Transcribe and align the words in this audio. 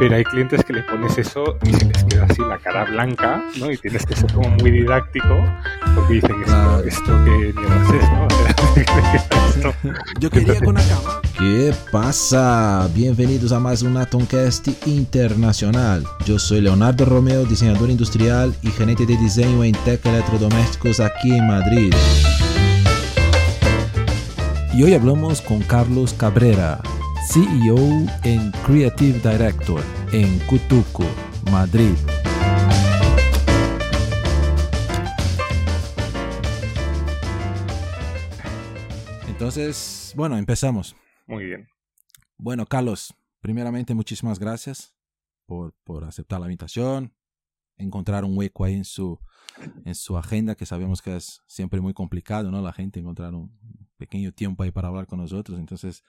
pero 0.00 0.16
hay 0.16 0.24
clientes 0.24 0.64
que 0.64 0.72
le 0.72 0.82
pones 0.84 1.18
eso 1.18 1.58
y 1.62 1.72
se 1.74 1.84
les 1.84 2.04
queda 2.04 2.24
así 2.24 2.40
la 2.40 2.56
cara 2.56 2.86
blanca, 2.86 3.44
¿no? 3.58 3.70
Y 3.70 3.76
tienes 3.76 4.06
que 4.06 4.16
ser 4.16 4.32
como 4.32 4.48
muy 4.48 4.70
didáctico 4.70 5.44
porque 5.94 6.14
dicen 6.14 6.36
esto, 6.40 6.84
esto 6.84 7.24
que 7.24 7.52
mierda 7.54 7.98
es, 8.00 8.10
¿no? 8.10 8.28
esto. 9.14 9.74
Yo 10.18 10.30
quería 10.30 10.58
con 10.60 10.76
la 10.76 10.80
cama. 10.80 11.20
¿Qué 11.38 11.74
pasa? 11.92 12.88
Bienvenidos 12.94 13.52
a 13.52 13.60
más 13.60 13.82
un 13.82 13.98
Atomcast 13.98 14.68
internacional. 14.86 16.02
Yo 16.24 16.38
soy 16.38 16.62
Leonardo 16.62 17.04
Romeo, 17.04 17.44
diseñador 17.44 17.90
industrial 17.90 18.54
y 18.62 18.70
gerente 18.70 19.04
de 19.04 19.18
diseño 19.18 19.62
en 19.64 19.72
Tech 19.84 20.04
Electrodomésticos 20.06 21.00
aquí 21.00 21.36
en 21.36 21.46
Madrid. 21.46 21.92
Y 24.72 24.82
hoy 24.82 24.94
hablamos 24.94 25.42
con 25.42 25.60
Carlos 25.60 26.14
Cabrera, 26.14 26.80
CEO 27.28 27.76
en 28.24 28.50
Creative 28.66 29.18
Director 29.18 29.84
en 30.12 30.38
Cutuco, 30.46 31.04
Madrid. 31.50 31.94
Entonces, 39.28 40.12
bueno, 40.16 40.36
empezamos. 40.36 40.96
Muy 41.26 41.44
bien. 41.44 41.68
Bueno, 42.38 42.64
Carlos, 42.66 43.14
primeramente 43.40 43.94
muchísimas 43.94 44.38
gracias 44.38 44.94
por, 45.46 45.74
por 45.84 46.04
aceptar 46.04 46.40
la 46.40 46.46
invitación, 46.46 47.12
encontrar 47.76 48.24
un 48.24 48.36
hueco 48.36 48.64
ahí 48.64 48.74
en 48.74 48.84
su, 48.84 49.20
en 49.84 49.94
su 49.94 50.16
agenda, 50.16 50.54
que 50.54 50.66
sabemos 50.66 51.02
que 51.02 51.16
es 51.16 51.42
siempre 51.46 51.80
muy 51.80 51.92
complicado, 51.92 52.50
¿no? 52.50 52.62
La 52.62 52.72
gente 52.72 52.98
encontrar 52.98 53.34
un 53.34 53.56
pequeño 53.98 54.32
tiempo 54.32 54.62
ahí 54.62 54.70
para 54.70 54.88
hablar 54.88 55.06
con 55.06 55.18
nosotros. 55.18 55.58
Entonces, 55.58 56.02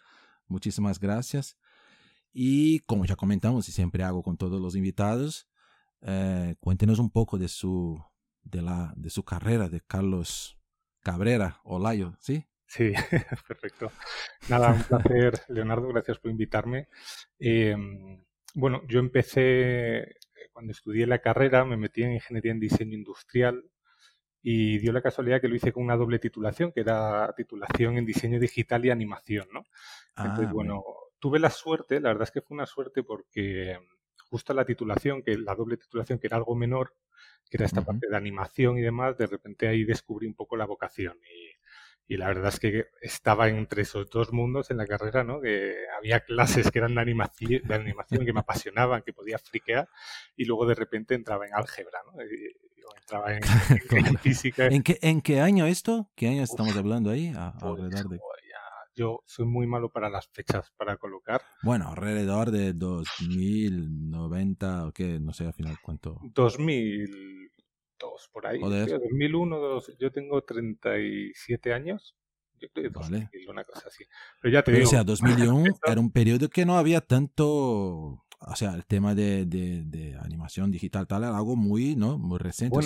Muchísimas 0.52 1.00
gracias. 1.00 1.58
Y 2.34 2.80
como 2.82 3.06
ya 3.06 3.16
comentamos 3.16 3.68
y 3.70 3.72
siempre 3.72 4.04
hago 4.04 4.22
con 4.22 4.38
todos 4.38 4.62
los 4.62 4.76
invitados, 4.76 5.48
eh, 6.02 6.56
cuéntenos 6.60 7.00
un 7.00 7.10
poco 7.10 7.38
de 7.38 7.48
su, 7.48 8.04
de, 8.44 8.62
la, 8.62 8.94
de 8.98 9.10
su 9.10 9.24
carrera 9.24 9.70
de 9.70 9.82
Carlos 9.82 10.58
Cabrera 11.02 11.62
Olayo, 11.64 12.16
¿sí? 12.20 12.46
Sí, 12.68 12.92
perfecto. 13.48 13.92
Nada, 14.50 14.74
un 14.74 14.84
placer, 14.84 15.34
Leonardo, 15.50 15.88
gracias 15.88 16.20
por 16.20 16.32
invitarme. 16.32 16.90
Em, 17.40 18.24
bueno, 18.54 18.82
yo 18.88 19.00
empecé, 19.00 20.16
cuando 20.52 20.72
estudié 20.72 21.08
la 21.08 21.20
carrera, 21.20 21.64
me 21.64 21.78
metí 21.78 22.04
en 22.04 22.14
ingeniería 22.14 22.52
en 22.52 22.60
diseño 22.60 22.98
industrial 22.98 23.64
y 24.42 24.80
dio 24.80 24.92
la 24.92 25.02
casualidad 25.02 25.40
que 25.40 25.48
lo 25.48 25.56
hice 25.56 25.72
con 25.72 25.84
una 25.84 25.96
doble 25.96 26.20
titulación, 26.20 26.72
que 26.72 26.82
era 26.82 27.34
titulación 27.36 27.98
en 27.98 28.06
diseño 28.06 28.40
digital 28.40 28.86
y 28.86 28.90
animación, 28.90 29.48
¿no? 29.52 29.64
Entonces, 30.18 30.48
ah, 30.50 30.54
bueno, 30.54 30.84
tuve 31.20 31.40
la 31.40 31.50
suerte, 31.50 32.00
la 32.00 32.10
verdad 32.10 32.24
es 32.24 32.32
que 32.32 32.42
fue 32.42 32.56
una 32.56 32.66
suerte 32.66 33.04
porque 33.04 33.78
justo 34.32 34.54
la 34.54 34.66
titulación, 34.66 35.22
que 35.22 35.38
la 35.38 35.56
doble 35.56 35.78
titulación, 35.78 36.18
que 36.18 36.28
era 36.28 36.38
algo 36.38 36.56
menor, 36.56 36.96
que 37.50 37.58
era 37.58 37.66
esta 37.66 37.82
parte 37.82 38.08
de 38.10 38.16
animación 38.16 38.78
y 38.78 38.82
demás, 38.82 39.18
de 39.18 39.28
repente 39.28 39.68
ahí 39.68 39.84
descubrí 39.84 40.26
un 40.26 40.34
poco 40.34 40.56
la 40.56 40.66
vocación 40.66 41.18
y, 41.24 41.52
la 42.18 42.28
verdad 42.28 42.50
es 42.50 42.60
que 42.60 42.88
estaba 43.00 43.48
entre 43.48 43.84
esos 43.84 44.10
dos 44.10 44.34
mundos 44.34 44.70
en 44.70 44.76
la 44.76 44.86
carrera, 44.86 45.24
¿no? 45.24 45.40
Que 45.40 45.74
había 45.98 46.20
clases 46.20 46.70
que 46.70 46.80
eran 46.80 46.94
de 46.94 47.00
animación, 47.00 47.62
de 47.64 47.74
animación 47.74 48.26
que 48.26 48.34
me 48.34 48.42
apasionaban, 48.42 49.02
que 49.02 49.14
podía 49.14 49.38
friquear 49.38 49.88
y 50.36 50.44
luego 50.44 50.66
de 50.66 50.76
repente 50.76 51.16
entraba 51.16 51.48
en 51.48 51.54
álgebra, 51.54 52.00
¿no? 52.06 52.20
Entraba 53.02 53.34
en, 53.34 53.42
física. 54.22 54.68
¿En 54.68 54.84
qué, 54.84 55.00
¿En 55.02 55.22
qué 55.22 55.42
año 55.42 55.66
esto? 55.66 56.12
¿Qué 56.16 56.28
año 56.28 56.44
estamos 56.44 56.76
hablando 56.76 57.10
ahí? 57.10 57.34
alrededor 57.36 58.10
de... 58.10 58.20
Yo 58.94 59.24
soy 59.26 59.46
muy 59.46 59.68
malo 59.68 59.90
para 59.90 60.10
las 60.10 60.28
fechas 60.28 60.70
para 60.76 60.98
colocar. 60.98 61.42
Bueno, 61.64 61.88
alrededor 61.90 62.52
de 62.52 62.74
2090 62.74 64.88
o 64.88 64.92
qué, 64.92 65.18
no 65.20 65.32
sé 65.32 65.46
al 65.46 65.54
final 65.54 65.78
cuánto. 65.82 66.20
2002, 66.22 68.30
por 68.34 68.48
ahí. 68.48 68.60
2001, 68.60 69.80
yo 69.98 70.12
tengo 70.12 70.44
37 70.44 71.74
años. 71.74 72.18
Yo 72.60 72.68
creo 72.74 72.92
que 72.92 73.00
vale. 73.00 73.30
una 73.48 73.64
cosa 73.64 73.88
así. 73.88 74.04
Pero 74.42 74.54
ya 74.54 74.62
te 74.62 74.74
digo. 74.74 74.86
O 74.86 74.90
sea, 74.90 75.04
2001 75.06 75.74
era 75.88 76.02
un 76.02 76.12
periodo 76.12 76.50
que 76.50 76.66
no 76.66 76.78
había 76.78 77.00
tanto 77.00 78.26
o 78.48 78.56
sea, 78.56 78.74
el 78.74 78.86
tema 78.86 79.14
de, 79.14 79.46
de, 79.46 80.18
animación 80.20 80.72
digital 80.72 81.08
tal 81.08 81.24
era 81.24 81.38
algo 81.38 81.56
muy, 81.56 81.96
¿no? 81.96 82.18
Muy 82.18 82.40
reciente. 82.40 82.80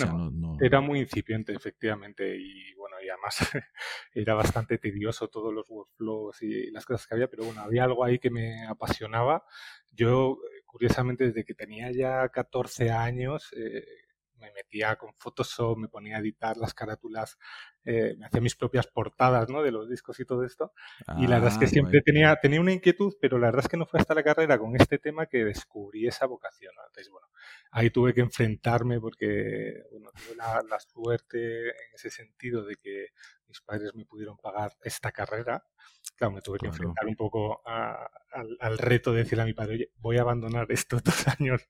Era 0.60 0.80
muy 0.80 1.00
incipiente, 1.00 1.54
efectivamente, 1.54 2.36
y 2.36 2.74
bueno, 2.74 2.96
y 3.02 3.08
además 3.08 3.38
era 4.14 4.34
bastante 4.34 4.78
tedioso 4.78 5.28
todos 5.28 5.54
los 5.54 5.68
workflows 5.70 6.42
y 6.42 6.70
las 6.70 6.84
cosas 6.84 7.06
que 7.06 7.14
había, 7.14 7.28
pero 7.28 7.44
bueno, 7.44 7.62
había 7.62 7.84
algo 7.84 8.04
ahí 8.04 8.18
que 8.18 8.30
me 8.30 8.66
apasionaba. 8.66 9.44
Yo, 9.92 10.38
curiosamente, 10.66 11.24
desde 11.24 11.44
que 11.44 11.54
tenía 11.54 11.90
ya 11.90 12.28
14 12.28 12.90
años, 12.90 13.50
eh, 13.56 13.84
me 14.38 14.52
metía 14.52 14.96
con 14.96 15.14
Photoshop, 15.14 15.78
me 15.78 15.88
ponía 15.88 16.16
a 16.16 16.20
editar 16.20 16.56
las 16.56 16.74
carátulas, 16.74 17.38
eh, 17.84 18.14
me 18.18 18.26
hacía 18.26 18.40
mis 18.40 18.56
propias 18.56 18.86
portadas 18.86 19.48
¿no? 19.48 19.62
de 19.62 19.70
los 19.70 19.88
discos 19.88 20.18
y 20.20 20.24
todo 20.24 20.44
esto. 20.44 20.72
y 21.18 21.26
la 21.26 21.36
verdad 21.36 21.52
es 21.52 21.58
que 21.58 21.64
ah, 21.66 21.68
siempre 21.68 22.02
tenía, 22.02 22.36
tenía 22.36 22.60
una 22.60 22.72
inquietud, 22.72 23.14
pero 23.20 23.38
la 23.38 23.48
verdad 23.48 23.64
es 23.64 23.68
que 23.68 23.76
no 23.76 23.86
fue 23.86 24.00
hasta 24.00 24.14
la 24.14 24.22
carrera 24.22 24.58
con 24.58 24.74
este 24.76 24.98
tema 24.98 25.26
que 25.26 25.44
descubrí 25.44 26.06
esa 26.06 26.26
vocación. 26.26 26.72
Entonces, 26.86 27.10
bueno, 27.10 27.28
ahí 27.70 27.90
tuve 27.90 28.12
que 28.14 28.20
enfrentarme 28.20 29.00
porque 29.00 29.84
bueno, 29.90 30.10
tuve 30.12 30.36
la, 30.36 30.62
la 30.68 30.80
suerte 30.80 31.68
en 31.68 31.94
ese 31.94 32.10
sentido 32.10 32.64
de 32.64 32.76
que 32.76 33.08
mis 33.48 33.60
padres 33.60 33.94
me 33.94 34.04
pudieron 34.04 34.36
pagar 34.36 34.72
esta 34.82 35.12
carrera 35.12 35.64
claro, 36.16 36.32
me 36.32 36.40
tuve 36.40 36.58
que 36.58 36.66
enfrentar 36.66 37.06
un 37.06 37.16
poco 37.16 37.62
al, 37.64 38.78
reto 38.78 39.12
de 39.12 39.18
decirle 39.18 39.42
a 39.42 39.46
mi 39.46 39.54
padre, 39.54 39.74
oye, 39.74 39.90
voy 39.98 40.18
a 40.18 40.22
abandonar 40.22 40.66
estos 40.70 41.02
dos 41.02 41.26
años 41.38 41.68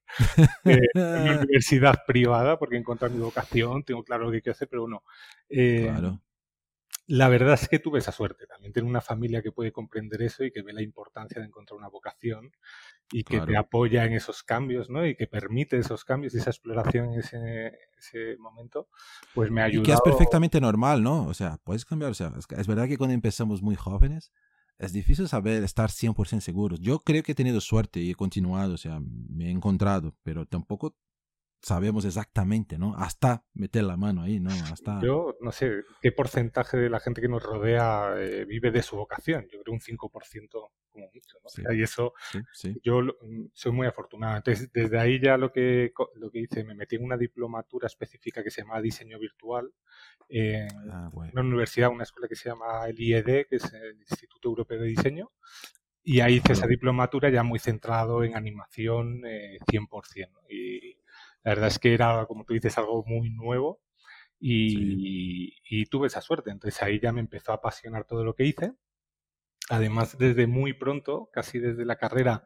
en 0.65 0.81
una 0.95 1.41
universidad 1.43 2.05
privada 2.07 2.59
porque 2.59 2.77
he 2.77 2.79
encontrado 2.79 3.15
mi 3.15 3.21
vocación, 3.21 3.83
tengo 3.85 4.03
claro 4.03 4.25
lo 4.25 4.33
que 4.33 4.43
quiero 4.43 4.55
hacer, 4.55 4.69
pero 4.69 4.89
no. 4.89 5.03
Eh, 5.49 5.89
claro 5.91 6.21
la 7.07 7.29
verdad 7.29 7.55
es 7.55 7.69
que 7.69 7.79
tuve 7.79 8.01
esa 8.01 8.13
suerte. 8.13 8.47
También 8.47 8.73
tengo 8.73 8.89
una 8.89 9.01
familia 9.01 9.43
que 9.43 9.53
puede 9.53 9.73
comprender 9.73 10.23
eso 10.23 10.45
y 10.45 10.51
que 10.51 10.63
ve 10.63 10.73
la 10.73 10.83
importancia 10.83 11.41
de 11.41 11.47
encontrar 11.47 11.79
una 11.79 11.89
vocación 11.89 12.51
y 13.13 13.23
que 13.23 13.41
te 13.41 13.57
apoya 13.57 14.05
en 14.05 14.15
esos 14.15 14.43
cambios, 14.43 14.91
¿no? 14.91 15.07
Y 15.07 15.15
que 15.15 15.29
permite 15.29 15.79
esos 15.79 16.05
cambios 16.05 16.35
y 16.35 16.39
esa 16.39 16.51
exploración 16.51 17.13
en 17.13 17.21
ese, 17.21 18.37
momento, 18.39 18.89
pues 19.35 19.51
me 19.51 19.61
ha 19.61 19.65
ayudado. 19.67 19.85
Y 19.85 19.87
que 19.87 19.93
es 19.93 20.01
perfectamente 20.01 20.61
normal, 20.61 21.03
¿no? 21.03 21.27
O 21.27 21.35
sea, 21.35 21.59
puedes 21.63 21.85
cambiar. 21.85 22.11
O 22.11 22.15
sea, 22.15 22.33
es 22.57 22.67
verdad 22.67 22.89
que 22.89 22.99
cuando 22.99 23.15
empezamos 23.15 23.63
muy 23.63 23.77
jóvenes, 23.77 24.33
es 24.79 24.93
difícil 24.93 25.29
saber 25.29 25.63
estar 25.63 25.91
100% 25.91 26.41
seguros. 26.41 26.81
Yo 26.81 27.01
creo 27.01 27.23
que 27.23 27.33
he 27.33 27.37
tenido 27.37 27.61
suerte 27.61 28.01
y 28.01 28.11
he 28.11 28.15
continuado, 28.15 28.75
o 28.75 28.79
sea, 28.79 29.01
me 29.01 29.47
he 29.47 29.51
encontrado, 29.51 30.17
pero 30.25 30.45
tampoco 30.45 30.97
sabemos 31.63 32.05
exactamente, 32.05 32.79
¿no? 32.79 32.95
Hasta 32.97 33.45
meter 33.55 33.85
la 33.85 33.97
mano 33.97 34.23
ahí, 34.23 34.41
¿no? 34.41 34.51
Hasta... 34.51 35.01
Yo 35.03 35.37
no 35.41 35.53
sé 35.53 35.83
qué 36.01 36.13
porcentaje 36.13 36.77
de 36.77 36.91
la 36.91 37.01
gente 37.01 37.21
que 37.21 37.29
nos 37.29 37.43
rodea 37.43 38.15
eh, 38.19 38.45
vive 38.45 38.71
de 38.71 38.83
su 38.83 38.97
vocación. 38.97 39.47
Yo 39.53 39.63
creo 39.63 39.75
un 39.75 39.81
5% 39.81 40.49
como 40.51 41.11
mucho, 41.13 41.39
¿no? 41.43 41.75
y 41.75 41.83
eso, 41.83 42.15
yo 42.83 43.03
mm, 43.03 43.47
soy 43.53 43.73
muy 43.73 43.87
afortunado. 43.87 44.37
Entonces, 44.37 44.71
desde 44.73 44.99
ahí 44.99 45.21
ya 45.21 45.37
lo 45.37 45.53
que, 45.53 45.93
lo 46.15 46.31
que 46.31 46.41
hice, 46.41 46.65
me 46.65 46.75
metí 46.75 46.97
en 46.97 47.05
una 47.05 47.17
diplomatura 47.17 47.87
específica 47.87 48.43
que 48.43 48.51
se 48.51 48.63
llama 48.63 48.81
Diseño 48.81 49.19
Virtual 49.19 49.71
en 50.29 50.69
ah, 50.91 51.11
una 51.13 51.41
universidad, 51.43 51.91
una 51.91 52.05
escuela 52.05 52.29
que 52.29 52.37
se 52.37 52.49
llama 52.49 52.87
el 52.87 52.99
IED, 52.99 53.47
que 53.49 53.57
es 53.57 53.73
el 53.73 53.99
Instituto 53.99 54.49
Europeo 54.49 54.81
de 54.81 54.89
Diseño. 54.89 55.33
Y 56.03 56.21
ahí 56.21 56.37
hice 56.37 56.53
esa 56.53 56.69
diplomatura 56.69 57.31
ya 57.31 57.43
muy 57.43 57.59
centrado 57.59 58.23
en 58.23 58.37
animación 58.37 59.23
eh, 59.27 59.59
100%. 59.67 60.29
Y 60.49 60.99
la 61.47 61.51
verdad 61.53 61.69
es 61.69 61.79
que 61.79 61.95
era, 61.95 62.27
como 62.27 62.45
tú 62.45 62.55
dices, 62.55 62.77
algo 62.77 63.05
muy 63.07 63.31
nuevo 63.31 63.81
y, 64.41 65.87
tuve 65.87 66.09
esa 66.09 66.21
suerte. 66.21 66.51
Entonces 66.51 66.83
ahí 66.83 66.99
ya 66.99 67.13
me 67.13 67.21
empezó 67.21 67.53
a 67.53 67.57
apasionar 67.57 68.05
todo 68.05 68.25
lo 68.25 68.35
que 68.35 68.47
hice. 68.47 68.73
Además, 69.71 70.19
desde 70.19 70.49
muy 70.49 70.73
pronto, 70.73 71.31
casi 71.33 71.61
desde 71.61 71.85
la 71.85 71.99
carrera, 71.99 72.43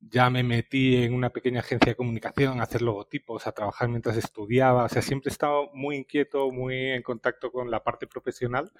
ya 0.00 0.30
me 0.30 0.42
metí 0.42 0.96
en 0.96 1.12
una 1.12 1.28
pequeña 1.28 1.60
agencia 1.60 1.92
de 1.92 1.96
comunicación 1.96 2.60
a 2.60 2.62
hacer 2.62 2.80
logotipos, 2.80 3.46
a 3.46 3.52
trabajar 3.52 3.90
mientras 3.90 4.16
estudiaba. 4.16 4.84
O 4.84 4.88
sea, 4.88 5.02
siempre 5.02 5.28
he 5.28 5.32
estado 5.32 5.70
muy 5.74 5.96
inquieto, 5.96 6.50
muy 6.50 6.92
en 6.92 7.02
contacto 7.02 7.52
con 7.52 7.70
la 7.70 7.84
parte 7.84 8.06
profesional 8.06 8.72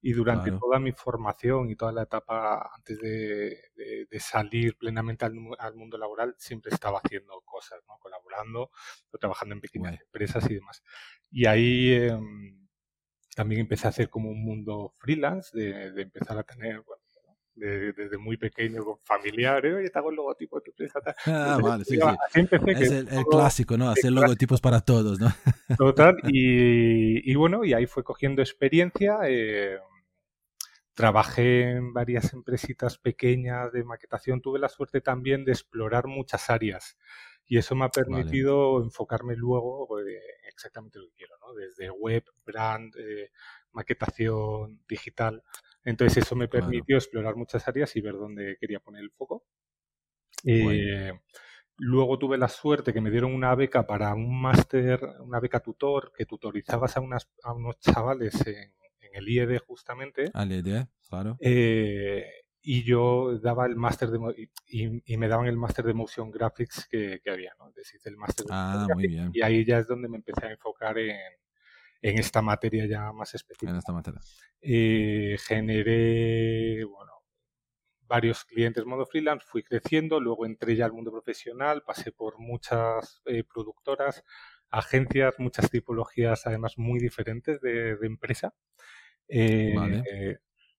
y 0.00 0.12
durante 0.12 0.52
toda 0.52 0.78
mi 0.78 0.92
formación 0.92 1.70
y 1.70 1.76
toda 1.76 1.92
la 1.92 2.02
etapa 2.02 2.70
antes 2.74 2.98
de, 3.00 4.06
salir 4.20 4.76
plenamente 4.76 5.24
al, 5.24 5.34
mundo 5.74 5.98
laboral, 5.98 6.34
siempre 6.38 6.72
estaba 6.72 7.00
haciendo 7.02 7.40
cosas, 7.44 7.80
¿no? 7.88 7.98
colaborando 7.98 8.70
o 9.10 9.18
trabajando 9.18 9.54
en 9.54 9.60
pequeñas 9.60 10.00
empresas 10.00 10.48
y 10.50 10.54
demás. 10.54 10.82
Y 11.30 11.46
ahí 11.46 11.92
em, 11.92 12.68
también 13.34 13.62
empecé 13.62 13.86
a 13.86 13.90
hacer 13.90 14.08
como 14.08 14.30
un 14.30 14.44
mundo 14.44 14.94
freelance, 14.98 15.56
de, 15.56 16.00
empezar 16.00 16.38
a 16.38 16.44
tener, 16.44 16.82
desde 17.54 18.18
muy 18.18 18.36
pequeño 18.36 18.84
con 18.84 18.98
familiares, 19.02 19.74
oye, 19.74 19.90
te 19.90 19.98
hago 19.98 20.10
el 20.10 20.16
logotipo 20.16 20.60
de 20.60 20.62
tu 20.62 20.70
empresa. 20.70 21.00
Ah, 21.26 21.58
vale, 21.60 21.84
sí, 21.84 21.98
sí. 22.32 22.40
es 22.68 22.90
el, 22.92 23.24
clásico, 23.24 23.76
¿no? 23.76 23.90
Hacer 23.90 24.12
logotipos 24.12 24.60
para 24.60 24.80
todos, 24.80 25.18
¿no? 25.18 25.28
Total, 25.76 26.16
y, 26.32 27.30
y, 27.30 27.34
bueno, 27.34 27.64
y 27.64 27.74
ahí 27.74 27.86
fue 27.86 28.04
cogiendo 28.04 28.42
experiencia. 28.42 29.18
Eh, 29.24 29.78
trabajé 30.98 31.70
en 31.70 31.92
varias 31.92 32.32
empresitas 32.32 32.98
pequeñas 32.98 33.70
de 33.70 33.84
maquetación. 33.84 34.40
Tuve 34.40 34.58
la 34.58 34.68
suerte 34.68 35.00
también 35.00 35.44
de 35.44 35.52
explorar 35.52 36.08
muchas 36.08 36.50
áreas 36.50 36.98
y 37.46 37.56
eso 37.56 37.76
me 37.76 37.84
ha 37.84 37.88
permitido 37.88 38.82
enfocarme 38.82 39.36
luego 39.36 39.86
pues, 39.86 40.04
exactamente 40.48 40.98
lo 40.98 41.06
que 41.06 41.14
quiero, 41.14 41.36
¿no? 41.40 41.54
Desde 41.54 41.88
web, 41.88 42.24
brand, 42.44 42.92
eh, 42.96 43.30
maquetación, 43.70 44.80
digital. 44.88 45.44
Entonces 45.84 46.24
eso 46.24 46.34
me 46.34 46.48
permitió 46.48 46.96
explorar 46.96 47.36
muchas 47.36 47.68
áreas 47.68 47.94
y 47.94 48.00
ver 48.00 48.14
dónde 48.14 48.56
quería 48.58 48.80
poner 48.80 49.02
el 49.02 49.12
foco. 49.12 49.44
Eh, 50.44 51.12
luego 51.76 52.18
tuve 52.18 52.38
la 52.38 52.48
suerte 52.48 52.92
que 52.92 53.00
me 53.00 53.12
dieron 53.12 53.32
una 53.32 53.54
beca 53.54 53.86
para 53.86 54.12
un 54.14 54.42
máster, 54.42 55.00
una 55.20 55.38
beca 55.38 55.60
tutor, 55.60 56.10
que 56.12 56.26
tutorizabas 56.26 56.96
a, 56.96 57.00
unas, 57.00 57.30
a 57.44 57.52
unos 57.52 57.78
chavales 57.78 58.44
en, 58.48 58.72
el 59.12 59.28
IED 59.28 59.58
justamente. 59.58 60.30
Al 60.34 60.52
IED, 60.52 60.86
claro. 61.08 61.36
Eh, 61.40 62.26
y 62.60 62.82
yo 62.82 63.38
daba 63.38 63.66
el 63.66 63.76
máster 63.76 64.10
de 64.10 64.48
y, 64.66 65.16
me 65.16 65.28
daban 65.28 65.46
el 65.46 65.56
máster 65.56 65.84
de 65.84 65.94
motion 65.94 66.30
graphics 66.30 66.86
que, 66.88 67.20
había, 67.26 67.52
¿no? 67.58 67.72
el 68.04 68.16
máster 68.16 68.46
ah, 68.50 68.86
muy 68.94 69.06
bien. 69.06 69.30
y 69.32 69.42
ahí 69.42 69.64
ya 69.64 69.78
es 69.78 69.86
donde 69.86 70.08
me 70.08 70.16
empecé 70.16 70.46
a 70.46 70.50
enfocar 70.50 70.98
en, 70.98 71.16
en 72.02 72.18
esta 72.18 72.42
materia 72.42 72.86
ya 72.86 73.12
más 73.12 73.34
específica. 73.34 73.70
En 73.70 73.78
esta 73.78 73.92
materia. 73.92 74.20
Eh, 74.60 75.36
generé, 75.46 76.84
bueno, 76.84 77.12
varios 78.00 78.44
clientes 78.44 78.84
modo 78.84 79.06
freelance, 79.06 79.46
fui 79.46 79.62
creciendo, 79.62 80.20
luego 80.20 80.46
entré 80.46 80.76
ya 80.76 80.86
al 80.86 80.92
mundo 80.92 81.12
profesional, 81.12 81.82
pasé 81.84 82.12
por 82.12 82.38
muchas 82.38 83.22
eh, 83.26 83.44
productoras, 83.44 84.24
agencias, 84.70 85.34
muchas 85.38 85.70
tipologías 85.70 86.46
además 86.46 86.74
muy 86.76 86.98
diferentes 86.98 87.60
de, 87.60 87.96
empresa. 88.02 88.54
Eh, 89.28 89.74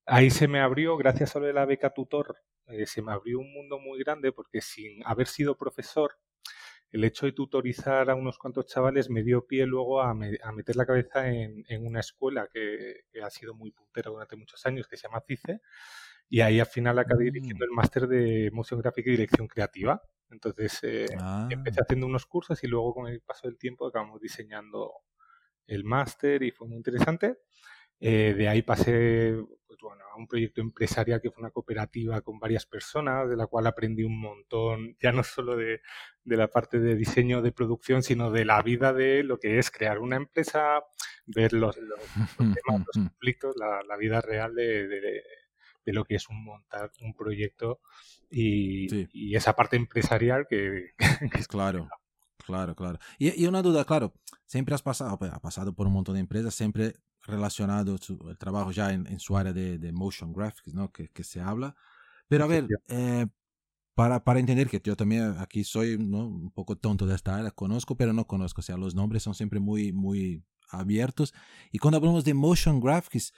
ahí 0.06 0.30
se 0.30 0.47
me 0.47 0.59
abrió, 0.59 0.97
gracias 0.97 1.36
a 1.36 1.39
la 1.39 1.65
beca 1.65 1.94
tutor, 1.94 2.38
se 2.86 3.01
me 3.01 3.12
abrió 3.12 3.39
un 3.39 3.51
mundo 3.51 3.80
muy 3.80 4.00
grande 4.00 4.31
porque 4.31 4.62
sin 4.62 5.01
haber 5.06 5.27
sido 5.27 5.57
profesor, 5.57 6.12
el 6.91 7.03
hecho 7.03 7.25
de 7.25 7.33
tutorizar 7.33 8.09
a 8.09 8.15
unos 8.15 8.38
cuantos 8.38 8.65
chavales 8.65 9.09
me 9.09 9.24
dio 9.24 9.45
pie 9.45 9.65
luego 9.65 10.01
a, 10.01 10.13
meter 10.13 10.75
la 10.75 10.86
cabeza 10.86 11.30
en, 11.30 11.63
una 11.86 12.00
escuela 12.00 12.47
que, 12.51 13.03
ha 13.24 13.30
sido 13.30 13.53
muy 13.53 13.71
puntera 13.71 14.09
durante 14.09 14.36
muchos 14.36 14.65
años, 14.65 14.88
que 14.88 14.97
se 14.97 15.07
llama 15.07 15.24
CICE, 15.27 15.62
y 16.30 16.41
ahí 16.41 16.59
al 16.59 16.65
final 16.65 16.97
acabé 16.97 17.25
dirigiendo 17.25 17.65
el 17.65 17.71
mm. 17.71 17.75
máster 17.75 18.07
de 18.07 18.50
Motion 18.51 18.81
Gráfica 18.81 19.09
y 19.09 19.13
Dirección 19.13 19.47
Creativa. 19.47 20.01
Entonces 20.31 20.80
eh, 20.84 21.08
ah. 21.20 21.48
empecé 21.50 21.81
haciendo 21.81 22.06
unos 22.06 22.26
cursos 22.26 22.64
y 22.64 22.68
luego 22.68 22.94
con 22.94 23.08
el 23.08 23.22
paso 23.22 23.48
del 23.48 23.58
tiempo 23.58 23.88
acabamos 23.88 24.22
diseñando 24.22 24.92
el 25.68 25.84
máster 25.84 26.44
y 26.44 26.52
fue 26.52 26.68
muy 26.68 26.78
interesante. 26.78 27.38
Eh, 28.02 28.34
de 28.38 28.48
ahí 28.48 28.62
pasé 28.62 29.36
pues, 29.68 29.80
bueno, 29.81 30.04
a 30.12 30.18
un 30.18 30.28
proyecto 30.28 30.62
empresarial 30.62 31.22
que 31.22 31.31
fue 31.31 31.42
una 31.42 31.52
cooperativa 31.52 32.22
con 32.22 32.40
varias 32.40 32.66
personas, 32.66 33.30
de 33.30 33.36
la 33.36 33.48
cual 33.48 33.68
aprendí 33.68 34.04
un 34.04 34.20
montón, 34.20 34.96
ya 35.02 35.12
no 35.12 35.24
solo 35.24 35.58
de, 35.58 35.81
la 36.24 36.48
parte 36.48 36.80
de 36.80 36.96
diseño 36.96 37.42
de 37.42 37.52
producción, 37.52 38.02
sino 38.02 38.32
de 38.32 38.46
la 38.46 38.62
vida 38.62 38.94
de 38.94 39.24
lo 39.24 39.38
que 39.38 39.60
es 39.60 39.70
crear 39.70 40.00
una 40.00 40.16
empresa, 40.16 40.82
ver 41.25 41.54
los, 41.54 41.75
temas, 41.75 42.38
los 42.38 42.38
conflictos, 42.94 43.56
la, 43.58 43.98
vida 43.98 44.22
real 44.22 44.56
de, 44.56 45.24
lo 45.94 46.06
que 46.06 46.15
es 46.15 46.30
un 46.30 46.44
montar 46.44 46.91
un 47.01 47.13
proyecto 47.13 47.80
y, 48.30 49.36
esa 49.36 49.53
parte 49.56 49.77
empresarial 49.77 50.47
que, 50.50 50.91
es 51.39 51.47
claro. 51.47 51.89
Claro, 52.45 52.75
claro. 52.75 52.97
Y, 53.19 53.44
y, 53.44 53.47
una 53.47 53.62
duda, 53.62 53.86
claro, 53.86 54.13
siempre 54.45 54.74
has 54.74 54.81
pasado, 54.81 55.19
pues, 55.19 55.31
ha 55.31 55.39
pasado 55.39 55.74
por 55.74 55.86
un 55.86 55.94
montón 55.94 56.15
de 56.15 56.21
empresas, 56.21 56.56
siempre 56.56 56.95
relacionado 57.21 57.95
el 58.27 58.38
trabajo 58.38 58.71
ya 58.71 58.91
en, 58.91 59.19
su 59.19 59.38
área 59.38 59.53
de, 59.53 59.91
motion 59.91 60.33
graphics, 60.33 60.74
¿no? 60.74 60.91
Que, 60.91 61.09
que, 61.09 61.24
se 61.24 61.41
habla. 61.41 61.75
Pero 62.27 62.45
a 62.45 62.47
ver, 62.47 62.68
eh, 62.88 63.27
para, 63.94 64.24
para 64.24 64.39
entender 64.39 64.68
que 64.69 64.81
yo 64.83 64.95
también 64.95 65.36
aquí 65.39 65.63
soy 65.63 65.97
¿no? 65.97 66.25
un 66.27 66.51
poco 66.51 66.75
tonto 66.75 67.06
de 67.06 67.15
esta 67.15 67.36
área, 67.36 67.51
conozco, 67.51 67.95
pero 67.95 68.13
no 68.13 68.25
conozco, 68.25 68.62
o 68.62 68.63
sea, 68.63 68.77
los 68.77 68.95
nombres 68.95 69.24
son 69.24 69.36
siempre 69.36 69.59
muy, 69.59 69.91
muy 69.91 70.44
abiertos. 70.69 71.33
Y 71.71 71.80
cuando 71.80 71.97
hablamos 71.97 72.24
de 72.24 72.33
motion 72.33 72.80
graphics, 72.80 73.33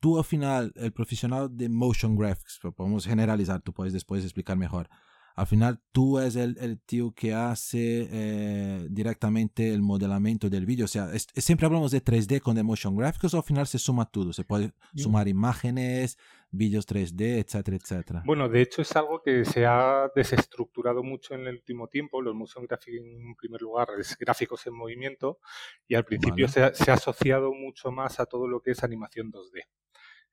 tú 0.00 0.18
al 0.18 0.24
final, 0.24 0.72
el 0.76 0.92
profesional 0.92 1.56
de 1.56 1.68
motion 1.68 2.16
graphics, 2.16 2.60
podemos 2.76 3.06
generalizar, 3.06 3.60
tú 3.60 3.72
puedes 3.72 3.92
después 3.92 4.24
explicar 4.24 4.56
mejor 4.56 4.88
al 5.36 5.48
final 5.48 5.80
tú 5.90 6.20
es 6.20 6.36
el, 6.36 6.56
el 6.60 6.80
tío 6.80 7.12
que 7.12 7.34
hace 7.34 8.08
eh, 8.10 8.86
directamente 8.88 9.74
el 9.74 9.82
modelamiento 9.82 10.48
del 10.48 10.64
vídeo. 10.64 10.84
O 10.84 10.88
sea, 10.88 11.08
siempre 11.18 11.66
hablamos 11.66 11.90
de 11.90 12.04
3D 12.04 12.40
con 12.40 12.60
motion 12.64 12.96
graphics 12.96 13.34
o 13.34 13.38
al 13.38 13.42
final 13.42 13.66
se 13.66 13.78
suma 13.80 14.08
todo. 14.08 14.32
Se 14.32 14.44
puede 14.44 14.72
sumar 14.94 15.26
imágenes, 15.26 16.18
vídeos 16.50 16.86
3D, 16.86 17.40
etcétera, 17.44 17.76
etcétera. 17.76 18.22
Bueno, 18.24 18.48
de 18.48 18.62
hecho 18.62 18.82
es 18.82 18.94
algo 18.94 19.22
que 19.22 19.44
se 19.44 19.66
ha 19.66 20.08
desestructurado 20.14 21.02
mucho 21.02 21.34
en 21.34 21.48
el 21.48 21.56
último 21.56 21.88
tiempo. 21.88 22.22
Los 22.22 22.36
motion 22.36 22.64
graphics 22.66 22.96
en 22.96 23.34
primer 23.34 23.60
lugar 23.60 23.88
es 23.98 24.16
gráficos 24.16 24.64
en 24.68 24.74
movimiento 24.74 25.40
y 25.88 25.96
al 25.96 26.04
principio 26.04 26.46
se, 26.46 26.62
ha, 26.62 26.94
asociado 26.94 27.52
mucho 27.52 27.90
más 27.90 28.20
a 28.20 28.26
todo 28.26 28.46
lo 28.46 28.60
que 28.60 28.70
es 28.70 28.84
animación 28.84 29.32
2D. 29.32 29.62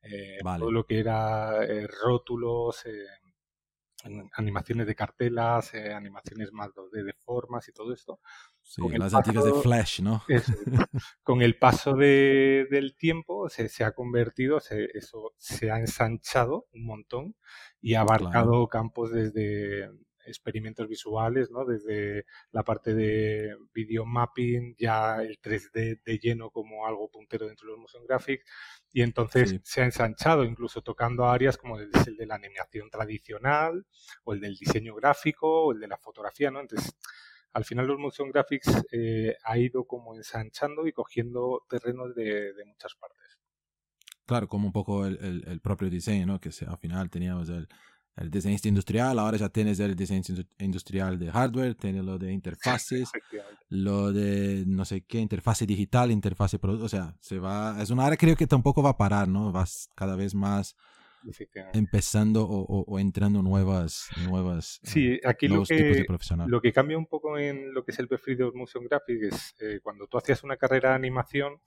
Eh, 0.02 0.38
todo 0.42 0.70
lo 0.70 0.84
que 0.84 0.98
era 0.98 1.64
eh, 1.64 1.86
rótulos, 1.86 2.84
animaciones 4.34 4.86
de 4.86 4.94
cartelas, 4.94 5.74
eh, 5.74 5.92
animaciones 5.92 6.52
más 6.52 6.70
de 6.90 7.14
formas 7.24 7.68
y 7.68 7.72
todo 7.72 7.92
esto. 7.92 8.20
Sí, 8.60 8.82
las 8.96 9.14
antiguas 9.14 9.44
de 9.44 9.54
Flash, 9.54 10.00
¿no? 10.00 10.24
con 11.22 11.42
el 11.42 11.58
paso 11.58 11.94
del 11.94 12.96
tiempo 12.96 13.48
se, 13.48 13.84
ha 13.84 13.92
convertido, 13.92 14.58
eso 14.58 15.34
se 15.36 15.70
ha 15.70 15.78
ensanchado 15.78 16.66
un 16.72 16.86
montón 16.86 17.36
y 17.80 17.94
ha 17.94 18.00
abarcado 18.00 18.66
campos 18.68 19.12
desde 19.12 19.88
experimentos 20.26 20.88
visuales, 20.88 21.50
¿no? 21.50 21.64
Desde 21.64 22.24
la 22.50 22.62
parte 22.62 22.94
de 22.94 23.56
video 23.72 24.04
mapping, 24.04 24.76
ya 24.78 25.22
el 25.22 25.40
3D 25.40 26.02
de 26.04 26.18
lleno 26.18 26.50
como 26.50 26.86
algo 26.86 27.10
puntero 27.10 27.46
dentro 27.46 27.66
de 27.66 27.72
los 27.72 27.80
motion 27.80 28.04
graphics, 28.06 28.44
y 28.92 29.02
entonces 29.02 29.60
se 29.64 29.82
ha 29.82 29.84
ensanchado, 29.84 30.44
incluso 30.44 30.82
tocando 30.82 31.26
áreas 31.26 31.56
como 31.56 31.78
el, 31.78 31.90
el, 32.06 32.16
de 32.16 32.26
la 32.26 32.34
animación 32.36 32.90
tradicional, 32.90 33.86
o 34.24 34.34
el 34.34 34.40
del 34.40 34.56
diseño 34.56 34.94
gráfico, 34.94 35.66
o 35.66 35.72
el 35.72 35.80
de 35.80 35.88
la 35.88 35.98
fotografía, 35.98 36.50
¿no? 36.50 36.60
Entonces, 36.60 36.94
al 37.52 37.64
final 37.64 37.86
los 37.86 37.98
motion 37.98 38.30
graphics 38.30 38.84
eh, 38.92 39.36
ha 39.44 39.58
ido 39.58 39.84
como 39.84 40.14
ensanchando 40.14 40.86
y 40.86 40.92
cogiendo 40.92 41.64
terrenos 41.68 42.14
de, 42.14 42.52
muchas 42.66 42.94
partes. 42.94 43.38
Claro, 44.24 44.48
como 44.48 44.66
un 44.66 44.72
poco 44.72 45.04
el, 45.04 45.44
el, 45.46 45.60
propio 45.60 45.90
diseño, 45.90 46.26
¿no? 46.26 46.40
Que 46.40 46.50
al 46.66 46.78
final 46.78 47.10
teníamos 47.10 47.48
el, 47.50 47.68
el 48.16 48.30
diseño 48.30 48.56
industrial, 48.64 49.18
ahora 49.18 49.38
ya 49.38 49.48
tienes 49.48 49.80
el 49.80 49.96
diseño 49.96 50.22
industrial 50.58 51.18
de 51.18 51.30
hardware, 51.30 51.74
tienes 51.74 52.04
lo 52.04 52.18
de 52.18 52.32
interfaces, 52.32 53.10
lo 53.70 54.12
de 54.12 54.64
no 54.66 54.84
sé 54.84 55.02
qué, 55.02 55.18
interfase 55.18 55.66
digital, 55.66 56.10
interfase 56.10 56.58
producto, 56.58 56.84
o 56.84 56.88
sea, 56.88 57.14
se 57.20 57.38
va, 57.38 57.80
es 57.80 57.90
una 57.90 58.06
área 58.06 58.16
creo 58.16 58.36
que 58.36 58.46
tampoco 58.46 58.82
va 58.82 58.90
a 58.90 58.96
parar, 58.96 59.28
¿no? 59.28 59.50
Vas 59.52 59.88
cada 59.94 60.16
vez 60.16 60.34
más 60.34 60.76
empezando 61.72 62.42
o, 62.42 62.84
o, 62.84 62.98
entrando 62.98 63.42
nuevas, 63.42 64.08
nuevas 64.28 64.80
sí, 64.82 65.20
aquí 65.24 65.46
lo 65.48 65.62
que, 65.64 66.04
Lo 66.46 66.60
que 66.60 66.72
cambia 66.72 66.98
un 66.98 67.06
poco 67.06 67.38
en 67.38 67.72
lo 67.72 67.84
que 67.84 67.92
es 67.92 67.98
el 67.98 68.08
perfil 68.08 68.36
de 68.36 68.50
Motion 68.52 68.84
Graphics 68.84 69.22
es 69.22 69.54
eh, 69.60 69.80
cuando 69.82 70.06
tú 70.06 70.18
hacías 70.18 70.42
una 70.42 70.56
carrera 70.56 70.90
de 70.90 70.96
animación, 70.96 71.60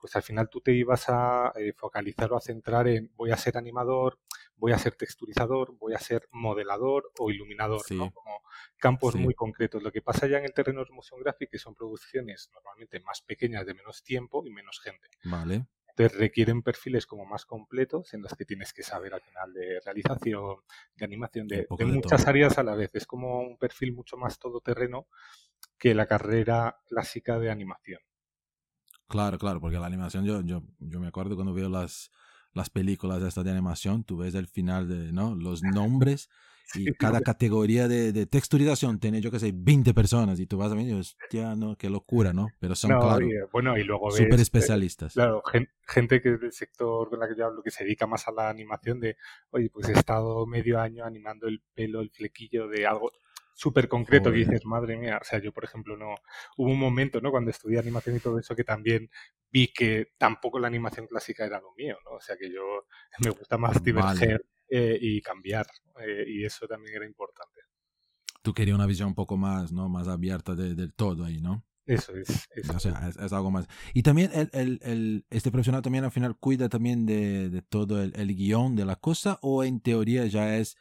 pues 0.00 0.16
al 0.16 0.22
final 0.22 0.48
tú 0.48 0.60
te 0.60 0.72
ibas 0.72 1.04
a 1.08 1.52
eh, 1.56 1.72
focalizar 1.76 2.32
o 2.32 2.36
a 2.36 2.40
centrar 2.40 2.88
en 2.88 3.12
voy 3.14 3.30
a 3.30 3.36
ser 3.36 3.58
animador, 3.58 4.18
voy 4.56 4.72
a 4.72 4.78
ser 4.78 4.94
texturizador, 4.94 5.76
voy 5.76 5.94
a 5.94 5.98
ser 5.98 6.28
modelador 6.32 7.12
o 7.18 7.30
iluminador, 7.30 7.82
¿no? 7.92 8.10
Como 8.10 8.42
campos 8.78 9.14
muy 9.16 9.34
concretos. 9.34 9.82
Lo 9.82 9.92
que 9.92 10.02
pasa 10.02 10.26
ya 10.26 10.38
en 10.38 10.44
el 10.44 10.54
terreno 10.54 10.84
de 10.84 10.90
motion 10.92 11.20
graphic 11.20 11.50
que 11.50 11.58
son 11.58 11.74
producciones 11.74 12.50
normalmente 12.52 13.00
más 13.00 13.22
pequeñas, 13.22 13.66
de 13.66 13.74
menos 13.74 14.02
tiempo 14.02 14.42
y 14.46 14.50
menos 14.50 14.80
gente. 14.80 15.08
Vale. 15.24 15.66
Entonces 15.90 16.18
requieren 16.18 16.62
perfiles 16.62 17.06
como 17.06 17.26
más 17.26 17.44
completos 17.44 18.14
en 18.14 18.22
los 18.22 18.34
que 18.34 18.44
tienes 18.44 18.72
que 18.72 18.82
saber 18.82 19.12
al 19.12 19.20
final 19.20 19.52
de 19.52 19.80
realización, 19.84 20.56
de 20.94 21.04
animación, 21.04 21.46
de, 21.46 21.66
muchas 21.68 22.26
áreas 22.26 22.58
a 22.58 22.62
la 22.62 22.74
vez. 22.74 22.90
Es 22.94 23.06
como 23.06 23.40
un 23.40 23.58
perfil 23.58 23.92
mucho 23.92 24.16
más 24.16 24.38
todoterreno 24.38 25.08
que 25.78 25.94
la 25.94 26.06
carrera 26.06 26.80
clásica 26.86 27.38
de 27.38 27.50
animación. 27.50 28.00
Claro, 29.10 29.38
claro, 29.38 29.60
porque 29.60 29.76
la 29.76 29.86
animación 29.86 30.24
yo, 30.24 30.40
yo, 30.42 30.62
yo 30.78 31.00
me 31.00 31.08
acuerdo 31.08 31.34
cuando 31.34 31.52
veo 31.52 31.68
las, 31.68 32.12
las 32.52 32.70
películas 32.70 33.20
estas 33.24 33.44
de 33.44 33.50
animación, 33.50 34.04
tú 34.04 34.18
ves 34.18 34.36
el 34.36 34.46
final 34.46 34.88
de, 34.88 35.12
¿no? 35.12 35.34
Los 35.34 35.64
nombres 35.64 36.30
y 36.76 36.92
cada 36.92 37.20
categoría 37.20 37.88
de, 37.88 38.12
de, 38.12 38.26
texturización 38.26 39.00
tiene, 39.00 39.20
yo 39.20 39.32
que 39.32 39.40
sé, 39.40 39.50
20 39.52 39.92
personas 39.94 40.38
y 40.38 40.46
tú 40.46 40.58
vas 40.58 40.70
a 40.70 40.76
ver, 40.76 40.94
hostia, 40.94 41.56
no, 41.56 41.74
qué 41.76 41.90
locura, 41.90 42.32
¿no? 42.32 42.50
Pero 42.60 42.76
son, 42.76 42.92
claro, 42.92 43.26
bueno, 43.52 43.76
y 43.76 43.82
luego 43.82 44.12
súper 44.12 44.28
este, 44.28 44.42
especialistas. 44.42 45.14
claro, 45.14 45.42
gente, 45.88 46.20
que 46.20 46.34
es 46.34 46.40
del 46.40 46.52
sector 46.52 47.10
con 47.10 47.18
la 47.18 47.26
que 47.26 47.34
yo 47.36 47.46
hablo, 47.46 47.64
que 47.64 47.72
se 47.72 47.82
dedica 47.82 48.06
más 48.06 48.28
a 48.28 48.32
la 48.32 48.48
animación 48.48 49.00
de, 49.00 49.16
oye, 49.50 49.70
pues 49.70 49.88
he 49.88 49.92
estado 49.92 50.46
medio 50.46 50.80
año 50.80 51.04
animando 51.04 51.48
el 51.48 51.60
pelo, 51.74 52.00
el 52.00 52.10
flequillo 52.10 52.68
de 52.68 52.86
algo 52.86 53.10
súper 53.60 53.88
concreto 53.88 54.30
que 54.30 54.38
dices, 54.38 54.64
madre 54.64 54.96
mía, 54.96 55.18
o 55.20 55.24
sea, 55.24 55.38
yo 55.38 55.52
por 55.52 55.64
ejemplo 55.64 55.94
no, 55.94 56.14
hubo 56.56 56.70
un 56.70 56.78
momento, 56.78 57.20
¿no? 57.20 57.30
Cuando 57.30 57.50
estudié 57.50 57.78
animación 57.78 58.16
y 58.16 58.20
todo 58.20 58.38
eso 58.38 58.56
que 58.56 58.64
también 58.64 59.10
vi 59.50 59.68
que 59.68 60.12
tampoco 60.16 60.58
la 60.58 60.68
animación 60.68 61.06
clásica 61.06 61.44
era 61.44 61.60
lo 61.60 61.74
mío, 61.74 61.98
¿no? 62.06 62.12
O 62.12 62.20
sea 62.22 62.38
que 62.38 62.50
yo 62.50 62.86
me 63.24 63.30
gusta 63.30 63.58
más 63.58 63.82
diverger 63.82 64.46
eh, 64.66 64.96
y 64.98 65.20
cambiar, 65.20 65.66
eh, 66.00 66.24
y 66.26 66.44
eso 66.46 66.66
también 66.66 66.96
era 66.96 67.04
importante. 67.04 67.60
Tú 68.40 68.54
querías 68.54 68.76
una 68.76 68.86
visión 68.86 69.08
un 69.08 69.14
poco 69.14 69.36
más, 69.36 69.72
¿no? 69.72 69.90
Más 69.90 70.08
abierta 70.08 70.54
del 70.54 70.94
todo 70.94 71.26
ahí, 71.26 71.42
¿no? 71.42 71.66
Eso 71.84 72.14
es. 72.16 72.48
O 72.74 72.78
sea, 72.78 73.10
es, 73.10 73.32
algo 73.34 73.50
más. 73.50 73.66
Y 73.92 74.02
también 74.02 74.30
el, 74.32 74.48
el, 74.54 74.80
el, 74.82 75.26
este 75.28 75.50
profesional 75.50 75.82
también 75.82 76.04
al 76.04 76.12
final 76.12 76.38
cuida 76.38 76.70
también 76.70 77.04
de, 77.04 77.50
de 77.50 77.60
todo 77.60 78.02
el, 78.02 78.36
guion 78.36 78.74
de 78.74 78.86
la 78.86 78.96
cosa 78.96 79.38
o 79.42 79.64
en 79.64 79.80
teoría 79.80 80.24
ya 80.26 80.56
es 80.56 80.78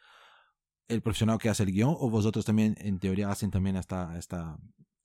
el 0.89 1.01
profesional 1.01 1.37
que 1.37 1.49
hace 1.49 1.63
el 1.63 1.71
guion 1.71 1.95
o 1.97 2.09
vosotros 2.09 2.43
también 2.45 2.75
en 2.79 2.99
teoría 2.99 3.29
hacen 3.29 3.51
también 3.51 3.77
esta, 3.77 4.17
esta, 4.17 4.57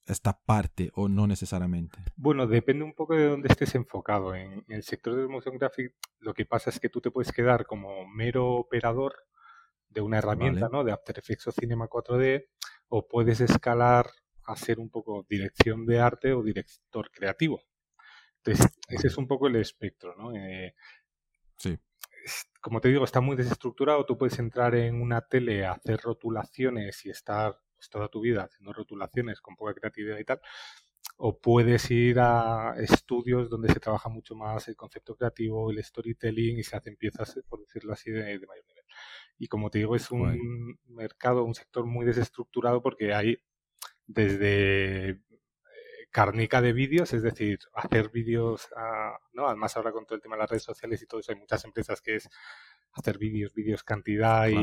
esta 0.06 0.40
parte 0.40 0.90
o 0.94 1.08
no 1.08 1.26
necesariamente? 1.26 1.98
Bueno, 2.16 2.46
depende 2.46 2.84
un 2.84 2.94
poco 2.94 3.14
de 3.14 3.28
dónde 3.28 3.48
estés 3.48 3.74
enfocado. 3.74 4.34
En, 4.34 4.64
el 4.68 4.82
sector 4.82 5.14
de 5.14 5.28
motion 5.28 5.56
graphic 5.58 5.94
lo 6.18 6.34
que 6.34 6.46
pasa 6.46 6.70
es 6.70 6.80
que 6.80 6.88
tú 6.88 7.00
te 7.00 7.10
puedes 7.10 7.32
quedar 7.32 7.66
como 7.66 8.06
mero 8.08 8.54
operador 8.54 9.14
de 9.88 10.00
una 10.00 10.18
herramienta, 10.18 10.68
¿no? 10.72 10.82
De 10.82 10.90
After 10.90 11.18
Effects 11.18 11.46
o 11.48 11.52
Cinema 11.52 11.88
4D 11.88 12.46
o 12.88 13.06
puedes 13.06 13.40
escalar 13.40 14.10
a 14.46 14.56
ser 14.56 14.80
un 14.80 14.90
poco 14.90 15.24
dirección 15.28 15.86
de 15.86 16.00
arte 16.00 16.32
o 16.32 16.42
director 16.42 17.10
creativo. 17.12 17.62
Entonces, 18.38 18.72
ese 18.88 19.06
es 19.06 19.16
un 19.16 19.26
poco 19.26 19.46
el 19.46 19.56
espectro, 19.56 20.14
¿no? 20.16 20.34
Eh, 20.34 20.74
sí. 21.56 21.78
Como 22.60 22.80
te 22.80 22.88
digo, 22.88 23.04
está 23.04 23.20
muy 23.20 23.36
desestructurado. 23.36 24.06
Tú 24.06 24.16
puedes 24.16 24.38
entrar 24.38 24.74
en 24.74 25.00
una 25.00 25.20
tele, 25.22 25.66
hacer 25.66 26.00
rotulaciones 26.00 27.04
y 27.04 27.10
estar 27.10 27.58
pues, 27.76 27.90
toda 27.90 28.08
tu 28.08 28.20
vida 28.20 28.44
haciendo 28.44 28.72
rotulaciones 28.72 29.40
con 29.40 29.56
poca 29.56 29.74
creatividad 29.74 30.18
y 30.18 30.24
tal. 30.24 30.40
O 31.16 31.38
puedes 31.38 31.90
ir 31.90 32.18
a 32.18 32.74
estudios 32.78 33.48
donde 33.50 33.72
se 33.72 33.78
trabaja 33.80 34.08
mucho 34.08 34.34
más 34.34 34.66
el 34.68 34.76
concepto 34.76 35.14
creativo, 35.16 35.70
el 35.70 35.82
storytelling 35.84 36.58
y 36.58 36.62
se 36.64 36.76
hacen 36.76 36.96
piezas, 36.96 37.38
por 37.48 37.60
decirlo 37.60 37.92
así, 37.92 38.10
de, 38.10 38.22
mayor 38.22 38.64
nivel. 38.66 38.84
Y 39.38 39.48
como 39.48 39.70
te 39.70 39.78
digo, 39.78 39.94
es 39.94 40.10
un 40.10 40.78
mercado, 40.86 41.44
un 41.44 41.54
sector 41.54 41.86
muy 41.86 42.06
desestructurado 42.06 42.82
porque 42.82 43.14
hay 43.14 43.38
desde 44.06 45.10
eh, 45.10 45.20
carnica 46.14 46.62
de 46.62 46.72
vídeos, 46.72 47.12
es 47.12 47.22
decir, 47.22 47.58
hacer 47.74 48.08
vídeos, 48.08 48.68
¿no? 49.32 49.48
Además 49.48 49.76
ahora 49.76 49.90
con 49.90 50.06
todo 50.06 50.14
el 50.14 50.22
tema 50.22 50.36
de 50.36 50.42
las 50.42 50.50
redes 50.50 50.62
sociales 50.62 51.02
y 51.02 51.06
todo 51.06 51.18
eso, 51.18 51.32
hay 51.32 51.38
muchas 51.40 51.64
empresas 51.64 52.00
que 52.00 52.14
es 52.14 52.30
hacer 52.92 53.18
vídeos, 53.18 53.52
vídeos 53.52 53.82
cantidad 53.82 54.46
y 54.46 54.54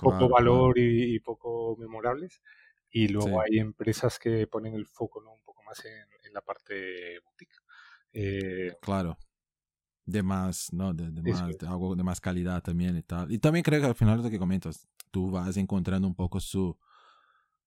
poco 0.00 0.28
valor 0.28 0.76
y, 0.76 1.16
poco 1.20 1.76
memorables. 1.78 2.42
Y 2.90 3.06
luego 3.06 3.40
hay 3.40 3.60
empresas 3.60 4.18
que 4.18 4.48
ponen 4.48 4.74
el 4.74 4.84
foco 4.84 5.22
¿no? 5.22 5.32
un 5.32 5.42
poco 5.44 5.62
más 5.62 5.80
en, 5.84 6.34
la 6.34 6.40
parte 6.40 7.20
boutique. 7.24 7.54
Eh, 8.12 8.74
claro. 8.82 9.16
De 10.04 10.24
más, 10.24 10.72
¿no? 10.72 10.92
De, 10.92 11.08
más, 11.22 11.56
de 11.56 11.66
algo 11.68 11.94
de 11.94 12.02
más 12.02 12.20
calidad 12.20 12.64
también 12.64 12.96
y 12.96 13.02
tal. 13.02 13.30
Y 13.30 13.38
también 13.38 13.62
creo 13.62 13.80
que 13.80 13.86
al 13.86 13.94
final 13.94 14.24
lo 14.24 14.28
que 14.28 14.40
comentas, 14.40 14.88
tú 15.12 15.30
vas 15.30 15.56
encontrando 15.56 16.08
un 16.08 16.16
poco 16.16 16.40
su, 16.40 16.76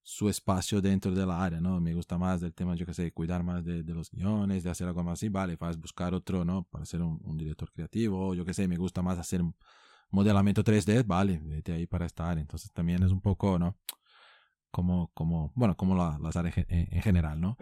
su 0.06 0.28
espacio 0.28 0.82
dentro 0.82 1.14
de 1.14 1.24
la 1.24 1.42
área, 1.42 1.60
¿no? 1.60 1.80
Me 1.80 1.94
gusta 1.94 2.18
más 2.18 2.42
del 2.42 2.52
tema, 2.52 2.74
yo 2.76 2.84
que 2.84 2.92
sé, 2.92 3.10
cuidar 3.12 3.42
más 3.42 3.64
de, 3.64 3.82
los 3.84 4.10
guiones, 4.10 4.62
de 4.62 4.68
hacer 4.68 4.86
algo 4.86 5.02
más 5.02 5.14
así, 5.14 5.30
vale, 5.30 5.56
vas 5.56 5.76
a 5.76 5.80
buscar 5.80 6.12
otro, 6.12 6.44
¿no? 6.44 6.64
Para 6.64 6.84
ser 6.84 7.00
un, 7.00 7.38
director 7.38 7.72
creativo, 7.72 8.34
yo 8.34 8.44
que 8.44 8.52
sé, 8.52 8.68
me 8.68 8.76
gusta 8.76 9.00
más 9.00 9.18
hacer 9.18 9.42
modelamiento 10.10 10.62
3D, 10.62 11.06
vale, 11.06 11.40
vete 11.42 11.72
ahí 11.72 11.86
para 11.86 12.04
estar. 12.04 12.38
Entonces 12.38 12.70
también 12.72 13.02
es 13.02 13.12
un 13.12 13.22
poco, 13.22 13.58
¿no? 13.58 13.78
Como, 14.70 15.10
como 15.14 15.52
bueno, 15.54 15.74
como 15.74 15.94
las 15.96 16.36
áreas 16.36 16.54
en, 16.68 17.00
general, 17.00 17.40
¿no? 17.40 17.56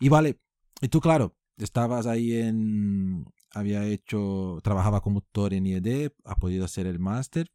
Y 0.00 0.08
vale, 0.08 0.40
y 0.80 0.88
tú, 0.88 1.00
claro, 1.00 1.36
estabas 1.56 2.08
ahí 2.08 2.32
en, 2.32 3.26
había 3.54 3.84
hecho, 3.84 4.58
trabajaba 4.64 5.02
como 5.02 5.20
tutor 5.20 5.54
en 5.54 5.66
IED, 5.66 6.10
ha 6.24 6.34
podido 6.34 6.64
hacer 6.64 6.88
el 6.88 6.98
máster. 6.98 7.48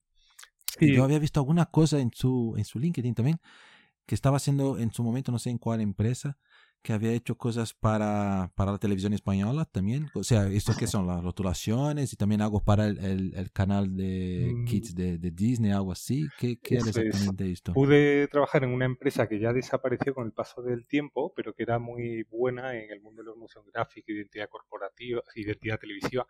Y 0.80 0.96
yo 0.96 1.04
había 1.04 1.20
visto 1.20 1.42
alguna 1.42 1.66
cosa 1.66 2.00
en 2.00 2.12
su, 2.14 2.54
en 2.56 2.64
su 2.64 2.80
LinkedIn 2.80 3.14
también 3.14 3.42
que 4.12 4.16
estaba 4.16 4.36
haciendo 4.36 4.78
en 4.78 4.92
su 4.92 5.04
momento, 5.04 5.32
no 5.32 5.40
sé 5.40 5.52
en 5.52 5.58
cuál 5.58 5.80
empresa, 5.80 6.38
que 6.82 6.92
había 6.92 7.14
hecho 7.14 7.38
cosas 7.38 7.74
para, 7.74 8.52
para 8.56 8.74
la 8.74 8.78
televisión 8.78 9.14
española 9.14 9.64
también. 9.64 10.10
O 10.16 10.26
sea, 10.26 10.48
¿esto 10.48 10.74
qué 10.78 10.86
son? 10.86 11.08
Las 11.08 11.24
rotulaciones 11.24 12.12
y 12.12 12.18
también 12.18 12.42
algo 12.42 12.60
para 12.62 12.88
el, 12.88 13.34
el, 13.34 13.52
canal 13.54 13.96
de 13.96 14.52
mm. 14.54 14.66
Kids 14.66 14.96
de, 14.96 15.18
de, 15.18 15.32
Disney, 15.32 15.72
algo 15.72 15.94
así. 15.94 16.28
¿Qué, 16.38 16.60
qué 16.60 16.76
era 16.76 16.90
exactamente 16.90 17.50
esto? 17.50 17.72
Pude 17.72 18.28
trabajar 18.28 18.66
en 18.66 18.72
una 18.72 18.84
empresa 18.84 19.30
que 19.30 19.40
ya 19.40 19.54
desapareció 19.54 20.14
con 20.14 20.26
el 20.26 20.34
paso 20.34 20.62
del 20.62 20.86
tiempo, 20.88 21.32
pero 21.34 21.54
que 21.54 21.64
era 21.64 21.80
muy 21.80 22.24
buena 22.24 22.76
en 22.76 22.92
el 22.92 23.00
mundo 23.00 23.22
de 23.22 23.28
los 23.28 23.38
motion 23.38 23.64
graphic, 23.74 24.04
identidad 24.10 24.50
corporativa, 24.50 25.22
identidad 25.36 25.80
televisiva, 25.80 26.28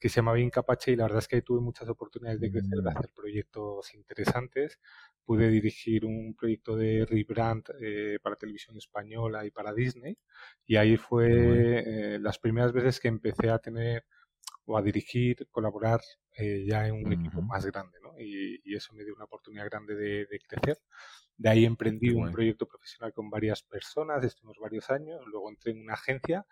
que 0.00 0.08
se 0.08 0.16
llamaba 0.16 0.40
Incapache 0.40 0.90
y 0.90 0.96
la 0.96 1.04
verdad 1.04 1.20
es 1.20 1.28
que 1.28 1.42
tuve 1.42 1.60
muchas 1.60 1.88
oportunidades 1.88 2.40
de 2.40 2.50
crecer, 2.50 2.78
de 2.78 2.82
mm. 2.82 2.88
hacer 2.88 3.10
proyectos 3.14 3.94
interesantes. 3.94 4.80
Pude 5.30 5.48
dirigir 5.48 6.04
un 6.04 6.34
proyecto 6.34 6.74
de 6.74 7.06
rebrand 7.06 7.62
eh, 7.80 8.18
para 8.20 8.34
televisión 8.34 8.76
española 8.76 9.46
y 9.46 9.52
para 9.52 9.72
Disney 9.72 10.18
y 10.66 10.74
ahí 10.74 10.96
fue 10.96 11.28
eh, 11.86 12.18
las 12.18 12.40
primeras 12.40 12.72
veces 12.72 12.98
que 12.98 13.06
empecé 13.06 13.48
a 13.48 13.60
tener 13.60 14.04
o 14.64 14.76
a 14.76 14.82
dirigir, 14.82 15.46
colaborar 15.52 16.00
eh, 16.36 16.64
ya 16.66 16.88
en 16.88 17.06
un 17.06 17.12
equipo 17.12 17.42
más 17.42 17.64
grande 17.64 18.00
¿no? 18.02 18.18
y, 18.18 18.74
eso 18.74 18.92
me 18.92 19.04
dio 19.04 19.14
una 19.14 19.26
oportunidad 19.26 19.66
grande 19.66 19.94
de, 19.94 20.40
crecer. 20.48 20.78
De 21.36 21.48
ahí 21.48 21.64
emprendí 21.64 22.10
un 22.10 22.32
proyecto 22.32 22.66
profesional 22.66 23.12
con 23.12 23.30
varias 23.30 23.62
personas, 23.62 24.24
estuvimos 24.24 24.58
varios 24.58 24.90
años, 24.90 25.24
luego 25.26 25.48
entré 25.48 25.70
en 25.70 25.82
una 25.82 25.94
agencia 25.94 26.44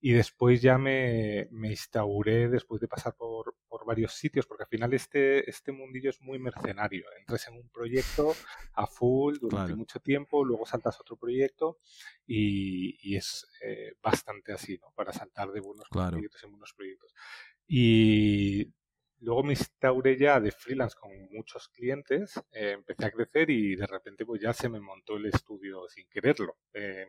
y 0.00 0.12
después 0.12 0.62
ya 0.62 0.78
me, 0.78 1.48
me 1.50 1.70
instauré, 1.70 2.48
después 2.48 2.80
de 2.80 2.86
pasar 2.86 3.14
por, 3.16 3.54
por, 3.66 3.84
varios 3.84 4.12
sitios, 4.12 4.46
porque 4.46 4.64
al 4.64 4.68
final 4.68 4.92
este, 4.94 5.48
este 5.48 5.72
mundillo 5.72 6.10
es 6.10 6.20
muy 6.20 6.38
mercenario. 6.38 7.04
Entras 7.18 7.48
en 7.48 7.54
un 7.54 7.68
proyecto 7.70 8.34
a 8.74 8.86
full 8.86 9.38
durante 9.40 9.74
mucho 9.74 9.98
tiempo, 9.98 10.44
luego 10.44 10.66
saltas 10.66 10.96
a 10.96 11.00
otro 11.00 11.16
proyecto 11.16 11.78
y, 12.26 12.98
y 13.02 13.16
es 13.16 13.48
eh, 13.62 13.94
bastante 14.02 14.52
así, 14.52 14.78
¿no? 14.78 14.92
Para 14.94 15.12
saltar 15.12 15.50
de 15.50 15.60
buenos 15.60 15.88
proyectos 15.88 16.44
en 16.44 16.50
buenos 16.50 16.74
proyectos. 16.74 17.12
Y 17.66 18.72
luego 19.20 19.42
me 19.42 19.52
instauré 19.52 20.16
ya 20.16 20.40
de 20.40 20.52
freelance 20.52 20.96
con 20.98 21.10
muchos 21.32 21.68
clientes, 21.68 22.36
eh, 22.52 22.72
empecé 22.72 23.06
a 23.06 23.10
crecer 23.10 23.50
y 23.50 23.74
de 23.74 23.86
repente 23.86 24.24
pues 24.24 24.40
ya 24.40 24.52
se 24.52 24.68
me 24.68 24.80
montó 24.80 25.16
el 25.16 25.26
estudio 25.26 25.88
sin 25.88 26.08
quererlo. 26.08 26.56
Eh, 26.72 27.06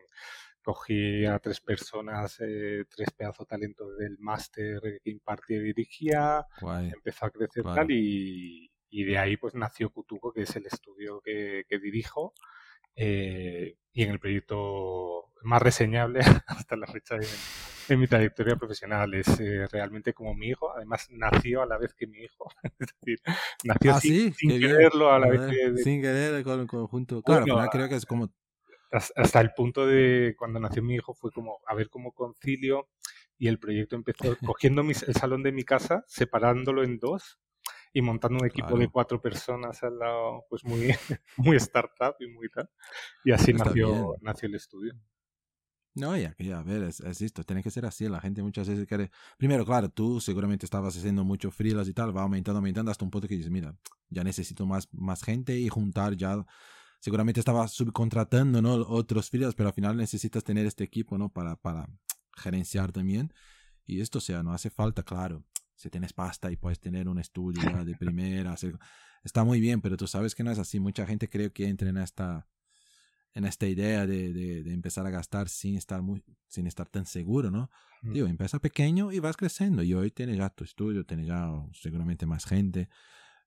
cogí 0.62 1.24
a 1.26 1.38
tres 1.38 1.60
personas, 1.60 2.38
eh, 2.40 2.84
tres 2.88 3.10
pedazos 3.16 3.46
de 3.46 3.56
talento 3.56 3.90
del 3.92 4.18
máster 4.18 4.80
que 5.02 5.10
impartía 5.10 5.58
y 5.58 5.64
dirigía, 5.64 6.46
empezó 6.94 7.26
a 7.26 7.30
crecer 7.30 7.64
tal 7.64 7.90
y, 7.90 8.70
y, 8.90 9.04
de 9.04 9.18
ahí 9.18 9.36
pues 9.36 9.54
nació 9.54 9.90
Cutuco, 9.90 10.32
que 10.32 10.42
es 10.42 10.56
el 10.56 10.66
estudio 10.66 11.20
que, 11.20 11.64
que 11.68 11.78
dirijo. 11.78 12.34
Eh, 12.96 13.76
y 13.92 14.02
en 14.02 14.10
el 14.10 14.20
proyecto 14.20 15.32
más 15.42 15.62
reseñable 15.62 16.20
hasta 16.46 16.76
la 16.76 16.86
fecha 16.86 17.16
de, 17.16 17.96
mi 17.96 18.06
trayectoria 18.06 18.56
profesional. 18.56 19.12
Es 19.14 19.40
eh, 19.40 19.66
realmente 19.66 20.12
como 20.12 20.34
mi 20.34 20.48
hijo, 20.48 20.72
además 20.72 21.08
nació 21.10 21.62
a 21.62 21.66
la 21.66 21.78
vez 21.78 21.94
que 21.94 22.06
mi 22.06 22.18
hijo. 22.18 22.48
es 22.78 22.88
decir, 22.88 23.18
nació 23.64 23.94
¿Ah, 23.94 24.00
sin, 24.00 24.32
quererlo 24.32 25.10
a 25.10 25.18
la 25.18 25.28
vez 25.28 25.40
que... 25.50 25.82
Sin 25.82 26.00
querer 26.00 26.44
con 26.44 26.66
conjunto. 26.66 27.22
Claro, 27.22 27.46
creo 27.72 27.88
que 27.88 27.96
es 27.96 28.06
como 28.06 28.30
hasta 28.90 29.40
el 29.40 29.52
punto 29.52 29.86
de 29.86 30.34
cuando 30.38 30.60
nació 30.60 30.82
mi 30.82 30.94
hijo 30.94 31.14
fue 31.14 31.30
como 31.30 31.60
a 31.66 31.74
ver 31.74 31.88
cómo 31.88 32.12
concilio 32.12 32.88
y 33.38 33.48
el 33.48 33.58
proyecto 33.58 33.96
empezó 33.96 34.36
cogiendo 34.54 34.82
el 34.82 35.14
salón 35.14 35.42
de 35.42 35.52
mi 35.52 35.64
casa, 35.64 36.04
separándolo 36.08 36.82
en 36.82 36.98
dos 36.98 37.38
y 37.92 38.02
montando 38.02 38.38
un 38.40 38.46
equipo 38.46 38.78
de 38.78 38.88
cuatro 38.88 39.20
personas 39.20 39.82
al 39.82 39.98
lado, 39.98 40.44
pues 40.48 40.64
muy, 40.64 40.88
muy 41.36 41.56
startup 41.56 42.14
y 42.20 42.28
muy 42.28 42.48
tal. 42.48 42.70
Y 43.24 43.32
así 43.32 43.52
nació, 43.52 44.14
nació 44.20 44.48
el 44.48 44.54
estudio. 44.54 44.94
No, 45.94 46.16
ya, 46.16 46.36
ya, 46.38 46.60
a 46.60 46.62
ver, 46.62 46.84
es, 46.84 47.00
esto, 47.00 47.42
tiene 47.42 47.64
que 47.64 47.70
ser 47.70 47.84
así. 47.84 48.08
La 48.08 48.20
gente 48.20 48.42
muchas 48.42 48.68
veces 48.68 48.86
quiere. 48.86 49.10
Primero, 49.36 49.66
claro, 49.66 49.88
tú 49.88 50.20
seguramente 50.20 50.64
estabas 50.64 50.96
haciendo 50.96 51.24
mucho 51.24 51.50
freelance 51.50 51.90
y 51.90 51.94
tal, 51.94 52.16
va 52.16 52.22
aumentando, 52.22 52.58
aumentando 52.58 52.92
hasta 52.92 53.04
un 53.04 53.10
punto 53.10 53.26
que 53.26 53.34
dices, 53.36 53.50
mira, 53.50 53.74
ya 54.08 54.22
necesito 54.22 54.66
más, 54.66 54.88
más 54.92 55.22
gente 55.24 55.58
y 55.58 55.68
juntar 55.68 56.14
ya 56.14 56.46
seguramente 57.00 57.40
estaba 57.40 57.66
subcontratando, 57.66 58.62
¿no? 58.62 58.74
Otros 58.74 59.30
filiales, 59.30 59.54
pero 59.54 59.70
al 59.70 59.74
final 59.74 59.96
necesitas 59.96 60.44
tener 60.44 60.66
este 60.66 60.84
equipo, 60.84 61.18
¿no? 61.18 61.30
Para, 61.30 61.56
para 61.56 61.88
gerenciar 62.36 62.92
también. 62.92 63.32
Y 63.86 64.00
esto, 64.00 64.18
o 64.18 64.20
sea, 64.20 64.42
no 64.42 64.52
hace 64.52 64.70
falta, 64.70 65.02
claro. 65.02 65.44
Si 65.74 65.88
tienes 65.88 66.12
pasta 66.12 66.52
y 66.52 66.56
puedes 66.56 66.78
tener 66.78 67.08
un 67.08 67.18
estudio 67.18 67.84
de 67.84 67.96
primera, 67.96 68.54
está 69.24 69.44
muy 69.44 69.60
bien, 69.60 69.80
pero 69.80 69.96
tú 69.96 70.06
sabes 70.06 70.34
que 70.34 70.44
no 70.44 70.50
es 70.50 70.58
así. 70.58 70.78
Mucha 70.78 71.06
gente 71.06 71.28
cree 71.28 71.50
que 71.50 71.66
entra 71.66 71.88
en 71.88 71.96
esta, 71.96 72.46
en 73.32 73.46
esta 73.46 73.66
idea 73.66 74.06
de, 74.06 74.32
de, 74.34 74.72
empezar 74.72 75.06
a 75.06 75.10
gastar 75.10 75.48
sin 75.48 75.76
estar 75.76 76.02
muy, 76.02 76.22
sin 76.48 76.66
estar 76.66 76.86
tan 76.86 77.06
seguro, 77.06 77.50
¿no? 77.50 77.70
Mm. 78.02 78.12
Digo, 78.12 78.26
empieza 78.26 78.58
pequeño 78.58 79.10
y 79.10 79.20
vas 79.20 79.38
creciendo. 79.38 79.82
Y 79.82 79.94
hoy 79.94 80.10
tienes 80.10 80.36
ya 80.36 80.50
tu 80.50 80.64
estudio, 80.64 81.06
tienes 81.06 81.26
ya 81.26 81.50
seguramente 81.72 82.26
más 82.26 82.44
gente. 82.44 82.90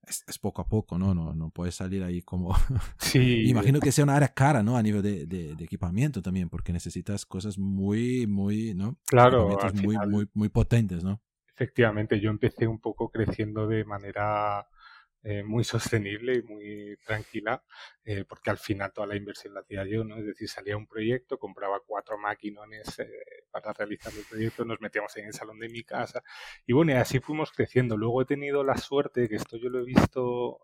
Es, 0.08 0.40
poco 0.40 0.62
a 0.62 0.68
poco, 0.68 0.98
¿no? 0.98 1.14
No, 1.14 1.34
no 1.34 1.50
puedes 1.50 1.76
salir 1.76 2.04
ahí 2.04 2.22
como... 2.22 2.56
Sí. 2.98 3.48
Imagino 3.48 3.80
que 3.80 3.92
sea 3.92 4.04
una 4.04 4.16
área 4.16 4.30
cara, 4.30 4.64
¿no? 4.64 4.78
A 4.78 4.84
nivel 4.84 5.02
de, 5.02 5.26
de, 5.26 5.52
equipamiento 5.64 6.22
también, 6.22 6.50
porque 6.50 6.74
necesitas 6.74 7.26
cosas 7.26 7.58
muy, 7.58 8.28
muy, 8.28 8.74
¿no? 8.74 8.98
Claro. 9.06 9.58
muy, 9.82 9.98
muy, 10.08 10.28
muy 10.34 10.50
potentes, 10.50 11.04
¿no? 11.04 11.22
Efectivamente, 11.56 12.20
yo 12.20 12.32
empecé 12.32 12.68
un 12.68 12.80
poco 12.80 13.10
creciendo 13.10 13.68
de 13.68 13.86
manera 13.86 14.68
eh, 15.24 15.42
muy 15.44 15.64
sostenible 16.02 16.36
y 16.36 16.44
muy 16.44 16.98
tranquila, 17.06 17.64
eh, 18.04 18.26
porque 18.28 18.50
al 18.50 18.58
final 18.58 18.92
toda 18.92 19.08
la 19.08 19.16
inversión 19.16 19.54
la 19.54 19.62
hacía 19.62 19.86
yo, 19.86 20.04
¿no? 20.04 20.18
Es 20.18 20.26
decir, 20.26 20.50
salía 20.50 20.76
un 20.76 20.86
proyecto, 20.86 21.40
compraba 21.40 21.80
cuatro 21.86 22.18
maquinones 22.18 23.00
eh, 23.00 23.10
para 23.50 23.72
realizar 23.72 24.12
el 24.14 24.26
proyecto, 24.26 24.66
nos 24.66 24.82
metíamos 24.82 25.16
en 25.18 25.28
el 25.28 25.34
salón 25.34 25.60
de 25.60 25.70
mi 25.70 25.84
casa 25.84 26.22
y 26.66 26.74
bueno, 26.74 26.92
y 26.92 26.96
así 26.96 27.20
fuimos 27.20 27.52
creciendo. 27.52 27.96
Luego 27.96 28.22
he 28.22 28.26
tenido 28.26 28.64
la 28.64 28.78
suerte, 28.78 29.30
que 29.30 29.36
esto 29.36 29.58
yo 29.58 29.70
lo 29.70 29.80
he 29.80 29.86
visto 29.86 30.60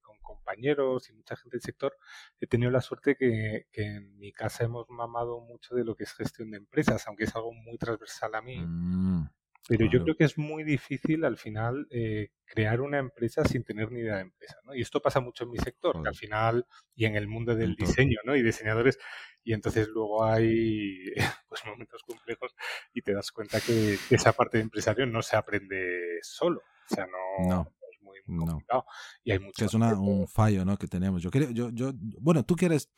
con 0.00 0.18
compañeros 0.22 1.10
y 1.10 1.12
mucha 1.12 1.36
gente 1.36 1.58
del 1.58 1.62
sector, 1.62 1.94
he 2.40 2.46
tenido 2.46 2.70
la 2.70 2.80
suerte 2.80 3.16
que, 3.16 3.66
que, 3.70 3.82
en 3.82 4.18
mi 4.18 4.32
casa 4.32 4.64
hemos 4.64 4.88
mamado 4.88 5.40
mucho 5.40 5.74
de 5.74 5.84
lo 5.84 5.94
que 5.94 6.04
es 6.04 6.14
gestión 6.14 6.50
de 6.50 6.56
empresas, 6.56 7.06
aunque 7.06 7.24
es 7.24 7.36
algo 7.36 7.52
muy 7.52 7.76
transversal 7.76 8.34
a 8.34 8.40
mí. 8.40 8.58
Mm. 8.58 9.41
Pero 9.68 9.86
yo 9.90 10.02
creo 10.02 10.16
que 10.16 10.24
es 10.24 10.36
muy 10.38 10.64
difícil 10.64 11.24
al 11.24 11.36
final 11.36 11.86
eh, 11.90 12.30
crear 12.44 12.80
una 12.80 12.98
empresa 12.98 13.44
sin 13.44 13.62
tener 13.62 13.92
ni 13.92 14.00
idea 14.00 14.16
de 14.16 14.22
empresa, 14.22 14.56
¿no? 14.64 14.74
Y 14.74 14.82
esto 14.82 15.00
pasa 15.00 15.20
mucho 15.20 15.44
en 15.44 15.50
mi 15.50 15.58
sector, 15.58 16.02
que 16.02 16.08
al 16.08 16.16
final, 16.16 16.66
y 16.94 17.04
en 17.04 17.14
el 17.14 17.28
mundo 17.28 17.54
del 17.54 17.76
diseño, 17.76 18.18
¿no? 18.24 18.34
Y 18.34 18.42
diseñadores, 18.42 18.98
y 19.44 19.52
entonces 19.52 19.88
luego 19.88 20.24
hay 20.24 21.12
pues 21.48 21.64
momentos 21.64 22.02
complejos 22.02 22.54
y 22.92 23.02
te 23.02 23.12
das 23.12 23.30
cuenta 23.30 23.60
que, 23.60 23.98
esa 24.10 24.32
parte 24.32 24.58
de 24.58 24.64
empresario 24.64 25.06
no 25.06 25.22
se 25.22 25.36
aprende 25.36 26.18
solo, 26.22 26.60
o 26.60 26.94
sea, 26.94 27.06
no, 27.06 27.68
es 27.92 28.02
muy, 28.02 28.18
complicado. 28.26 28.84
Y 29.22 29.30
hay 29.30 29.38
mucho. 29.38 29.64
Es 29.64 29.74
una, 29.74 29.94
un 29.94 30.26
fallo, 30.26 30.64
¿no? 30.64 30.76
Que 30.76 30.88
tenemos. 30.88 31.22
Yo 31.22 31.30
creo, 31.30 31.50
yo, 31.50 31.70
yo, 31.70 31.92
bueno, 32.20 32.44
tú 32.44 32.56
quieres 32.56 32.90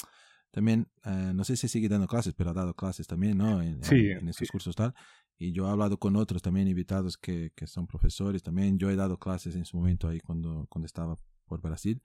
también, 0.54 0.86
eh, 1.04 1.32
no 1.34 1.42
sé 1.42 1.56
si 1.56 1.66
sigue 1.66 1.88
dando 1.88 2.06
clases, 2.06 2.32
pero 2.32 2.50
ha 2.50 2.54
dado 2.54 2.74
clases 2.74 3.08
también, 3.08 3.36
¿no? 3.36 3.60
En, 3.60 3.82
sí, 3.82 4.10
en, 4.10 4.28
estos 4.28 4.48
cursos 4.52 4.76
tal. 4.76 4.94
Y 5.38 5.52
yo 5.52 5.66
he 5.66 5.70
hablado 5.70 5.98
con 5.98 6.16
otros 6.16 6.42
también 6.42 6.68
invitados 6.68 7.16
que, 7.16 7.52
que, 7.56 7.66
son 7.66 7.86
profesores 7.86 8.42
también. 8.42 8.78
Yo 8.78 8.90
he 8.90 8.96
dado 8.96 9.18
clases 9.18 9.56
en 9.56 9.64
su 9.64 9.76
momento 9.76 10.08
ahí 10.08 10.20
cuando, 10.20 10.66
cuando 10.68 10.86
estaba 10.86 11.18
por 11.44 11.60
Brasil. 11.60 12.02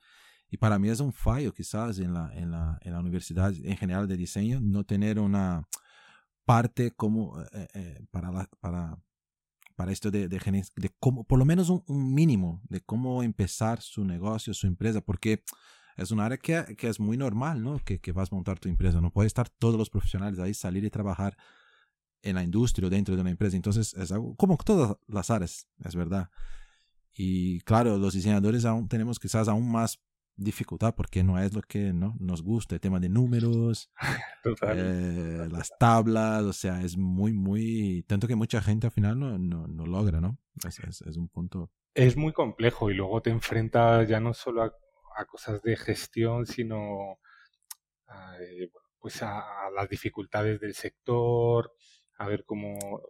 Y 0.49 0.57
para 0.57 0.79
mí 0.79 0.89
es 0.89 0.99
un 0.99 1.13
fallo 1.13 1.53
quizás 1.53 1.99
en 1.99 2.13
la, 2.13 2.31
en 2.33 2.51
la, 2.51 2.79
en 2.81 2.93
la 2.93 2.99
universidad 2.99 3.53
en 3.53 3.77
general 3.77 4.07
de 4.07 4.17
diseño 4.17 4.59
no 4.59 4.83
tener 4.83 5.19
una 5.19 5.67
parte 6.43 6.91
como 6.91 7.39
eh, 7.53 7.67
eh, 7.75 8.05
para, 8.09 8.31
la, 8.31 8.49
para, 8.59 8.97
para 9.75 9.91
esto 9.91 10.09
de, 10.09 10.27
de, 10.27 10.39
de 10.75 10.89
cómo, 10.99 11.23
por 11.23 11.37
lo 11.37 11.45
menos 11.45 11.69
un, 11.69 11.83
un, 11.85 12.13
mínimo 12.13 12.61
de 12.67 12.81
cómo 12.81 13.21
empezar 13.21 13.79
su 13.81 14.03
negocio, 14.03 14.55
su 14.55 14.65
empresa, 14.65 15.01
porque 15.01 15.43
es 15.95 16.09
un 16.09 16.19
área 16.19 16.37
que, 16.37 16.75
que 16.75 16.87
es 16.87 16.99
muy 16.99 17.17
normal, 17.17 17.61
¿no? 17.61 17.77
Que, 17.79 17.99
que 17.99 18.11
vas 18.11 18.31
a 18.31 18.35
montar 18.35 18.57
tu 18.57 18.69
empresa. 18.69 18.99
No 19.01 19.11
puede 19.11 19.27
estar 19.27 19.49
todos 19.49 19.77
los 19.77 19.91
profesionales 19.91 20.39
ahí, 20.39 20.55
salir 20.55 20.83
y 20.83 20.89
trabajar 20.89 21.37
en 22.21 22.35
la 22.35 22.43
industria 22.43 22.87
o 22.87 22.89
dentro 22.89 23.15
de 23.15 23.21
una 23.21 23.31
empresa. 23.31 23.55
Entonces, 23.55 23.93
es 23.93 24.11
algo 24.11 24.35
como 24.35 24.57
todas 24.57 24.97
las 25.07 25.29
áreas, 25.29 25.67
es 25.83 25.95
verdad. 25.95 26.29
Y 27.13 27.59
claro, 27.61 27.97
los 27.97 28.13
diseñadores 28.13 28.65
aún 28.65 28.87
tenemos 28.87 29.19
quizás 29.19 29.47
aún 29.47 29.71
más 29.71 29.99
dificultad 30.39 30.95
porque 30.95 31.23
no 31.23 31.37
es 31.37 31.53
lo 31.53 31.61
que 31.61 31.91
¿no? 31.93 32.15
nos 32.19 32.41
gusta, 32.41 32.75
el 32.75 32.81
tema 32.81 32.99
de 32.99 33.09
números, 33.09 33.91
eh, 34.61 35.47
las 35.51 35.71
tablas, 35.77 36.43
o 36.43 36.53
sea, 36.53 36.81
es 36.81 36.97
muy, 36.97 37.33
muy, 37.33 38.03
tanto 38.07 38.27
que 38.27 38.35
mucha 38.35 38.61
gente 38.61 38.87
al 38.87 38.91
final 38.91 39.19
no, 39.19 39.37
no, 39.37 39.67
no 39.67 39.85
logra, 39.85 40.21
¿no? 40.21 40.37
Es, 40.65 40.79
es, 40.79 41.01
es, 41.01 41.17
un 41.17 41.27
punto. 41.27 41.71
Es 41.93 42.15
muy 42.15 42.31
complejo 42.31 42.89
y 42.89 42.93
luego 42.93 43.21
te 43.21 43.29
enfrentas 43.29 44.07
ya 44.07 44.19
no 44.19 44.33
solo 44.33 44.63
a, 44.63 44.73
a 45.17 45.25
cosas 45.25 45.61
de 45.61 45.75
gestión, 45.75 46.45
sino 46.45 47.19
a, 48.07 48.37
eh, 48.39 48.71
pues 48.99 49.21
a, 49.21 49.39
a, 49.39 49.71
las 49.71 49.89
dificultades 49.89 50.59
del 50.59 50.73
sector, 50.73 51.73
a 52.19 52.27
ver 52.27 52.43
cómo 52.45 53.01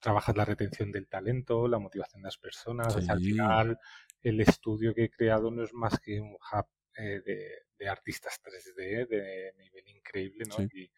trabajas 0.00 0.36
la 0.36 0.44
retención 0.44 0.92
del 0.92 1.08
talento, 1.08 1.68
la 1.68 1.78
motivación 1.78 2.22
de 2.22 2.26
las 2.26 2.36
personas. 2.36 2.96
al 3.08 3.20
final, 3.20 3.78
el 4.22 4.40
estudio 4.40 4.92
que 4.94 5.04
he 5.04 5.10
creado 5.10 5.50
no 5.50 5.62
es 5.62 5.72
más 5.72 5.98
que 6.00 6.20
un 6.20 6.34
hub 6.34 6.66
eh, 6.98 7.22
de, 7.78 7.88
artistas 7.88 8.40
3D 8.42 9.06
de 9.06 9.52
nivel 9.56 9.88
increíble, 9.88 10.44
¿no? 10.48 10.64
Y, 10.64 10.90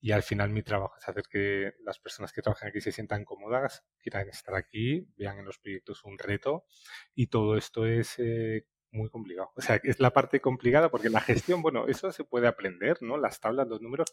y, 0.00 0.10
al 0.10 0.22
final 0.22 0.50
mi 0.50 0.62
trabajo 0.62 0.96
es 0.98 1.08
hacer 1.08 1.24
que 1.30 1.74
las 1.84 2.00
personas 2.00 2.32
que 2.32 2.42
trabajan 2.42 2.70
aquí 2.70 2.80
se 2.80 2.92
sientan 2.92 3.24
cómodas, 3.24 3.84
quieran 4.00 4.28
estar 4.28 4.56
aquí, 4.56 5.06
vean 5.16 5.38
en 5.38 5.44
los 5.44 5.58
proyectos 5.58 6.02
un 6.04 6.18
reto 6.18 6.66
y 7.14 7.28
todo 7.28 7.56
esto 7.56 7.86
es 7.86 8.18
eh, 8.18 8.66
muy 8.94 9.08
complicado. 9.10 9.50
O 9.56 9.60
sea, 9.60 9.80
es 9.82 10.00
la 10.00 10.12
parte 10.12 10.40
complicada 10.40 10.90
porque 10.90 11.10
la 11.10 11.20
gestión, 11.20 11.60
bueno, 11.62 11.86
eso 11.88 12.10
se 12.12 12.24
puede 12.24 12.46
aprender, 12.46 12.98
¿no? 13.02 13.16
Las 13.18 13.40
tablas, 13.40 13.68
los 13.68 13.80
números, 13.80 14.12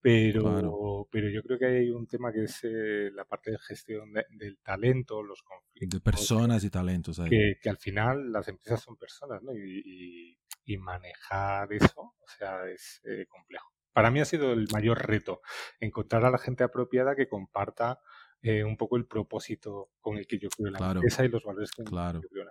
pero, 0.00 1.08
pero 1.10 1.30
yo 1.30 1.42
creo 1.42 1.58
que 1.58 1.66
hay 1.66 1.90
un 1.90 2.06
tema 2.06 2.32
que 2.32 2.44
es 2.44 2.60
eh, 2.64 3.10
la 3.12 3.24
parte 3.24 3.52
de 3.52 3.58
gestión 3.58 4.12
del 4.12 4.58
talento, 4.58 5.22
los 5.22 5.42
conflictos. 5.42 5.98
De 5.98 6.04
personas 6.04 6.64
y 6.64 6.70
talentos. 6.70 7.18
Ahí. 7.20 7.30
Que, 7.30 7.58
que, 7.62 7.70
al 7.70 7.78
final 7.78 8.32
las 8.32 8.48
empresas 8.48 8.82
son 8.82 8.96
personas, 8.96 9.42
¿no? 9.42 9.52
Y, 9.54 10.36
y, 10.64 10.76
manejar 10.78 11.72
eso, 11.72 12.00
o 12.00 12.28
sea, 12.36 12.68
es 12.68 13.00
eh, 13.04 13.26
complejo. 13.28 13.72
Para 13.92 14.10
mí 14.10 14.20
ha 14.20 14.24
sido 14.24 14.52
el 14.52 14.68
mayor 14.72 15.06
reto, 15.06 15.40
encontrar 15.80 16.24
a 16.24 16.30
la 16.30 16.38
gente 16.38 16.64
apropiada 16.64 17.16
que 17.16 17.28
comparta 17.28 18.00
eh, 18.42 18.62
un 18.62 18.76
poco 18.76 18.96
el 18.96 19.06
propósito 19.06 19.90
con 20.00 20.18
el 20.18 20.26
que 20.26 20.38
yo 20.38 20.48
creo 20.50 20.70
la 20.70 20.92
empresa 20.92 21.24
y 21.24 21.28
los 21.28 21.42
valores 21.42 21.72
que 21.72 21.82
claro. 21.82 22.20
yo 22.22 22.28
creo. 22.28 22.45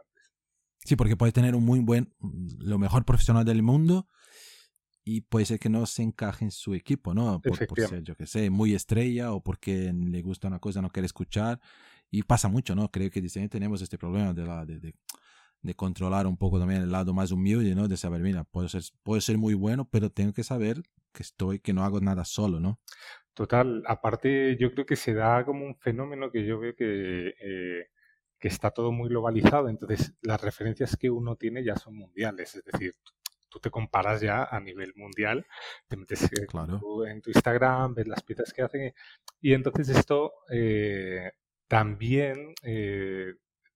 Sí, 0.85 0.95
porque 0.95 1.17
puede 1.17 1.31
tener 1.31 1.55
un 1.55 1.65
muy 1.65 1.79
buen, 1.79 2.13
lo 2.59 2.77
mejor 2.77 3.05
profesional 3.05 3.43
del 3.43 3.63
mundo 3.63 4.07
y 5.03 5.21
puede 5.21 5.45
ser 5.45 5.59
que 5.59 5.67
no 5.67 5.85
se 5.87 6.03
encaje 6.03 6.45
en 6.45 6.51
su 6.51 6.75
equipo, 6.75 7.13
¿no? 7.13 7.41
Por, 7.41 7.57
ser, 7.57 8.03
yo 8.03 8.15
que 8.15 8.27
sé, 8.27 8.51
muy 8.51 8.75
estrella 8.75 9.33
o 9.33 9.41
porque 9.41 9.91
le 9.93 10.21
gusta 10.21 10.47
una 10.47 10.59
cosa, 10.59 10.81
no 10.81 10.89
quiere 10.89 11.07
escuchar. 11.07 11.59
Y 12.11 12.21
pasa 12.23 12.49
mucho, 12.49 12.75
¿no? 12.75 12.89
Creo 12.91 13.09
que 13.09 13.19
diseño 13.19 13.49
tenemos 13.49 13.81
este 13.81 13.97
problema 13.97 14.33
de, 14.33 14.45
la, 14.45 14.63
de, 14.63 14.93
de, 15.61 15.75
controlar 15.75 16.27
un 16.27 16.37
poco 16.37 16.59
también 16.59 16.83
el 16.83 16.91
lado 16.91 17.13
más 17.13 17.31
humilde, 17.31 17.73
¿no? 17.73 17.87
De 17.87 17.97
saber, 17.97 18.21
mira, 18.21 18.43
puedo 18.43 18.69
ser, 18.69 18.83
puedo 19.01 19.19
ser 19.21 19.39
muy 19.39 19.55
bueno, 19.55 19.89
pero 19.89 20.11
tengo 20.11 20.33
que 20.33 20.43
saber 20.43 20.83
que 21.11 21.23
estoy, 21.23 21.59
que 21.59 21.73
no 21.73 21.83
hago 21.83 21.99
nada 21.99 22.25
solo, 22.25 22.59
¿no? 22.59 22.79
Total, 23.33 23.83
aparte 23.87 24.55
yo 24.59 24.71
creo 24.71 24.85
que 24.85 24.95
se 24.95 25.13
da 25.13 25.43
como 25.45 25.65
un 25.65 25.75
fenómeno 25.75 26.31
que 26.31 26.45
yo 26.45 26.59
veo 26.59 26.75
que 26.75 27.33
eh, 27.39 27.87
que 28.45 28.49
está 28.49 28.69
todo 28.69 28.91
muy 28.91 29.09
globalizado, 29.09 29.69
entonces 29.69 30.13
las 30.21 30.39
referencias 30.39 30.95
que 30.95 31.09
uno 31.09 31.35
tiene 31.35 31.63
ya 31.63 31.75
son 31.77 31.95
mundiales, 31.95 32.53
es 32.53 32.63
decir, 32.63 32.93
tú 33.49 33.59
te 33.59 33.71
comparas 33.71 34.21
ya 34.21 34.43
a 34.43 34.59
nivel 34.59 34.93
mundial, 34.95 35.47
te 35.87 35.97
metes 35.97 36.25
eh, 36.25 36.45
en 37.07 37.21
tu 37.23 37.31
Instagram, 37.31 37.95
ves 37.95 38.07
las 38.07 38.21
piezas 38.21 38.53
que 38.53 38.61
hacen 38.61 38.93
y 39.41 39.53
entonces 39.53 39.89
esto 39.89 40.31
eh, 40.51 41.31
también 41.67 42.53
eh, 42.61 43.33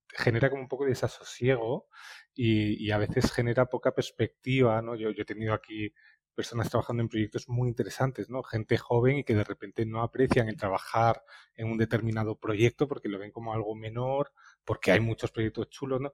genera 0.09 0.51
como 0.51 0.61
un 0.61 0.67
poco 0.67 0.83
de 0.83 0.91
desasosiego 0.91 1.87
y, 2.35 2.85
y, 2.85 2.91
a 2.91 2.99
veces 2.99 3.31
genera 3.31 3.65
poca 3.65 3.95
perspectiva, 3.95 4.83
¿no? 4.83 4.95
Yo, 4.95 5.09
yo 5.09 5.23
he 5.23 5.25
tenido 5.25 5.55
aquí 5.55 5.91
personas 6.35 6.69
trabajando 6.69 7.03
en 7.03 7.09
proyectos 7.09 7.49
muy 7.49 7.67
interesantes, 7.67 8.29
¿no? 8.29 8.43
Gente 8.43 8.77
joven 8.77 9.17
y 9.17 9.23
que 9.25 9.35
de 9.35 9.43
repente 9.43 9.85
no 9.85 10.01
aprecian 10.03 10.47
el 10.47 10.55
trabajar 10.55 11.21
en 11.55 11.69
un 11.69 11.77
determinado 11.77 12.37
proyecto 12.37 12.87
porque 12.87 13.09
lo 13.09 13.19
ven 13.19 13.31
como 13.31 13.53
algo 13.53 13.75
menor, 13.75 14.31
porque 14.69 14.91
hay 14.91 14.99
muchos 14.99 15.31
proyectos 15.31 15.67
chulos, 15.71 15.99
¿no? 15.99 16.13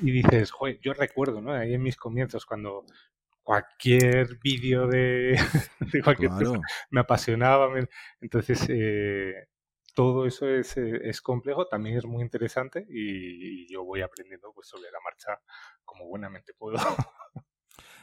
Y 0.00 0.10
dices, 0.10 0.50
joder, 0.50 0.80
yo 0.80 0.92
recuerdo, 0.92 1.40
¿no? 1.40 1.52
Ahí 1.52 1.74
en 1.74 1.82
mis 1.84 1.96
comienzos, 1.96 2.44
cuando 2.44 2.84
cualquier 3.44 4.40
vídeo 4.42 4.88
de, 4.88 5.38
de 5.78 6.02
cualquier 6.02 6.30
cosa 6.30 6.58
me 6.90 6.98
apasionaba, 6.98 7.72
entonces 8.20 8.66
eh, 8.70 9.46
todo 9.94 10.26
eso 10.26 10.48
es, 10.48 10.76
eh, 10.78 11.02
es, 11.04 11.20
complejo, 11.20 11.68
también 11.68 11.96
es 11.96 12.04
muy 12.04 12.24
interesante 12.24 12.84
y, 12.90 13.62
y 13.62 13.72
yo 13.72 13.84
voy 13.84 14.00
aprendiendo 14.00 14.52
pues 14.52 14.66
sobre 14.66 14.90
la 14.90 14.98
marcha 15.04 15.40
como 15.84 16.08
buenamente 16.08 16.54
puedo. 16.54 16.78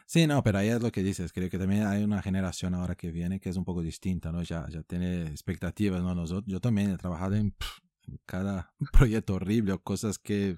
Sí, 0.06 0.26
no, 0.26 0.42
pero 0.42 0.58
ahí 0.58 0.70
es 0.70 0.82
lo 0.82 0.92
que 0.92 1.04
dices. 1.04 1.32
Creo 1.32 1.52
que 1.52 1.60
también 1.60 1.86
hay 1.86 2.04
una 2.04 2.24
generación 2.24 2.74
ahora 2.74 2.96
que 2.96 3.12
viene 3.12 3.40
que 3.40 3.50
es 3.50 3.58
un 3.58 3.64
poco 3.64 3.84
distinta, 3.84 4.32
¿no? 4.32 4.42
Ya, 4.42 4.66
ya 4.68 4.82
tiene 4.82 5.28
expectativas, 5.28 6.02
¿no? 6.02 6.16
Nosotros, 6.16 6.46
yo 6.48 6.60
también 6.60 6.90
he 6.90 6.98
trabajado 6.98 7.36
en, 7.36 7.54
cada 8.26 8.74
proyecto 8.92 9.36
horrible 9.36 9.74
o 9.74 9.82
cosas 9.82 10.18
que... 10.18 10.58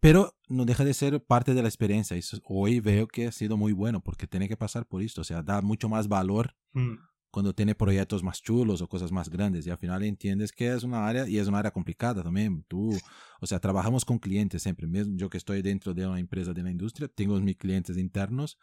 Pero 0.00 0.34
no 0.48 0.66
deja 0.66 0.84
de 0.84 0.92
ser 0.92 1.24
parte 1.24 1.54
de 1.54 1.62
la 1.62 1.68
experiencia. 1.68 2.16
Y 2.16 2.22
hoy 2.44 2.80
veo 2.80 3.08
que 3.08 3.28
ha 3.28 3.32
sido 3.32 3.56
muy 3.56 3.72
bueno 3.72 4.02
porque 4.02 4.26
tiene 4.26 4.48
que 4.48 4.56
pasar 4.56 4.86
por 4.86 5.02
esto. 5.02 5.22
O 5.22 5.24
sea, 5.24 5.42
da 5.42 5.62
mucho 5.62 5.88
más 5.88 6.06
valor 6.08 6.54
mm 6.74 6.96
cuando 7.36 7.54
tiene 7.54 7.74
proyectos 7.74 8.22
más 8.22 8.40
chulos 8.40 8.80
o 8.80 8.88
cosas 8.88 9.12
más 9.12 9.28
grandes 9.28 9.66
y 9.66 9.70
al 9.70 9.76
final 9.76 10.02
entiendes 10.04 10.52
que 10.52 10.72
es 10.72 10.84
una 10.84 11.06
área 11.06 11.28
y 11.28 11.36
es 11.36 11.46
una 11.48 11.58
área 11.58 11.70
complicada 11.70 12.22
también. 12.22 12.64
Tú, 12.66 12.98
o 13.42 13.46
sea, 13.46 13.60
trabajamos 13.60 14.06
con 14.06 14.18
clientes 14.18 14.62
siempre. 14.62 14.86
Mesmo 14.86 15.18
yo 15.18 15.28
que 15.28 15.36
estoy 15.36 15.60
dentro 15.60 15.92
de 15.92 16.06
una 16.06 16.18
empresa 16.18 16.54
de 16.54 16.62
la 16.62 16.70
industria, 16.70 17.08
tengo 17.08 17.38
mis 17.40 17.58
clientes 17.58 17.98
internos 17.98 18.56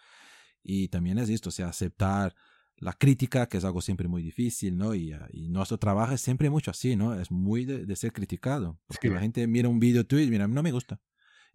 y 0.64 0.88
también 0.88 1.20
es 1.20 1.30
esto, 1.30 1.50
o 1.50 1.52
sea, 1.52 1.68
aceptar 1.68 2.34
la 2.84 2.94
crítica, 2.94 3.48
que 3.48 3.58
es 3.58 3.66
algo 3.66 3.82
siempre 3.82 4.08
muy 4.08 4.22
difícil, 4.22 4.78
¿no? 4.78 4.94
Y, 4.94 5.16
y 5.32 5.50
nuestro 5.50 5.78
trabajo 5.78 6.14
es 6.14 6.22
siempre 6.22 6.50
mucho 6.50 6.72
así, 6.72 6.96
¿no? 6.96 7.14
Es 7.16 7.32
muy 7.32 7.66
de, 7.66 7.96
ser 7.96 8.12
criticado. 8.14 8.80
Porque 8.88 9.10
la 9.10 9.20
gente 9.20 9.48
mira 9.48 9.70
un 9.70 9.80
vídeo 9.80 10.06
tuyo 10.06 10.24
y 10.24 10.30
mira, 10.30 10.48
no 10.48 10.62
me 10.62 10.72
gusta. 10.72 11.00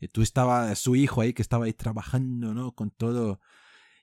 Y 0.01 0.09
tú 0.09 0.23
estaba, 0.23 0.75
su 0.75 0.97
hijo 0.97 1.21
ahí 1.21 1.33
que 1.33 1.43
estaba 1.43 1.67
ahí 1.67 1.73
trabajando, 1.73 2.55
¿no? 2.55 2.73
Con 2.73 2.91
todo. 2.91 3.41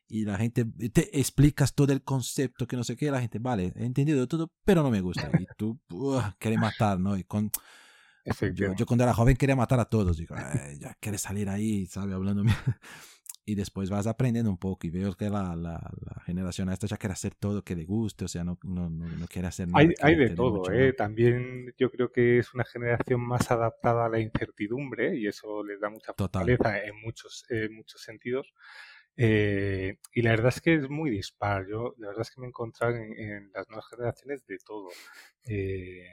Y 0.08 0.26
la 0.26 0.38
gente, 0.38 0.66
te 0.66 1.20
explicas 1.20 1.74
todo 1.74 1.92
el 1.92 2.04
concepto, 2.04 2.68
que 2.68 2.78
no 2.78 2.84
sé 2.84 2.96
qué, 2.96 3.10
la 3.10 3.22
gente, 3.22 3.40
vale, 3.40 3.74
he 3.76 3.86
entendido 3.86 4.28
todo, 4.28 4.52
pero 4.64 4.84
no 4.84 4.92
me 4.92 5.02
gusta. 5.02 5.32
Y 5.40 5.48
tú, 5.58 5.80
quieres 6.38 6.60
matar, 6.60 7.00
¿no? 7.00 7.18
Y 7.18 7.24
con, 7.24 7.50
yo, 8.54 8.74
yo, 8.76 8.86
cuando 8.86 9.04
era 9.04 9.14
joven 9.14 9.36
quería 9.36 9.56
matar 9.56 9.80
a 9.80 9.86
todos. 9.86 10.18
Digo, 10.18 10.36
ya 10.80 10.96
quieres 11.00 11.22
salir 11.22 11.50
ahí, 11.50 11.86
¿sabes? 11.88 12.14
Hablando 12.14 12.44
y 13.46 13.56
después 13.56 13.90
vas 13.92 14.08
aprendiendo 14.08 14.50
un 14.50 14.58
poco 14.58 14.88
y 14.88 14.90
veo 14.90 15.14
que 15.14 15.30
la, 15.30 15.56
la, 15.56 15.80
la, 16.02 16.22
generación 16.26 16.70
esta 16.70 16.88
ya 16.88 16.98
quiere 16.98 17.14
hacer 17.14 17.36
todo 17.36 17.64
que 17.64 17.76
le 17.76 17.86
guste, 17.86 18.26
o 18.26 18.28
sea, 18.28 18.44
no, 18.44 18.58
no, 18.64 18.90
no, 18.90 19.28
quiere 19.28 19.48
hacer 19.48 19.68
nada. 19.68 19.80
Hay, 19.80 19.94
hay 20.02 20.16
de 20.16 20.30
todo, 20.32 20.72
¿eh? 20.72 20.94
También 20.94 21.74
yo 21.78 21.92
creo 21.92 22.12
que 22.12 22.40
es 22.40 22.54
una 22.56 22.64
generación 22.64 23.22
más 23.22 23.52
adaptada 23.52 24.08
a 24.08 24.10
la 24.10 24.20
incertidumbre 24.20 25.16
y 25.16 25.28
eso 25.28 25.64
les 25.64 25.80
da 25.80 25.90
mucha 25.90 26.14
fortaleza 26.14 26.84
en 26.84 27.00
muchos, 27.02 27.46
en 27.50 27.76
muchos 27.76 28.02
sentidos. 28.02 28.52
Eh, 29.18 30.00
y 30.12 30.22
la 30.24 30.32
verdad 30.32 30.50
es 30.50 30.62
que 30.62 30.74
es 30.74 30.90
muy 30.90 31.12
dispar. 31.12 31.68
Yo, 31.68 31.94
la 32.00 32.08
verdad 32.08 32.24
es 32.24 32.32
que 32.32 32.42
me 32.42 32.48
he 32.48 32.50
encontrado 32.50 32.96
en, 32.96 33.18
en 33.18 33.52
las 33.54 33.70
nuevas 33.70 33.88
generaciones 33.90 34.46
de 34.48 34.58
todo. 34.58 34.90
Eh, 35.48 36.08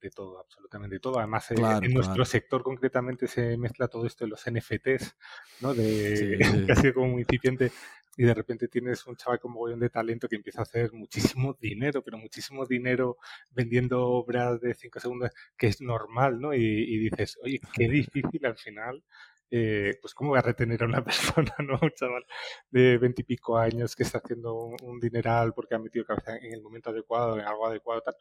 de 0.00 0.10
todo, 0.10 0.38
absolutamente 0.38 1.00
todo. 1.00 1.18
Además, 1.18 1.50
eh, 1.50 1.54
en 1.82 1.92
nuestro 1.92 2.24
sector 2.24 2.62
concretamente 2.62 3.26
se 3.26 3.56
mezcla 3.56 3.88
todo 3.88 4.06
esto 4.06 4.24
de 4.24 4.30
los 4.30 4.44
NFTs, 4.50 5.16
¿no? 5.60 5.74
De 5.74 6.64
casi 6.66 6.92
como 6.94 7.14
un 7.14 7.20
incipiente 7.20 7.72
y 8.16 8.24
de 8.24 8.34
repente 8.34 8.66
tienes 8.68 9.06
un 9.06 9.16
chaval 9.16 9.38
con 9.38 9.52
mogollón 9.52 9.78
de 9.78 9.90
talento 9.90 10.28
que 10.28 10.36
empieza 10.36 10.60
a 10.60 10.62
hacer 10.62 10.92
muchísimo 10.92 11.56
dinero, 11.60 12.02
pero 12.02 12.18
muchísimo 12.18 12.66
dinero 12.66 13.16
vendiendo 13.50 14.06
obras 14.06 14.60
de 14.60 14.74
5 14.74 15.00
segundos, 15.00 15.30
que 15.56 15.68
es 15.68 15.80
normal, 15.80 16.40
¿no? 16.40 16.54
Y, 16.54 16.60
y 16.60 16.98
dices, 16.98 17.38
oye, 17.42 17.60
qué 17.74 17.88
difícil 17.88 18.44
al 18.46 18.56
final 18.56 19.02
eh, 19.50 19.94
pues 20.02 20.12
cómo 20.14 20.30
voy 20.30 20.38
a 20.38 20.42
retener 20.42 20.82
a 20.82 20.86
una 20.86 21.02
persona, 21.04 21.54
¿no? 21.60 21.78
Un 21.80 21.90
chaval 21.92 22.24
de 22.70 22.98
veintipico 22.98 23.56
años 23.56 23.96
que 23.96 24.02
está 24.02 24.18
haciendo 24.18 24.54
un, 24.54 25.00
dineral 25.00 25.54
porque 25.54 25.74
ha 25.74 25.78
metido 25.78 26.04
cabeza 26.04 26.36
en 26.36 26.52
el 26.52 26.60
momento 26.62 26.90
adecuado, 26.90 27.38
en 27.38 27.46
algo 27.46 27.66
adecuado, 27.66 28.02
tal. 28.02 28.14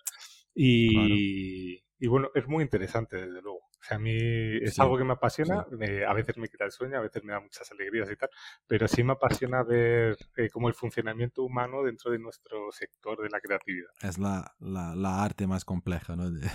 Y, 0.59 1.83
y 1.99 2.07
bueno, 2.07 2.29
es 2.33 2.47
muy 2.47 2.63
interesante, 2.63 3.15
desde 3.17 3.41
luego. 3.43 3.59
O 3.59 3.83
sea, 3.83 3.97
a 3.97 3.99
mí 3.99 4.17
es 4.17 4.79
algo 4.79 4.97
que 4.97 5.03
me 5.03 5.13
apasiona, 5.13 5.67
a 6.07 6.13
veces 6.13 6.35
me 6.37 6.47
quita 6.47 6.65
el 6.65 6.71
sueño, 6.71 6.97
a 6.97 7.01
veces 7.01 7.23
me 7.23 7.31
da 7.31 7.39
muchas 7.39 7.71
alegrías 7.71 8.09
y 8.11 8.15
tal, 8.15 8.29
pero 8.65 8.87
sí 8.87 9.03
me 9.03 9.13
apasiona 9.13 9.61
ver 9.61 10.17
eh, 10.35 10.49
como 10.49 10.67
el 10.67 10.73
funcionamiento 10.73 11.43
humano 11.43 11.83
dentro 11.83 12.11
de 12.11 12.17
nuestro 12.17 12.71
sector 12.71 13.21
de 13.21 13.29
la 13.29 13.39
creatividad. 13.39 13.91
Es 14.01 14.17
la, 14.17 14.55
la, 14.59 14.95
la 14.95 15.23
arte 15.23 15.45
más 15.45 15.63
compleja, 15.63 16.15
¿no? 16.15 16.31
De, 16.31 16.49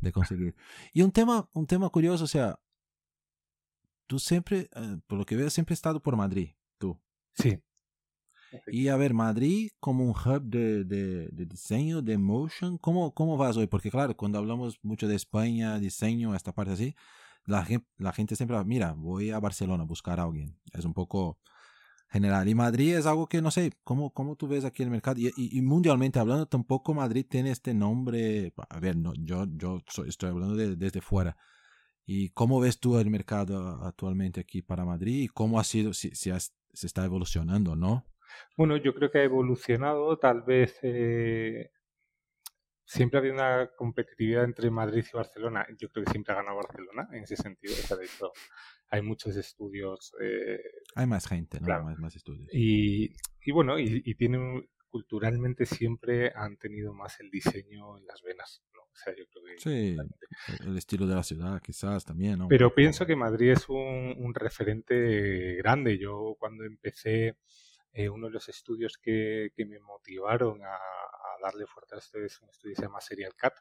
de, 0.00 0.12
conseguir. 0.12 0.56
Y 0.94 1.02
un 1.02 1.12
tema, 1.12 1.46
un 1.52 1.66
tema 1.66 1.90
curioso, 1.90 2.24
o 2.24 2.28
sea, 2.28 2.58
tú 4.06 4.18
siempre, 4.18 4.70
eh, 4.74 4.96
por 5.06 5.18
lo 5.18 5.26
que 5.26 5.36
veo, 5.36 5.50
siempre 5.50 5.74
has 5.74 5.78
estado 5.78 6.00
por 6.00 6.16
Madrid, 6.16 6.54
tú. 6.78 6.98
Sí. 7.34 7.62
Y 8.66 8.88
a 8.88 8.96
ver, 8.96 9.14
Madrid 9.14 9.70
como 9.80 10.04
un 10.04 10.10
hub 10.10 10.42
de, 10.42 10.84
de, 10.84 11.28
de, 11.28 11.46
diseño, 11.46 12.02
de 12.02 12.18
motion, 12.18 12.78
¿cómo, 12.78 13.12
¿cómo 13.14 13.36
vas 13.36 13.56
hoy? 13.56 13.66
Porque 13.66 13.90
claro, 13.90 14.16
cuando 14.16 14.38
hablamos 14.38 14.78
mucho 14.82 15.08
de 15.08 15.14
España, 15.14 15.78
diseño, 15.78 16.34
esta 16.34 16.52
parte 16.52 16.72
así, 16.72 16.94
la 17.44 17.64
gente, 17.64 17.86
la 17.98 18.12
gente 18.12 18.36
siempre, 18.36 18.62
mira, 18.64 18.92
voy 18.92 19.30
a 19.30 19.38
Barcelona 19.38 19.84
a 19.84 19.86
buscar 19.86 20.20
a 20.20 20.24
alguien. 20.24 20.58
Es 20.72 20.84
un 20.84 20.94
poco 20.94 21.38
general. 22.08 22.48
Y 22.48 22.54
Madrid 22.54 22.96
es 22.96 23.06
algo 23.06 23.28
que, 23.28 23.42
no 23.42 23.50
sé, 23.50 23.72
¿cómo, 23.84 24.10
cómo 24.12 24.36
tú 24.36 24.48
ves 24.48 24.64
aquí 24.64 24.82
el 24.82 24.90
mercado? 24.90 25.20
Y, 25.20 25.32
y, 25.36 25.62
mundialmente 25.62 26.18
hablando, 26.18 26.46
tampoco 26.46 26.94
Madrid 26.94 27.26
tiene 27.28 27.50
este 27.50 27.74
nombre, 27.74 28.52
a 28.68 28.80
ver, 28.80 28.96
no, 28.96 29.12
yo, 29.14 29.46
yo 29.48 29.82
estoy 30.06 30.30
hablando 30.30 30.56
de, 30.56 30.76
desde 30.76 31.00
fuera 31.00 31.36
¿Y 32.06 32.28
cómo 32.30 32.60
ves 32.60 32.78
tú 32.78 32.98
el 32.98 33.10
mercado 33.10 33.84
actualmente 33.84 34.40
aquí 34.40 34.62
para 34.62 34.84
Madrid? 34.84 35.24
¿Y 35.24 35.28
cómo 35.28 35.58
ha 35.58 35.64
sido, 35.64 35.92
si, 35.92 36.10
si 36.14 36.30
se 36.72 36.86
está 36.86 37.04
evolucionando, 37.04 37.74
no? 37.74 38.06
Bueno, 38.56 38.76
yo 38.76 38.94
creo 38.94 39.10
que 39.10 39.18
ha 39.18 39.24
evolucionado. 39.24 40.18
Tal 40.18 40.42
vez 40.42 40.78
eh, 40.82 41.70
siempre 42.84 43.18
ha 43.18 43.20
habido 43.20 43.34
una 43.34 43.70
competitividad 43.76 44.44
entre 44.44 44.70
Madrid 44.70 45.04
y 45.10 45.16
Barcelona. 45.16 45.66
Yo 45.78 45.88
creo 45.90 46.04
que 46.04 46.12
siempre 46.12 46.32
ha 46.32 46.36
ganado 46.36 46.56
Barcelona 46.56 47.08
en 47.12 47.24
ese 47.24 47.36
sentido. 47.36 47.74
de 47.74 48.04
hecho, 48.04 48.32
hay 48.90 49.02
muchos 49.02 49.36
estudios. 49.36 50.14
Eh, 50.20 50.60
hay 50.94 51.06
más 51.06 51.26
gente, 51.26 51.60
¿no? 51.60 51.68
Más, 51.82 51.98
más, 51.98 52.16
estudios. 52.16 52.48
Y, 52.52 53.14
y 53.42 53.52
bueno, 53.52 53.78
y, 53.78 54.02
y 54.04 54.14
tienen 54.14 54.68
culturalmente 54.96 55.66
siempre 55.66 56.32
han 56.34 56.56
tenido 56.56 56.94
más 56.94 57.20
el 57.20 57.30
diseño 57.30 57.98
en 57.98 58.06
las 58.06 58.22
venas. 58.22 58.62
sí, 59.58 59.96
el 60.64 60.78
estilo 60.78 61.06
de 61.06 61.14
la 61.14 61.22
ciudad 61.22 61.60
quizás 61.60 62.04
también, 62.04 62.38
¿no? 62.38 62.48
Pero 62.48 62.74
pienso 62.74 63.04
que 63.04 63.14
Madrid 63.14 63.50
es 63.50 63.68
un, 63.68 64.32
referente 64.34 65.56
grande. 65.56 65.98
Yo 65.98 66.36
cuando 66.38 66.64
empecé, 66.64 67.36
eh, 67.96 68.10
uno 68.10 68.26
de 68.26 68.34
los 68.34 68.46
estudios 68.50 68.98
que, 68.98 69.50
me 69.56 69.80
motivaron 69.80 70.62
a, 70.62 70.78
darle 71.40 71.66
fuerza 71.66 71.96
a 71.96 71.98
esto 71.98 72.18
es 72.18 72.40
un 72.42 72.50
estudio 72.50 72.74
que 72.74 72.80
se 72.80 72.86
llama 72.86 73.00
Serial 73.00 73.34
Cat, 73.34 73.54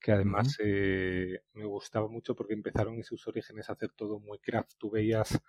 que 0.00 0.10
además 0.10 0.56
eh, 0.58 1.42
me 1.52 1.64
gustaba 1.64 2.08
mucho 2.08 2.34
porque 2.34 2.54
empezaron 2.54 2.96
en 2.96 3.04
sus 3.04 3.26
orígenes 3.28 3.68
a 3.68 3.74
hacer 3.74 3.92
todo 3.92 4.18
muy 4.18 4.40
craft. 4.40 4.72
Tú 4.78 4.90
veías 4.90 5.40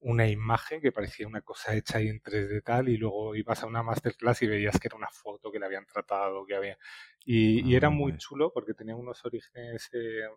una 0.00 0.26
imagen 0.26 0.80
que 0.80 0.90
parecía 0.90 1.26
una 1.26 1.42
cosa 1.42 1.74
hecha 1.74 1.98
ahí 1.98 2.08
en 2.08 2.22
3D 2.22 2.62
tal 2.62 2.88
y 2.88 2.96
luego 2.96 3.34
ibas 3.36 3.62
a 3.62 3.66
una 3.66 3.82
masterclass 3.82 4.40
y 4.40 4.46
veías 4.46 4.80
que 4.80 4.88
era 4.88 4.96
una 4.96 5.10
foto 5.10 5.52
que 5.52 5.58
le 5.58 5.66
habían 5.66 5.84
tratado, 5.84 6.46
que 6.46 6.54
había... 6.54 6.78
Y, 7.26 7.74
era 7.74 7.88
ah, 7.88 7.90
muy 7.90 8.16
chulo 8.16 8.52
porque 8.54 8.72
tenía 8.72 8.96
unos 8.96 9.22
orígenes, 9.22 9.90
eh, 9.92 10.28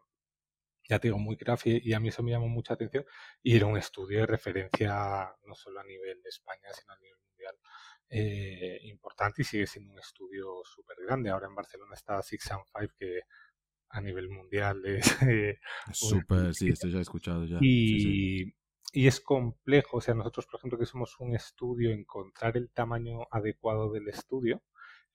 ya 0.88 1.00
te 1.00 1.08
digo, 1.08 1.18
muy 1.18 1.38
craft 1.38 1.68
y, 1.68 1.94
a 1.94 2.00
mí 2.00 2.10
eso 2.10 2.24
me 2.24 2.32
llamó 2.32 2.48
mucha 2.48 2.74
atención 2.74 3.06
y 3.44 3.56
era 3.56 3.66
un 3.66 3.78
estudio 3.78 4.22
de 4.22 4.26
referencia 4.26 5.30
no 5.46 5.56
solo 5.56 5.80
a 5.80 5.84
nivel 5.84 6.22
de 6.22 6.30
España, 6.30 6.70
sino 6.74 6.94
a 6.94 6.98
nivel 6.98 7.18
mundial. 7.30 7.56
Eh, 8.10 8.80
importante 8.84 9.42
y 9.42 9.46
sigue 9.46 9.68
siendo 9.68 9.92
un 9.92 10.00
estudio 10.00 10.62
súper 10.64 10.98
grande. 11.06 11.30
Ahora 11.30 11.48
en 11.48 11.56
Barcelona 11.56 11.94
está 11.94 12.22
Six 12.22 12.52
and 12.52 12.64
Five, 12.74 12.90
que 12.98 13.22
a 13.90 14.02
nivel 14.02 14.30
mundial 14.30 14.86
es... 14.86 15.18
Eh, 15.24 15.60
súper, 15.92 16.54
sí, 16.54 16.70
esto 16.70 16.88
ya 16.88 17.00
he 17.00 17.02
escuchado 17.02 17.46
ya. 17.46 17.58
Y, 17.62 18.54
y 18.94 19.08
es 19.08 19.20
complejo. 19.20 19.98
O 19.98 20.02
sea, 20.02 20.14
nosotros, 20.14 20.46
por 20.46 20.60
ejemplo, 20.60 20.80
que 20.80 20.86
somos 20.86 21.20
un 21.20 21.36
estudio, 21.36 21.92
encontrar 21.92 22.56
el 22.56 22.70
tamaño 22.72 23.28
adecuado 23.32 23.92
del 23.92 24.08
estudio 24.08 24.64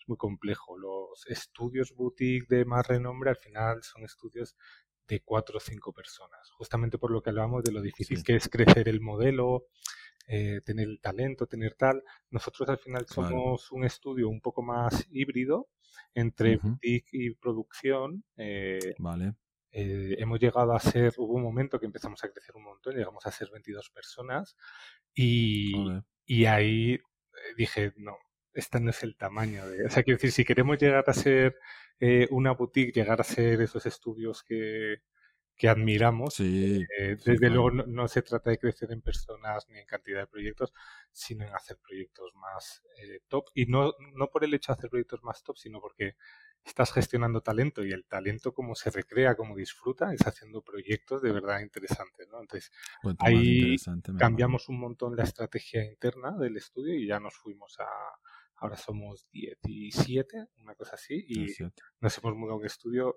es 0.02 0.08
muy 0.08 0.16
complejo. 0.16 0.76
Los 0.76 1.26
estudios 1.26 1.94
boutique 1.94 2.46
de 2.48 2.64
más 2.64 2.86
renombre 2.86 3.30
al 3.30 3.36
final 3.36 3.82
son 3.82 4.04
estudios 4.04 4.56
de 5.08 5.20
cuatro 5.20 5.58
o 5.58 5.60
cinco 5.60 5.92
personas, 5.92 6.50
justamente 6.52 6.98
por 6.98 7.10
lo 7.10 7.22
que 7.22 7.30
hablamos 7.30 7.62
de 7.62 7.72
lo 7.72 7.80
difícil 7.80 8.22
que 8.22 8.36
es 8.36 8.48
crecer 8.48 8.88
el 8.88 9.00
modelo, 9.00 9.66
eh, 10.28 10.60
tener 10.64 10.88
el 10.88 11.00
talento, 11.00 11.46
tener 11.46 11.74
tal. 11.74 12.02
Nosotros 12.30 12.68
al 12.68 12.78
final 12.78 13.06
somos 13.06 13.70
un 13.72 13.84
estudio 13.84 14.28
un 14.28 14.40
poco 14.40 14.62
más 14.62 15.06
híbrido 15.10 15.68
entre 16.14 16.56
boutique 16.56 17.10
y 17.12 17.34
producción. 17.34 18.24
Eh, 18.36 18.94
vale. 18.98 19.34
Eh, 19.74 20.16
hemos 20.18 20.38
llegado 20.38 20.74
a 20.74 20.80
ser, 20.80 21.14
hubo 21.16 21.34
un 21.34 21.42
momento 21.42 21.80
que 21.80 21.86
empezamos 21.86 22.22
a 22.22 22.28
crecer 22.28 22.54
un 22.54 22.64
montón, 22.64 22.94
llegamos 22.94 23.24
a 23.24 23.30
ser 23.30 23.48
22 23.50 23.88
personas 23.88 24.54
y, 25.14 25.72
y 26.26 26.44
ahí 26.44 26.92
eh, 26.92 27.00
dije, 27.56 27.94
no, 27.96 28.16
este 28.54 28.80
no 28.80 28.90
es 28.90 29.02
el 29.02 29.16
tamaño 29.16 29.66
de... 29.68 29.86
O 29.86 29.90
sea, 29.90 30.02
quiero 30.02 30.16
decir, 30.16 30.32
si 30.32 30.44
queremos 30.44 30.78
llegar 30.78 31.04
a 31.06 31.12
ser 31.12 31.56
eh, 32.00 32.28
una 32.30 32.52
boutique, 32.52 32.92
llegar 32.92 33.20
a 33.20 33.24
ser 33.24 33.60
esos 33.62 33.86
estudios 33.86 34.42
que, 34.42 35.02
que 35.56 35.68
admiramos, 35.68 36.38
desde 36.38 37.50
luego 37.50 37.70
no, 37.70 38.08
se 38.08 38.22
trata 38.22 38.50
de 38.50 38.58
crecer 38.58 38.90
en 38.92 39.00
personas 39.00 39.68
ni 39.68 39.78
en 39.78 39.86
cantidad 39.86 40.20
de 40.20 40.26
proyectos, 40.26 40.72
sino 41.10 41.46
en 41.46 41.54
hacer 41.54 41.78
proyectos 41.78 42.32
más 42.34 42.82
top. 43.28 43.46
Y 43.54 43.66
no, 43.66 43.92
no 44.14 44.28
por 44.28 44.44
el 44.44 44.54
hecho 44.54 44.72
de 44.72 44.78
hacer 44.78 44.90
proyectos 44.90 45.22
más 45.22 45.42
top, 45.42 45.56
sino 45.56 45.80
porque 45.80 46.16
estás 46.64 46.92
gestionando 46.92 47.40
talento 47.40 47.84
y 47.84 47.92
el 47.92 48.04
talento 48.04 48.52
como 48.54 48.74
se 48.74 48.90
recrea, 48.90 49.34
como 49.34 49.56
disfruta, 49.56 50.12
es 50.12 50.26
haciendo 50.26 50.62
proyectos 50.62 51.22
de 51.22 51.32
verdad 51.32 51.60
interesantes, 51.60 52.28
¿no? 52.28 52.40
Entonces, 52.40 52.70
ahí 53.18 53.76
cambiamos 54.18 54.68
un 54.68 54.78
montón 54.78 55.16
la 55.16 55.24
estrategia 55.24 55.84
interna 55.84 56.36
del 56.38 56.56
estudio 56.56 56.94
y 56.94 57.06
ya 57.06 57.18
nos 57.18 57.34
fuimos 57.34 57.78
a, 57.80 57.86
ahora 58.62 58.76
somos 58.76 59.26
17, 59.32 60.46
una 60.58 60.74
cosa 60.74 60.94
así, 60.94 61.24
y 61.28 61.46
nos 62.00 62.16
hemos 62.18 62.36
mudado 62.36 62.54
a 62.54 62.60
un 62.60 62.66
estudio 62.66 63.16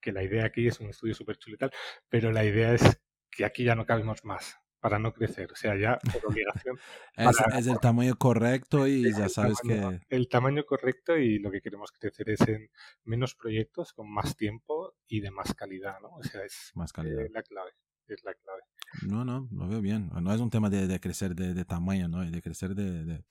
que 0.00 0.10
la 0.10 0.24
idea 0.24 0.44
aquí 0.44 0.66
es 0.66 0.80
un 0.80 0.90
estudio 0.90 1.14
súper 1.14 1.38
chulo 1.38 1.54
y 1.54 1.58
tal, 1.58 1.72
pero 2.08 2.32
la 2.32 2.44
idea 2.44 2.74
es 2.74 3.00
que 3.30 3.44
aquí 3.44 3.64
ya 3.64 3.76
no 3.76 3.86
cabemos 3.86 4.24
más 4.24 4.56
para 4.80 4.98
no 4.98 5.12
crecer. 5.12 5.50
O 5.52 5.54
sea, 5.54 5.76
ya 5.76 5.98
por 5.98 6.26
obligación. 6.36 6.76
es, 7.16 7.66
el 7.68 7.78
tamaño 7.78 8.16
correcto 8.16 8.88
y 8.88 9.12
ya 9.12 9.28
sabes 9.28 9.58
que... 9.62 10.00
El 10.08 10.28
tamaño 10.28 10.66
correcto 10.66 11.16
y 11.16 11.38
lo 11.38 11.52
que 11.52 11.60
queremos 11.60 11.92
crecer 11.92 12.28
es 12.30 12.40
en 12.40 12.68
menos 13.04 13.36
proyectos, 13.36 13.92
con 13.92 14.12
más 14.12 14.36
tiempo 14.36 14.96
y 15.06 15.20
de 15.20 15.30
más 15.30 15.54
calidad, 15.54 16.00
¿no? 16.00 16.08
O 16.16 16.22
sea, 16.24 16.44
es 16.44 16.72
más 16.74 16.92
calidad. 16.92 17.22
la 17.32 17.44
clave. 17.44 17.70
Es 18.08 18.24
la 18.24 18.34
clave. 18.34 18.62
No, 19.06 19.24
no, 19.24 19.48
lo 19.52 19.68
veo 19.68 19.80
bien. 19.80 20.10
No 20.20 20.34
es 20.34 20.40
un 20.40 20.50
tema 20.50 20.68
de, 20.68 20.88
de 20.88 20.98
crecer 20.98 21.36
de, 21.36 21.54
de, 21.54 21.64
tamaño, 21.64 22.08
¿no? 22.08 22.28
De 22.28 22.42
crecer 22.42 22.74
de, 22.74 23.04
de, 23.04 23.24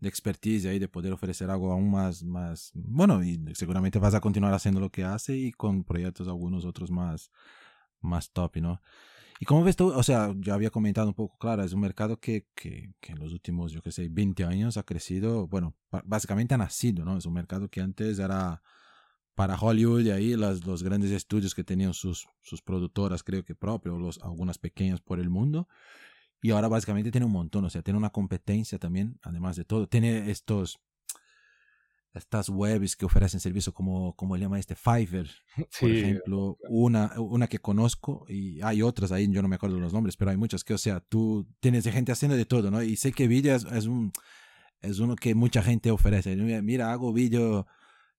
de 0.00 0.08
expertise 0.08 0.64
y 0.64 0.78
de 0.78 0.88
poder 0.88 1.12
ofrecer 1.12 1.50
algo 1.50 1.72
aún 1.72 1.90
más, 1.90 2.22
más... 2.22 2.72
Bueno, 2.74 3.22
y 3.22 3.38
seguramente 3.54 3.98
vas 3.98 4.14
a 4.14 4.20
continuar 4.20 4.54
haciendo 4.54 4.80
lo 4.80 4.90
que 4.90 5.04
hace 5.04 5.36
y 5.36 5.52
con 5.52 5.84
proyectos 5.84 6.26
algunos 6.26 6.64
otros 6.64 6.90
más, 6.90 7.30
más 8.00 8.30
top, 8.32 8.56
¿no? 8.56 8.80
¿Y 9.38 9.46
cómo 9.46 9.64
ves 9.64 9.76
tú? 9.76 9.88
O 9.88 10.02
sea, 10.02 10.34
ya 10.38 10.54
había 10.54 10.70
comentado 10.70 11.08
un 11.08 11.14
poco, 11.14 11.38
claro, 11.38 11.64
es 11.64 11.72
un 11.72 11.80
mercado 11.80 12.18
que, 12.18 12.46
que, 12.54 12.92
que 13.00 13.12
en 13.12 13.18
los 13.18 13.32
últimos, 13.32 13.72
yo 13.72 13.82
qué 13.82 13.90
sé, 13.90 14.08
20 14.10 14.44
años 14.44 14.76
ha 14.76 14.82
crecido, 14.82 15.46
bueno, 15.46 15.74
básicamente 16.04 16.54
ha 16.54 16.58
nacido, 16.58 17.04
¿no? 17.04 17.16
Es 17.16 17.24
un 17.24 17.32
mercado 17.32 17.68
que 17.68 17.80
antes 17.80 18.18
era 18.18 18.62
para 19.34 19.58
Hollywood 19.58 20.02
y 20.02 20.10
ahí 20.10 20.36
las, 20.36 20.66
los 20.66 20.82
grandes 20.82 21.10
estudios 21.10 21.54
que 21.54 21.64
tenían 21.64 21.94
sus, 21.94 22.28
sus 22.42 22.60
productoras, 22.60 23.22
creo 23.22 23.42
que 23.42 23.54
propios, 23.54 24.18
algunas 24.22 24.58
pequeñas 24.58 25.00
por 25.00 25.18
el 25.18 25.30
mundo. 25.30 25.68
Y 26.42 26.50
ahora 26.50 26.68
básicamente 26.68 27.10
tiene 27.10 27.26
un 27.26 27.32
montón, 27.32 27.64
o 27.64 27.70
sea, 27.70 27.82
tiene 27.82 27.98
una 27.98 28.10
competencia 28.10 28.78
también, 28.78 29.18
además 29.22 29.56
de 29.56 29.64
todo. 29.64 29.86
Tiene 29.88 30.30
estos, 30.30 30.80
estas 32.14 32.48
webs 32.48 32.96
que 32.96 33.04
ofrecen 33.04 33.40
servicio 33.40 33.72
como, 33.72 34.14
como 34.16 34.36
le 34.36 34.42
llama 34.42 34.58
este 34.58 34.74
Fiverr, 34.74 35.28
por 35.80 35.90
ejemplo, 35.90 36.56
una, 36.68 37.12
una 37.20 37.46
que 37.46 37.58
conozco 37.58 38.24
y 38.28 38.60
hay 38.62 38.82
otras 38.82 39.12
ahí, 39.12 39.30
yo 39.30 39.42
no 39.42 39.48
me 39.48 39.56
acuerdo 39.56 39.78
los 39.78 39.92
nombres, 39.92 40.16
pero 40.16 40.30
hay 40.30 40.36
muchas 40.36 40.64
que, 40.64 40.74
o 40.74 40.78
sea, 40.78 41.00
tú 41.00 41.46
tienes 41.60 41.84
gente 41.84 42.12
haciendo 42.12 42.36
de 42.36 42.46
todo, 42.46 42.70
¿no? 42.70 42.82
Y 42.82 42.96
sé 42.96 43.12
que 43.12 43.28
Video 43.28 43.54
es, 43.54 43.86
un, 43.86 44.12
es 44.80 44.98
uno 44.98 45.16
que 45.16 45.34
mucha 45.34 45.62
gente 45.62 45.90
ofrece. 45.90 46.34
Mira, 46.36 46.90
hago 46.90 47.12
vídeo, 47.12 47.66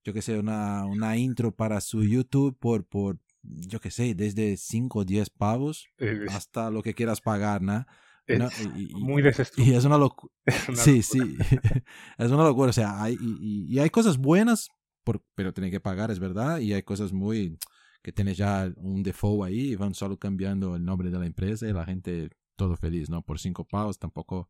yo 0.04 0.14
que 0.14 0.22
sé, 0.22 0.38
una, 0.38 0.86
una 0.86 1.18
intro 1.18 1.54
para 1.56 1.82
su 1.82 2.04
YouTube 2.04 2.58
por, 2.58 2.86
por 2.86 3.20
yo 3.44 3.80
que 3.80 3.92
sé, 3.92 4.14
desde 4.16 4.56
5 4.56 5.00
o 5.00 5.06
10 5.06 5.30
pavos 5.32 5.88
hasta 6.30 6.70
lo 6.70 6.84
que 6.84 6.94
quieras 6.94 7.22
pagar, 7.22 7.62
¿no? 7.62 7.86
Y, 8.28 8.94
muy 8.96 9.24
Y 9.58 9.74
es 9.74 9.86
una 9.86 9.98
locura. 9.98 10.34
Sí, 10.76 11.02
sí. 11.02 11.20
es 12.18 12.32
una 12.32 12.44
locura. 12.44 12.70
O 12.70 12.74
sea, 12.74 13.02
hay, 13.02 13.18
y, 13.20 13.80
hay 13.80 13.90
cosas 13.90 14.18
buenas, 14.18 14.70
por, 15.04 15.24
pero 15.36 15.54
tiene 15.54 15.72
que 15.72 15.80
pagar, 15.80 16.12
es 16.12 16.20
verdad. 16.20 16.60
Y 16.60 16.74
hay 16.74 16.84
cosas 16.84 17.14
muy 17.14 17.58
que 18.04 18.12
tienes 18.12 18.38
ya 18.38 18.72
un 18.78 19.04
default 19.04 19.44
ahí 19.46 19.72
y 19.72 19.76
van 19.76 19.94
solo 19.94 20.18
cambiando 20.18 20.76
el 20.76 20.84
nombre 20.84 21.12
de 21.12 21.20
la 21.20 21.26
empresa 21.26 21.68
y 21.68 21.74
la 21.74 21.86
gente 21.86 22.30
todo 22.56 22.76
feliz, 22.76 23.10
¿no? 23.10 23.24
Por 23.24 23.40
cinco 23.40 23.66
pavos 23.66 23.98
tampoco. 23.98 24.50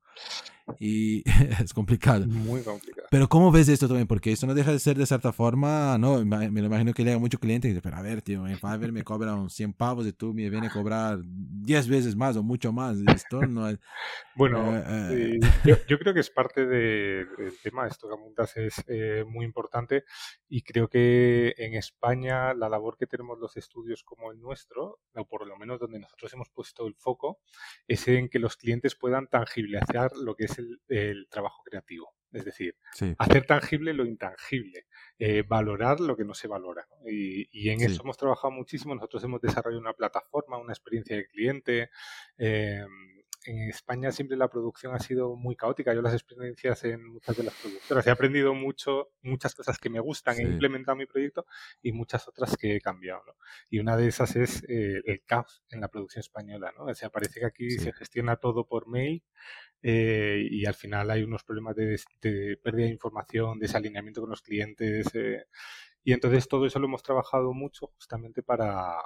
Y 0.79 1.23
es 1.63 1.73
complicado. 1.73 2.25
Muy 2.27 2.62
complicado. 2.62 3.07
Pero 3.12 3.27
¿cómo 3.27 3.51
ves 3.51 3.67
esto 3.69 3.88
también? 3.88 4.07
Porque 4.07 4.31
esto 4.31 4.47
no 4.47 4.53
deja 4.53 4.71
de 4.71 4.79
ser 4.79 4.97
de 4.97 5.05
cierta 5.05 5.34
forma, 5.34 5.97
no, 5.97 6.23
me 6.25 6.49
lo 6.49 6.67
imagino 6.67 6.93
que 6.93 7.03
llega 7.03 7.19
mucho 7.19 7.39
cliente 7.39 7.67
y 7.67 7.71
dice, 7.71 7.81
pero 7.81 7.97
a 7.97 8.01
ver, 8.01 8.21
tío, 8.21 8.47
en 8.47 8.57
Fiverr 8.57 8.91
me 8.91 9.03
cobran 9.03 9.49
100 9.49 9.73
pavos 9.73 10.07
y 10.07 10.13
tú 10.13 10.34
me 10.34 10.49
vienes 10.49 10.71
a 10.71 10.73
cobrar 10.73 11.19
10 11.23 11.88
veces 11.89 12.15
más 12.15 12.38
o 12.38 12.43
mucho 12.43 12.71
más. 12.71 12.97
Esto 13.13 13.41
no 13.41 13.67
es... 13.69 13.79
bueno, 14.36 14.77
eh, 14.77 15.39
eh. 15.39 15.39
yo, 15.65 15.75
yo, 15.88 15.99
creo 15.99 16.13
que 16.13 16.21
es 16.21 16.29
parte 16.29 16.65
del 16.65 17.27
tema, 17.62 17.88
esto 17.88 18.07
que 18.07 18.15
apuntas 18.15 18.55
es 18.57 18.84
eh, 18.88 19.23
muy 19.27 19.45
importante 19.45 20.03
y 20.47 20.62
creo 20.62 20.88
que 20.88 21.53
en 21.57 21.73
España 21.75 22.53
la 22.53 22.69
labor 22.69 22.97
que 22.97 23.07
tenemos 23.07 23.39
los 23.39 23.57
estudios 23.57 24.03
como 24.03 24.31
el 24.31 24.39
nuestro, 24.39 24.99
o 25.15 25.25
por 25.25 25.47
lo 25.47 25.57
menos 25.57 25.79
donde 25.79 25.99
nosotros 25.99 26.34
hemos 26.34 26.49
puesto 26.49 26.88
el 26.88 26.95
foco, 26.95 27.39
es 27.88 28.07
en 28.07 28.29
que 28.29 28.39
los 28.39 28.57
clientes 28.57 28.95
puedan 28.95 29.27
tangibilizar 29.27 30.12
lo 30.15 30.36
que 30.36 30.45
es 30.45 30.57
el, 30.88 31.28
trabajo 31.30 31.62
creativo. 31.63 32.13
Es 32.32 32.45
decir, 32.45 32.78
hacer 33.17 33.45
tangible 33.45 33.93
lo 33.93 34.06
intangible, 34.06 34.86
eh, 35.19 35.43
valorar 35.45 36.00
lo 36.00 36.15
que 36.15 36.24
no 36.24 36.34
se 36.34 36.47
valora. 36.47 36.88
Y, 37.06 37.69
en 37.69 37.82
eso 37.82 38.04
hemos 38.04 38.17
trabajado 38.17 38.52
muchísimo. 38.52 38.95
Nosotros 38.95 39.21
hemos 39.26 39.41
desarrollado 39.41 39.82
una 39.82 39.93
plataforma, 39.93 40.58
una 40.58 40.71
experiencia 40.71 41.17
de 41.17 41.28
cliente. 41.28 41.89
Eh, 42.38 42.86
en 43.45 43.69
España 43.69 44.12
siempre 44.12 44.38
la 44.38 44.49
producción 44.49 44.93
ha 44.93 44.99
sido 44.99 45.36
muy 45.36 45.56
caótica. 45.56 45.93
Yo 45.93 46.01
las 46.01 46.13
experiencias 46.13 46.84
en 46.84 47.06
muchas 47.06 47.38
de 47.38 47.43
las 47.43 47.54
productoras 47.56 48.06
he 48.08 48.12
aprendido 48.12 48.54
mucho, 48.54 49.12
muchas 49.21 49.56
cosas 49.56 49.77
que 49.77 49.89
me 49.89 49.99
gustan, 49.99 50.39
he 50.39 50.43
implementado 50.43 50.95
mi 50.95 51.06
proyecto 51.06 51.45
y 51.82 51.91
muchas 51.91 52.27
otras 52.27 52.56
que 52.58 52.75
he 52.75 52.82
cambiado. 52.82 53.36
Y 53.69 53.80
una 53.80 53.97
de 53.97 54.08
esas 54.08 54.36
es 54.36 54.63
eh, 54.69 55.01
el 55.06 55.23
caos 55.23 55.63
en 55.69 55.82
la 55.82 55.88
producción 55.88 56.21
española. 56.21 56.71
¿no? 56.77 56.86
O 56.86 56.93
sea, 56.93 57.10
parece 57.10 57.39
que 57.39 57.45
aquí 57.45 57.69
se 57.71 57.93
gestiona 57.93 58.36
todo 58.36 58.67
por 58.67 58.88
mail 58.88 59.23
eh, 59.82 60.47
y 60.49 60.65
al 60.65 60.75
final 60.75 61.10
hay 61.10 61.23
unos 61.23 61.43
problemas 61.43 61.75
de, 61.75 61.99
pérdida 62.63 62.86
de 62.86 62.91
información, 62.91 63.60
desalineamiento 63.60 64.21
con 64.21 64.30
los 64.30 64.41
clientes. 64.41 65.08
Eh, 65.13 65.45
y 66.04 66.13
entonces 66.13 66.47
todo 66.47 66.65
eso 66.65 66.80
lo 66.80 66.88
hemos 66.88 67.04
trabajado 67.04 67.54
mucho 67.54 67.88
justamente 67.88 68.43
para, 68.43 68.97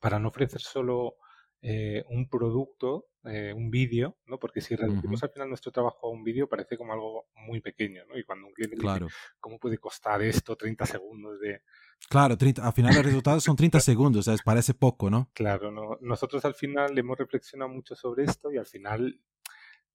para 0.00 0.18
no 0.18 0.28
ofrecer 0.28 0.60
solo 0.60 1.16
eh, 1.60 2.04
un 2.10 2.28
producto, 2.28 3.08
eh, 3.24 3.52
un 3.52 3.68
vídeo, 3.70 4.16
¿no? 4.26 4.38
Porque 4.38 4.60
si 4.60 4.76
reducimos 4.76 5.22
al 5.24 5.30
final 5.30 5.48
nuestro 5.48 5.72
trabajo 5.72 6.06
a 6.06 6.10
un 6.10 6.22
vídeo 6.22 6.48
parece 6.48 6.76
como 6.76 6.92
algo 6.92 7.28
muy 7.34 7.60
pequeño, 7.60 8.04
¿no? 8.06 8.16
Y 8.16 8.22
cuando 8.22 8.46
un 8.46 8.52
cliente 8.52 8.76
claro. 8.76 9.06
dice, 9.06 9.16
¿cómo 9.40 9.58
puede 9.58 9.78
costar 9.78 10.22
esto 10.22 10.56
30 10.56 10.86
segundos 10.86 11.40
de... 11.40 11.62
Claro, 12.08 12.38
30, 12.38 12.64
al 12.64 12.72
final 12.72 12.94
los 12.94 13.04
resultados 13.04 13.42
son 13.42 13.56
30 13.56 13.80
segundos, 13.80 14.24
¿sabes? 14.26 14.42
Parece 14.42 14.74
poco, 14.74 15.10
¿no? 15.10 15.30
Claro, 15.34 15.72
no. 15.72 15.98
nosotros 16.00 16.44
al 16.44 16.54
final 16.54 16.96
hemos 16.96 17.18
reflexionado 17.18 17.70
mucho 17.70 17.96
sobre 17.96 18.24
esto 18.24 18.52
y 18.52 18.56
al 18.56 18.66
final 18.66 19.20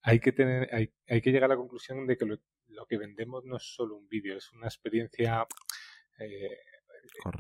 hay 0.02 0.20
que 0.20 0.34
tener, 0.34 0.68
hay, 0.76 0.94
hay 1.08 1.22
que 1.22 1.32
llegar 1.32 1.46
a 1.50 1.54
la 1.54 1.58
conclusión 1.58 2.06
de 2.06 2.18
que 2.18 2.26
lo, 2.26 2.38
lo, 2.68 2.86
que 2.86 2.98
vendemos 2.98 3.46
no 3.46 3.56
es 3.56 3.64
solo 3.64 3.96
un 3.96 4.08
vídeo, 4.10 4.38
es 4.38 4.52
una 4.52 4.68
experiencia 4.68 5.48
eh, 6.20 6.58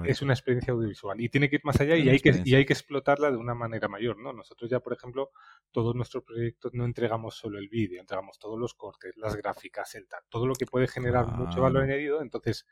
es 0.05 0.21
una 0.21 0.33
experiencia 0.33 0.73
audiovisual 0.73 1.19
y 1.21 1.29
tiene 1.29 1.49
que 1.49 1.57
ir 1.57 1.61
más 1.63 1.79
allá 1.79 1.95
y 1.95 2.09
hay 2.09 2.19
que, 2.19 2.41
y 2.43 2.55
hay 2.55 2.65
que 2.65 2.73
explotarla 2.73 3.31
de 3.31 3.37
una 3.37 3.53
manera 3.53 3.87
mayor, 3.87 4.17
¿no? 4.17 4.33
Nosotros 4.33 4.69
ya, 4.69 4.79
por 4.79 4.93
ejemplo, 4.93 5.31
todos 5.71 5.95
nuestros 5.95 6.23
proyectos 6.23 6.73
no 6.73 6.85
entregamos 6.85 7.35
solo 7.35 7.59
el 7.59 7.69
vídeo, 7.69 8.01
entregamos 8.01 8.39
todos 8.39 8.59
los 8.59 8.73
cortes, 8.73 9.15
las 9.17 9.35
gráficas, 9.35 9.95
el 9.95 10.07
tal, 10.07 10.21
todo 10.29 10.47
lo 10.47 10.53
que 10.53 10.65
puede 10.65 10.87
generar 10.87 11.27
mucho 11.27 11.61
valor 11.61 11.83
añadido. 11.83 12.21
Entonces, 12.21 12.65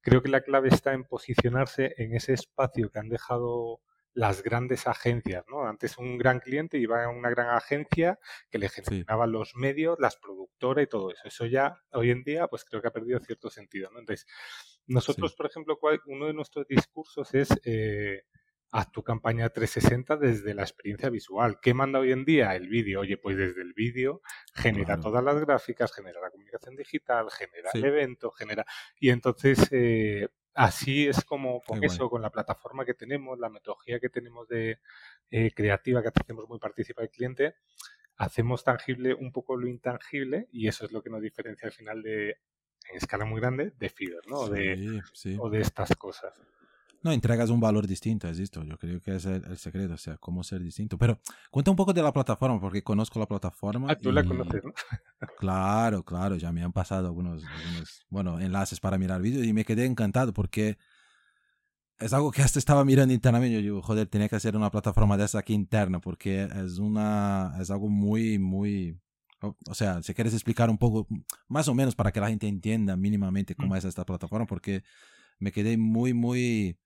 creo 0.00 0.22
que 0.22 0.28
la 0.28 0.42
clave 0.42 0.68
está 0.68 0.92
en 0.92 1.04
posicionarse 1.04 1.94
en 1.98 2.14
ese 2.14 2.32
espacio 2.32 2.90
que 2.90 2.98
han 2.98 3.08
dejado 3.08 3.80
las 4.14 4.42
grandes 4.42 4.86
agencias, 4.86 5.44
¿no? 5.48 5.66
Antes 5.66 5.98
un 5.98 6.16
gran 6.18 6.38
cliente 6.40 6.78
iba 6.78 7.04
a 7.04 7.08
una 7.08 7.30
gran 7.30 7.48
agencia 7.48 8.18
que 8.50 8.58
le 8.58 8.68
gestionaba 8.68 9.26
los 9.26 9.56
medios, 9.56 9.98
las 9.98 10.16
productoras 10.16 10.84
y 10.84 10.86
todo 10.86 11.10
eso. 11.10 11.22
Eso 11.24 11.46
ya 11.46 11.82
hoy 11.92 12.10
en 12.10 12.22
día, 12.22 12.46
pues 12.46 12.64
creo 12.64 12.80
que 12.80 12.88
ha 12.88 12.92
perdido 12.92 13.18
cierto 13.20 13.50
sentido, 13.50 13.90
¿no? 13.90 13.98
Entonces, 13.98 14.26
nosotros, 14.86 15.34
por 15.34 15.46
ejemplo, 15.46 15.78
uno 16.06 16.26
de 16.26 16.34
nuestros 16.34 16.66
discursos 16.68 17.34
es 17.34 17.48
eh, 17.64 18.22
haz 18.74 18.90
tu 18.90 19.02
campaña 19.02 19.48
360 19.50 20.16
desde 20.16 20.54
la 20.54 20.62
experiencia 20.62 21.08
visual. 21.08 21.58
¿Qué 21.60 21.74
manda 21.74 22.00
hoy 22.00 22.12
en 22.12 22.24
día? 22.24 22.54
El 22.54 22.68
vídeo. 22.68 23.00
Oye, 23.00 23.16
pues 23.16 23.36
desde 23.36 23.62
el 23.62 23.72
vídeo 23.72 24.20
genera 24.52 24.98
todas 24.98 25.22
las 25.22 25.40
gráficas, 25.40 25.92
genera 25.92 26.20
la 26.20 26.30
comunicación 26.30 26.76
digital, 26.76 27.30
genera 27.30 27.70
el 27.72 27.84
evento, 27.84 28.30
genera... 28.32 28.64
Y 28.98 29.10
entonces, 29.10 29.68
eh, 29.70 30.28
así 30.54 31.06
es 31.06 31.24
como 31.24 31.60
con 31.62 31.82
eso, 31.84 32.08
con 32.08 32.22
la 32.22 32.30
plataforma 32.30 32.84
que 32.84 32.94
tenemos, 32.94 33.38
la 33.38 33.50
metodología 33.50 34.00
que 34.00 34.08
tenemos 34.08 34.48
de 34.48 34.78
eh, 35.30 35.50
creativa, 35.52 36.02
que 36.02 36.10
hacemos 36.14 36.48
muy 36.48 36.58
participa 36.58 37.02
el 37.02 37.10
cliente, 37.10 37.56
hacemos 38.16 38.64
tangible 38.64 39.14
un 39.14 39.32
poco 39.32 39.56
lo 39.56 39.66
intangible 39.66 40.48
y 40.52 40.68
eso 40.68 40.84
es 40.84 40.92
lo 40.92 41.02
que 41.02 41.10
nos 41.10 41.20
diferencia 41.20 41.66
al 41.66 41.72
final 41.72 42.02
de, 42.02 42.30
en 42.30 42.96
escala 42.96 43.24
muy 43.24 43.40
grande, 43.40 43.72
de 43.78 43.88
Feeder, 43.88 44.26
¿no? 44.28 44.48
de, 44.48 45.02
O 45.38 45.50
de 45.50 45.60
estas 45.60 45.94
cosas. 45.96 46.32
No, 47.04 47.12
entregas 47.12 47.50
un 47.50 47.60
valor 47.60 47.86
distinto, 47.86 48.26
es 48.28 48.38
esto. 48.38 48.64
Yo 48.64 48.78
creo 48.78 48.98
que 49.02 49.16
es 49.16 49.26
el, 49.26 49.58
secreto, 49.58 49.92
o 49.92 49.98
sea, 49.98 50.16
cómo 50.16 50.42
ser 50.42 50.62
distinto. 50.62 50.96
Pero 50.96 51.20
cuenta 51.50 51.70
un 51.70 51.76
poco 51.76 51.92
de 51.92 52.02
la 52.02 52.10
plataforma, 52.14 52.58
porque 52.58 52.82
conozco 52.82 53.20
la 53.20 53.26
plataforma. 53.26 53.88
Ah, 53.90 53.94
tú 53.94 54.10
la 54.10 54.24
conoces, 54.24 54.64
¿no? 54.64 54.72
claro, 55.38 56.02
claro, 56.02 56.36
ya 56.36 56.50
me 56.50 56.62
han 56.62 56.72
pasado 56.72 57.06
algunos, 57.06 57.44
algunos, 57.44 58.06
bueno, 58.08 58.40
enlaces 58.40 58.80
para 58.80 58.96
mirar 58.96 59.20
vídeos 59.20 59.46
y 59.46 59.52
me 59.52 59.66
quedé 59.66 59.84
encantado 59.84 60.32
porque 60.32 60.78
es 61.98 62.14
algo 62.14 62.30
que 62.30 62.40
hasta 62.40 62.58
estaba 62.58 62.86
mirando 62.86 63.12
internamente. 63.12 63.54
Yo 63.56 63.60
digo, 63.60 63.82
joder, 63.82 64.06
tenía 64.06 64.30
que 64.30 64.36
hacer 64.36 64.56
una 64.56 64.70
plataforma 64.70 65.18
de 65.18 65.26
esa 65.26 65.40
aquí 65.40 65.52
interna 65.52 66.00
porque 66.00 66.44
es 66.44 66.78
una, 66.78 67.54
es 67.60 67.70
algo 67.70 67.90
muy, 67.90 68.38
muy, 68.38 68.98
o 69.42 69.74
sea, 69.74 70.02
si 70.02 70.14
quieres 70.14 70.32
explicar 70.32 70.70
un 70.70 70.78
poco, 70.78 71.06
más 71.48 71.68
o 71.68 71.74
menos 71.74 71.94
para 71.94 72.12
que 72.12 72.20
la 72.20 72.30
gente 72.30 72.48
entienda 72.48 72.96
mínimamente 72.96 73.54
cómo 73.54 73.74
mm. 73.74 73.76
es 73.76 73.84
esta 73.84 74.06
plataforma, 74.06 74.46
porque 74.46 74.84
me 75.38 75.52
quedé 75.52 75.76
muy, 75.76 76.14
muy 76.14 76.78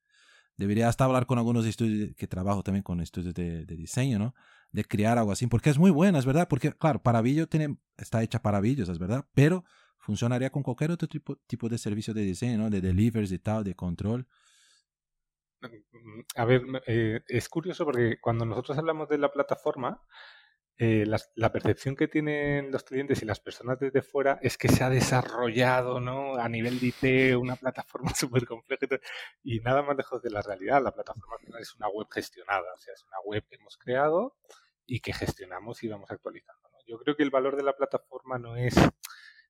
Debería 0.58 0.88
hasta 0.88 1.04
hablar 1.04 1.26
con 1.26 1.38
algunos 1.38 1.64
estudios 1.64 2.14
que 2.16 2.26
trabajo 2.26 2.64
también 2.64 2.82
con 2.82 3.00
estudios 3.00 3.32
de, 3.32 3.64
diseño, 3.64 4.18
¿no? 4.18 4.34
De 4.72 4.84
crear 4.84 5.16
algo 5.16 5.30
así, 5.30 5.46
porque 5.46 5.70
es 5.70 5.78
muy 5.78 5.92
buena, 5.92 6.18
es 6.18 6.26
verdad, 6.26 6.48
porque 6.48 6.72
claro, 6.72 7.00
Paravillo 7.00 7.48
tiene, 7.48 7.78
está 7.96 8.22
hecha 8.24 8.42
para 8.42 8.60
Villos, 8.60 8.88
es 8.88 8.98
verdad, 8.98 9.24
pero 9.34 9.64
funcionaría 9.98 10.50
con 10.50 10.64
cualquier 10.64 10.90
otro 10.90 11.06
tipo, 11.06 11.36
tipo 11.46 11.68
de 11.68 11.78
servicio 11.78 12.12
de 12.12 12.22
diseño, 12.22 12.58
¿no? 12.58 12.70
De 12.70 12.80
delivers 12.80 13.30
y 13.30 13.38
tal, 13.38 13.62
de 13.62 13.76
control. 13.76 14.26
A 16.34 16.44
ver, 16.44 16.62
eh, 16.88 17.20
es 17.28 17.48
curioso 17.48 17.84
porque 17.84 18.18
cuando 18.20 18.44
nosotros 18.44 18.76
hablamos 18.78 19.08
de 19.08 19.18
la 19.18 19.30
plataforma, 19.30 20.02
eh, 20.80 21.04
la, 21.34 21.50
percepción 21.52 21.96
que 21.96 22.06
tienen 22.06 22.70
los 22.70 22.84
clientes 22.84 23.20
y 23.20 23.24
las 23.24 23.40
personas 23.40 23.80
desde 23.80 24.00
fuera 24.00 24.38
es 24.42 24.56
que 24.56 24.68
se 24.68 24.84
ha 24.84 24.88
desarrollado 24.88 25.98
¿no? 25.98 26.36
a 26.36 26.48
nivel 26.48 26.78
de 26.78 26.86
IT 26.86 27.36
una 27.36 27.56
plataforma 27.56 28.12
súper 28.14 28.46
compleja 28.46 28.86
y 29.42 29.58
nada 29.58 29.82
más 29.82 29.96
lejos 29.96 30.22
de 30.22 30.30
la 30.30 30.40
realidad. 30.40 30.80
La 30.80 30.92
plataforma 30.92 31.58
es 31.58 31.74
una 31.74 31.88
web 31.88 32.06
gestionada, 32.12 32.72
o 32.72 32.78
sea, 32.78 32.94
es 32.94 33.04
una 33.04 33.18
web 33.24 33.44
que 33.48 33.56
hemos 33.56 33.76
creado 33.76 34.36
y 34.86 35.00
que 35.00 35.12
gestionamos 35.12 35.82
y 35.82 35.88
vamos 35.88 36.10
actualizando. 36.12 36.68
Yo 36.86 36.96
creo 36.98 37.16
que 37.16 37.24
el 37.24 37.30
valor 37.30 37.56
de 37.56 37.64
la 37.64 37.76
plataforma 37.76 38.38
no 38.38 38.56
es 38.56 38.76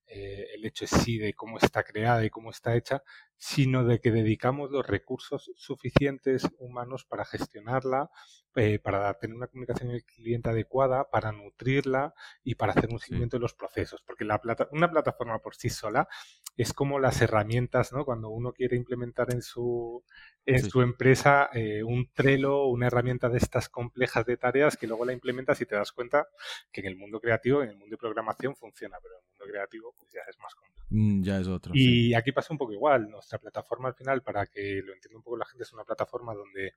eh, 0.07 0.47
el 0.55 0.65
hecho 0.65 0.85
es 0.85 0.91
sí 0.91 1.19
de 1.19 1.35
cómo 1.35 1.59
está 1.59 1.83
creada 1.83 2.25
y 2.25 2.31
cómo 2.31 2.49
está 2.49 2.75
hecha, 2.75 3.03
sino 3.39 3.85
de 3.85 4.01
que 4.01 4.11
dedicamos 4.11 4.69
los 4.69 4.85
recursos 4.85 5.49
suficientes 5.55 6.45
humanos 6.59 7.05
para 7.05 7.23
gestionarla, 7.23 8.11
eh, 8.55 8.79
para 8.79 9.13
tener 9.13 9.37
una 9.37 9.47
comunicación 9.47 9.87
con 9.87 9.95
el 9.95 10.03
cliente 10.03 10.49
adecuada, 10.49 11.09
para 11.09 11.31
nutrirla 11.31 12.13
y 12.43 12.55
para 12.55 12.73
hacer 12.73 12.89
un 12.91 12.99
seguimiento 12.99 13.37
de 13.37 13.41
los 13.41 13.53
procesos. 13.53 14.01
Porque 14.05 14.25
la 14.25 14.41
plata, 14.41 14.67
una 14.73 14.91
plataforma 14.91 15.39
por 15.39 15.55
sí 15.55 15.69
sola 15.69 16.09
es 16.57 16.73
como 16.73 16.99
las 16.99 17.21
herramientas, 17.21 17.93
¿no? 17.93 18.03
Cuando 18.03 18.27
uno 18.27 18.51
quiere 18.51 18.75
implementar 18.75 19.33
en 19.33 19.41
su, 19.41 20.03
en 20.45 20.69
su 20.69 20.81
empresa 20.81 21.49
eh, 21.53 21.81
un 21.81 22.11
Trello, 22.13 22.65
una 22.65 22.87
herramienta 22.87 23.29
de 23.29 23.37
estas 23.37 23.69
complejas 23.69 24.25
de 24.25 24.35
tareas 24.35 24.75
que 24.75 24.85
luego 24.85 25.05
la 25.05 25.13
implementas 25.13 25.61
y 25.61 25.65
te 25.65 25.75
das 25.75 25.93
cuenta 25.93 26.27
que 26.73 26.81
en 26.81 26.87
el 26.87 26.97
mundo 26.97 27.21
creativo, 27.21 27.63
en 27.63 27.69
el 27.69 27.77
mundo 27.77 27.93
de 27.93 27.97
programación 27.97 28.53
funciona, 28.57 28.97
pero 29.01 29.15
en 29.15 29.21
el 29.21 29.29
mundo 29.29 29.45
creativo 29.49 29.95
pues 29.97 30.11
ya 30.11 30.21
es 30.27 30.37
más 30.39 30.53
complejo. 30.55 30.78
Mm, 30.89 31.23
ya 31.23 31.39
es 31.39 31.47
otro. 31.47 31.71
Y 31.75 32.13
aquí 32.13 32.31
pasa 32.31 32.53
un 32.53 32.57
poco 32.57 32.73
igual. 32.73 33.09
Nuestra 33.09 33.39
plataforma 33.39 33.89
al 33.89 33.95
final, 33.95 34.21
para 34.21 34.47
que 34.47 34.81
lo 34.83 34.93
entienda 34.93 35.17
un 35.17 35.23
poco 35.23 35.37
la 35.37 35.45
gente, 35.45 35.63
es 35.63 35.73
una 35.73 35.83
plataforma 35.83 36.33
donde 36.33 36.73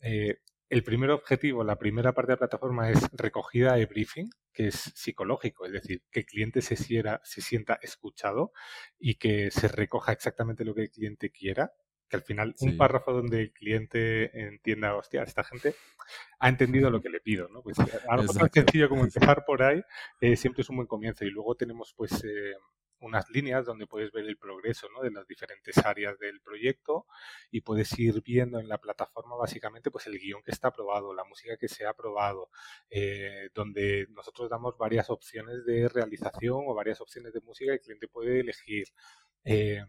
eh, 0.00 0.38
el 0.68 0.84
primer 0.84 1.10
objetivo, 1.10 1.64
la 1.64 1.78
primera 1.78 2.12
parte 2.12 2.32
de 2.32 2.34
la 2.34 2.38
plataforma 2.38 2.90
es 2.90 3.00
recogida 3.12 3.74
de 3.74 3.86
briefing, 3.86 4.28
que 4.52 4.68
es 4.68 4.92
psicológico, 4.94 5.66
es 5.66 5.72
decir, 5.72 6.02
que 6.10 6.20
el 6.20 6.26
cliente 6.26 6.62
se, 6.62 6.76
se 6.76 7.40
sienta 7.40 7.78
escuchado 7.80 8.52
y 8.98 9.14
que 9.14 9.50
se 9.50 9.68
recoja 9.68 10.12
exactamente 10.12 10.64
lo 10.64 10.74
que 10.74 10.82
el 10.82 10.90
cliente 10.90 11.30
quiera. 11.30 11.72
Que 12.08 12.16
al 12.16 12.22
final 12.22 12.54
un 12.60 12.78
párrafo 12.78 13.12
donde 13.12 13.42
el 13.42 13.52
cliente 13.52 14.30
entienda, 14.40 14.96
hostia, 14.96 15.22
esta 15.24 15.44
gente 15.44 15.74
ha 16.38 16.48
entendido 16.48 16.88
lo 16.90 17.02
que 17.02 17.10
le 17.10 17.20
pido, 17.20 17.48
¿no? 17.48 17.60
Pues 17.62 17.76
algo 18.08 18.32
tan 18.32 18.50
sencillo 18.50 18.88
como 18.88 19.02
empezar 19.04 19.44
por 19.44 19.62
ahí 19.62 19.82
eh, 20.22 20.34
siempre 20.34 20.62
es 20.62 20.70
un 20.70 20.76
buen 20.76 20.88
comienzo. 20.88 21.26
Y 21.26 21.30
luego 21.30 21.54
tenemos, 21.54 21.92
pues, 21.94 22.24
eh, 22.24 22.54
unas 23.00 23.28
líneas 23.30 23.64
donde 23.64 23.86
puedes 23.86 24.10
ver 24.12 24.26
el 24.26 24.36
progreso 24.36 24.88
de 25.02 25.10
las 25.10 25.26
diferentes 25.26 25.76
áreas 25.78 26.18
del 26.18 26.40
proyecto 26.40 27.06
y 27.50 27.60
puedes 27.60 27.98
ir 27.98 28.22
viendo 28.22 28.58
en 28.58 28.68
la 28.68 28.78
plataforma 28.78 29.36
básicamente 29.36 29.90
pues 29.90 30.06
el 30.06 30.18
guion 30.18 30.42
que 30.42 30.50
está 30.50 30.68
aprobado, 30.68 31.14
la 31.14 31.24
música 31.24 31.56
que 31.56 31.68
se 31.68 31.86
ha 31.86 31.90
aprobado, 31.90 32.50
eh, 32.90 33.50
donde 33.54 34.06
nosotros 34.10 34.50
damos 34.50 34.76
varias 34.76 35.10
opciones 35.10 35.64
de 35.64 35.88
realización 35.88 36.64
o 36.66 36.74
varias 36.74 37.00
opciones 37.00 37.32
de 37.32 37.40
música 37.40 37.70
que 37.72 37.76
el 37.76 37.80
cliente 37.80 38.08
puede 38.08 38.40
elegir. 38.40 38.88
Eh, 39.44 39.82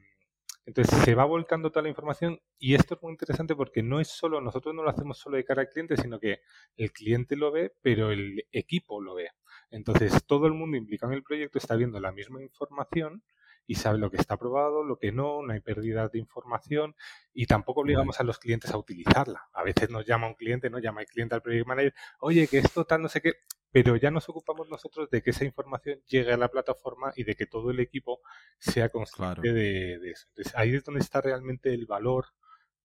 entonces 0.66 1.00
se 1.04 1.16
va 1.16 1.26
volcando 1.26 1.72
toda 1.72 1.84
la 1.84 1.90
información 1.90 2.40
y 2.60 2.76
esto 2.76 2.94
es 2.94 3.02
muy 3.02 3.12
interesante 3.12 3.56
porque 3.56 3.82
no 3.82 4.00
es 4.00 4.08
solo, 4.08 4.40
nosotros 4.40 4.76
no 4.76 4.84
lo 4.84 4.90
hacemos 4.92 5.18
solo 5.18 5.38
de 5.38 5.44
cara 5.44 5.62
al 5.62 5.70
cliente, 5.70 5.98
sino 5.98 6.20
que 6.20 6.42
el 6.78 6.92
cliente 6.92 7.36
lo 7.36 7.52
ve, 7.52 7.74
pero 7.82 8.12
el 8.12 8.46
equipo 8.52 9.02
lo 9.02 9.16
ve. 9.16 9.32
Entonces 9.72 10.24
todo 10.26 10.48
el 10.48 10.54
mundo 10.54 10.78
implicado 10.78 11.12
en 11.12 11.18
el 11.18 11.24
proyecto 11.24 11.58
está 11.58 11.76
viendo 11.76 12.00
la 12.00 12.12
misma 12.12 12.42
información 12.42 13.24
y 13.70 13.76
sabe 13.76 14.00
lo 14.00 14.10
que 14.10 14.18
está 14.18 14.34
aprobado, 14.34 14.84
lo 14.84 14.98
que 14.98 15.12
no, 15.12 15.44
no 15.44 15.54
hay 15.54 15.60
pérdidas 15.60 16.12
de 16.12 16.18
información 16.18 16.96
y 17.34 17.46
tampoco 17.46 17.82
obligamos 17.82 18.20
a 18.20 18.24
los 18.24 18.40
clientes 18.40 18.72
a 18.72 18.78
utilizarla. 18.78 19.44
A 19.54 19.64
veces 19.64 19.92
nos 19.92 20.08
llama 20.08 20.28
un 20.28 20.34
cliente, 20.34 20.72
no 20.72 20.80
llama 20.80 21.02
el 21.02 21.08
cliente 21.08 21.36
al 21.36 21.44
project 21.44 21.68
manager, 21.68 21.94
oye, 22.20 22.48
que 22.48 22.58
esto 22.58 22.84
tal, 22.86 23.04
no 23.04 23.10
sé 23.10 23.22
qué, 23.22 23.34
pero 23.72 23.96
ya 23.96 24.10
nos 24.10 24.28
ocupamos 24.28 24.70
nosotros 24.70 25.08
de 25.12 25.22
que 25.22 25.30
esa 25.30 25.46
información 25.46 26.00
llegue 26.08 26.34
a 26.34 26.38
la 26.38 26.48
plataforma 26.48 27.14
y 27.16 27.24
de 27.24 27.36
que 27.36 27.46
todo 27.46 27.70
el 27.70 27.80
equipo 27.80 28.22
sea 28.58 28.90
consciente 28.90 29.54
de, 29.54 30.10
eso. 30.10 30.26
Entonces 30.30 30.54
ahí 30.56 30.74
es 30.74 30.84
donde 30.84 31.02
está 31.02 31.22
realmente 31.22 31.72
el 31.72 31.86
valor, 31.86 32.26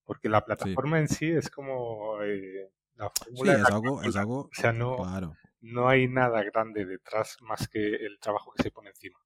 porque 0.04 0.28
la 0.28 0.44
plataforma 0.44 0.98
en 0.98 1.08
sí 1.08 1.30
es 1.30 1.48
como 1.48 2.20
eh, 2.22 2.70
la 2.96 3.08
fórmula. 3.08 3.54
Sí, 3.54 3.60
es, 3.62 3.70
algo, 3.70 4.02
es 4.02 4.16
algo, 4.16 4.40
o 4.40 4.50
sea, 4.52 4.74
no, 4.74 4.98
no 5.64 5.88
hay 5.88 6.08
nada 6.08 6.42
grande 6.42 6.84
detrás 6.84 7.38
más 7.40 7.68
que 7.68 7.78
el 7.78 8.18
trabajo 8.18 8.52
que 8.52 8.62
se 8.62 8.70
pone 8.70 8.90
encima. 8.90 9.18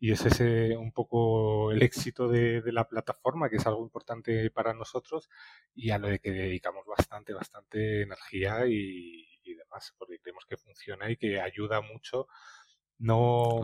Y 0.00 0.10
ese 0.10 0.28
es 0.28 0.40
ese 0.40 0.76
un 0.76 0.92
poco 0.92 1.70
el 1.70 1.82
éxito 1.82 2.28
de, 2.28 2.62
la 2.72 2.88
plataforma, 2.88 3.48
que 3.48 3.56
es 3.56 3.66
algo 3.66 3.82
importante 3.82 4.50
para 4.50 4.74
nosotros 4.74 5.30
y 5.74 5.90
a 5.90 5.98
lo 5.98 6.08
de 6.08 6.18
que 6.18 6.32
dedicamos 6.32 6.84
bastante, 6.84 7.32
bastante 7.32 8.02
energía 8.02 8.66
y, 8.66 9.24
demás, 9.56 9.94
porque 9.96 10.18
creemos 10.18 10.44
que 10.46 10.56
funciona 10.56 11.10
y 11.10 11.16
que 11.16 11.40
ayuda 11.40 11.80
mucho, 11.80 12.26
no 12.98 13.60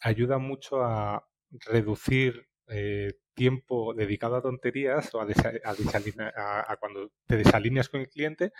ayuda 0.00 0.38
mucho 0.38 0.82
a 0.82 1.26
reducir 1.50 2.46
eh, 2.68 3.14
tiempo 3.34 3.94
dedicado 3.94 4.36
a 4.36 4.42
tonterías 4.42 5.12
o 5.14 5.20
a, 5.20 5.24
a, 5.24 6.76
cuando 6.76 7.10
te 7.26 7.36
desalineas 7.36 7.88
con 7.88 8.00
el 8.00 8.08
cliente 8.08 8.52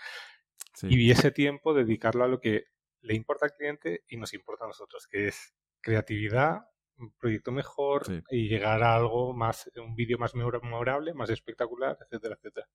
y 0.83 1.11
ese 1.11 1.31
tiempo 1.31 1.73
dedicarlo 1.73 2.23
a 2.23 2.27
lo 2.27 2.41
que 2.41 2.65
le 3.01 3.15
importa 3.15 3.45
al 3.45 3.53
cliente 3.53 4.03
y 4.07 4.17
nos 4.17 4.33
importa 4.33 4.65
a 4.65 4.67
nosotros, 4.67 5.07
que 5.07 5.27
es 5.27 5.53
creatividad, 5.81 6.67
un 6.97 7.11
proyecto 7.17 7.51
mejor 7.51 8.03
y 8.29 8.49
llegar 8.49 8.83
a 8.83 8.95
algo 8.95 9.33
más, 9.33 9.69
un 9.77 9.95
vídeo 9.95 10.17
más 10.17 10.35
memorable, 10.35 11.13
más 11.13 11.29
espectacular, 11.29 11.97
etcétera, 12.01 12.35
etcétera. 12.35 12.67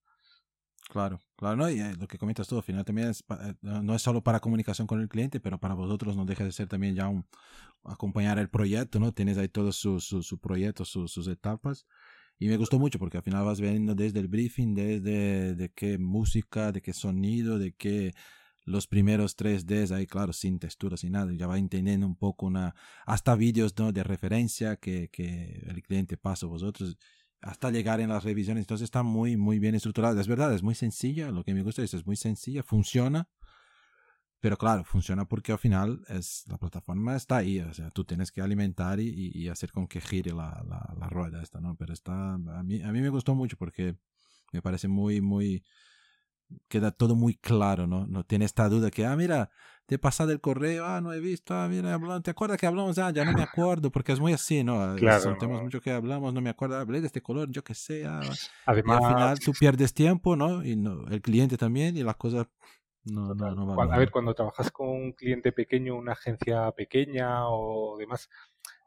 Claro, 0.90 1.18
claro, 1.36 1.56
¿no? 1.56 1.70
y 1.70 1.80
eh, 1.80 1.94
lo 1.98 2.06
que 2.06 2.18
comentas 2.18 2.46
tú, 2.46 2.56
al 2.58 2.62
final 2.62 2.84
también 2.84 3.08
es, 3.08 3.24
eh, 3.30 3.54
no 3.62 3.94
es 3.94 4.02
solo 4.02 4.22
para 4.22 4.40
comunicación 4.40 4.86
con 4.86 5.00
el 5.00 5.08
cliente, 5.08 5.40
pero 5.40 5.58
para 5.58 5.74
vosotros 5.74 6.14
no 6.14 6.26
deja 6.26 6.44
de 6.44 6.52
ser 6.52 6.68
también 6.68 6.94
ya 6.94 7.08
un 7.08 7.26
acompañar 7.84 8.38
el 8.38 8.50
proyecto, 8.50 9.00
¿no? 9.00 9.12
Tienes 9.12 9.38
ahí 9.38 9.48
todos 9.48 9.76
sus 9.76 10.04
su, 10.04 10.22
su 10.22 10.38
proyectos, 10.38 10.90
sus 10.90 11.28
etapas. 11.28 11.86
Y 12.38 12.48
me 12.48 12.56
gustó 12.56 12.78
mucho 12.78 12.98
porque 12.98 13.16
al 13.16 13.22
final 13.22 13.44
vas 13.44 13.60
viendo 13.60 13.94
desde 13.94 14.20
el 14.20 14.28
briefing, 14.28 14.74
desde 14.74 15.54
de 15.54 15.70
qué 15.70 15.98
música, 15.98 16.72
de 16.72 16.82
qué 16.82 16.92
sonido, 16.92 17.58
de 17.58 17.72
qué 17.72 18.12
los 18.64 18.86
primeros 18.86 19.36
3Ds 19.36 19.92
ahí, 19.92 20.06
claro, 20.06 20.32
sin 20.32 20.58
texturas, 20.58 21.00
sin 21.00 21.12
nada, 21.12 21.32
ya 21.32 21.46
va 21.46 21.58
entendiendo 21.58 22.06
un 22.06 22.16
poco 22.16 22.46
una, 22.46 22.74
hasta 23.06 23.34
vídeos 23.34 23.74
¿no? 23.78 23.92
de 23.92 24.02
referencia 24.02 24.76
que, 24.76 25.08
que 25.10 25.62
el 25.66 25.82
cliente 25.82 26.16
pasa 26.16 26.46
a 26.46 26.48
vosotros, 26.48 26.96
hasta 27.42 27.70
llegar 27.70 28.00
en 28.00 28.08
las 28.08 28.24
revisiones, 28.24 28.62
entonces 28.62 28.84
está 28.84 29.02
muy, 29.02 29.36
muy 29.36 29.58
bien 29.58 29.74
estructurado, 29.74 30.18
es 30.18 30.28
verdad, 30.28 30.52
es 30.54 30.62
muy 30.62 30.74
sencilla, 30.74 31.30
lo 31.30 31.44
que 31.44 31.52
me 31.52 31.62
gusta 31.62 31.82
es, 31.82 31.92
es 31.92 32.06
muy 32.06 32.16
sencilla, 32.16 32.62
funciona, 32.62 33.28
pero 34.40 34.56
claro, 34.56 34.84
funciona 34.84 35.26
porque 35.26 35.52
al 35.52 35.58
final 35.58 36.02
es, 36.08 36.44
la 36.48 36.58
plataforma 36.58 37.16
está 37.16 37.38
ahí, 37.38 37.60
o 37.60 37.72
sea, 37.74 37.90
tú 37.90 38.04
tienes 38.04 38.32
que 38.32 38.40
alimentar 38.40 38.98
y, 39.00 39.30
y 39.34 39.48
hacer 39.48 39.72
con 39.72 39.86
que 39.86 40.00
gire 40.00 40.32
la, 40.32 40.62
la, 40.68 40.94
la, 40.98 41.08
rueda 41.08 41.42
esta, 41.42 41.60
¿no? 41.60 41.76
Pero 41.76 41.94
está, 41.94 42.34
a 42.34 42.62
mí, 42.62 42.82
a 42.82 42.92
mí 42.92 43.00
me 43.00 43.08
gustó 43.08 43.34
mucho 43.34 43.56
porque 43.56 43.96
me 44.52 44.60
parece 44.60 44.86
muy, 44.86 45.20
muy, 45.20 45.64
queda 46.68 46.90
todo 46.90 47.14
muy 47.14 47.34
claro, 47.34 47.86
¿no? 47.86 48.06
No 48.06 48.24
tiene 48.24 48.44
esta 48.44 48.68
duda 48.68 48.90
que, 48.90 49.04
ah, 49.06 49.16
mira, 49.16 49.50
te 49.86 49.96
he 49.96 49.98
pasado 49.98 50.32
el 50.32 50.40
correo, 50.40 50.84
ah, 50.86 51.00
no 51.00 51.12
he 51.12 51.20
visto, 51.20 51.54
ah, 51.54 51.68
mira, 51.68 51.98
¿te 52.22 52.30
acuerdas 52.30 52.58
que 52.58 52.66
hablamos? 52.66 52.98
Ah, 52.98 53.10
ya 53.10 53.24
no 53.24 53.32
me 53.32 53.42
acuerdo, 53.42 53.90
porque 53.90 54.12
es 54.12 54.20
muy 54.20 54.32
así, 54.32 54.64
¿no? 54.64 54.94
Claro. 54.96 55.20
Son 55.20 55.38
temas 55.38 55.62
mucho 55.62 55.80
que 55.80 55.90
hablamos, 55.90 56.32
no 56.32 56.40
me 56.40 56.50
acuerdo, 56.50 56.76
hablé 56.78 57.00
de 57.00 57.08
este 57.08 57.22
color, 57.22 57.50
yo 57.50 57.62
qué 57.62 57.74
sé. 57.74 58.06
Ah, 58.06 58.20
Además, 58.66 59.02
al 59.02 59.14
final 59.14 59.38
tú 59.40 59.52
pierdes 59.52 59.92
tiempo, 59.92 60.36
¿no? 60.36 60.64
Y 60.64 60.76
no, 60.76 61.06
el 61.08 61.20
cliente 61.20 61.56
también, 61.56 61.96
y 61.96 62.02
las 62.02 62.16
cosas 62.16 62.46
no, 63.04 63.34
no, 63.34 63.54
no 63.54 63.66
van 63.66 63.92
A 63.92 63.98
ver, 63.98 64.10
cuando 64.10 64.34
trabajas 64.34 64.70
con 64.70 64.88
un 64.88 65.12
cliente 65.12 65.52
pequeño, 65.52 65.96
una 65.96 66.12
agencia 66.12 66.70
pequeña 66.72 67.46
o 67.48 67.98
demás, 67.98 68.30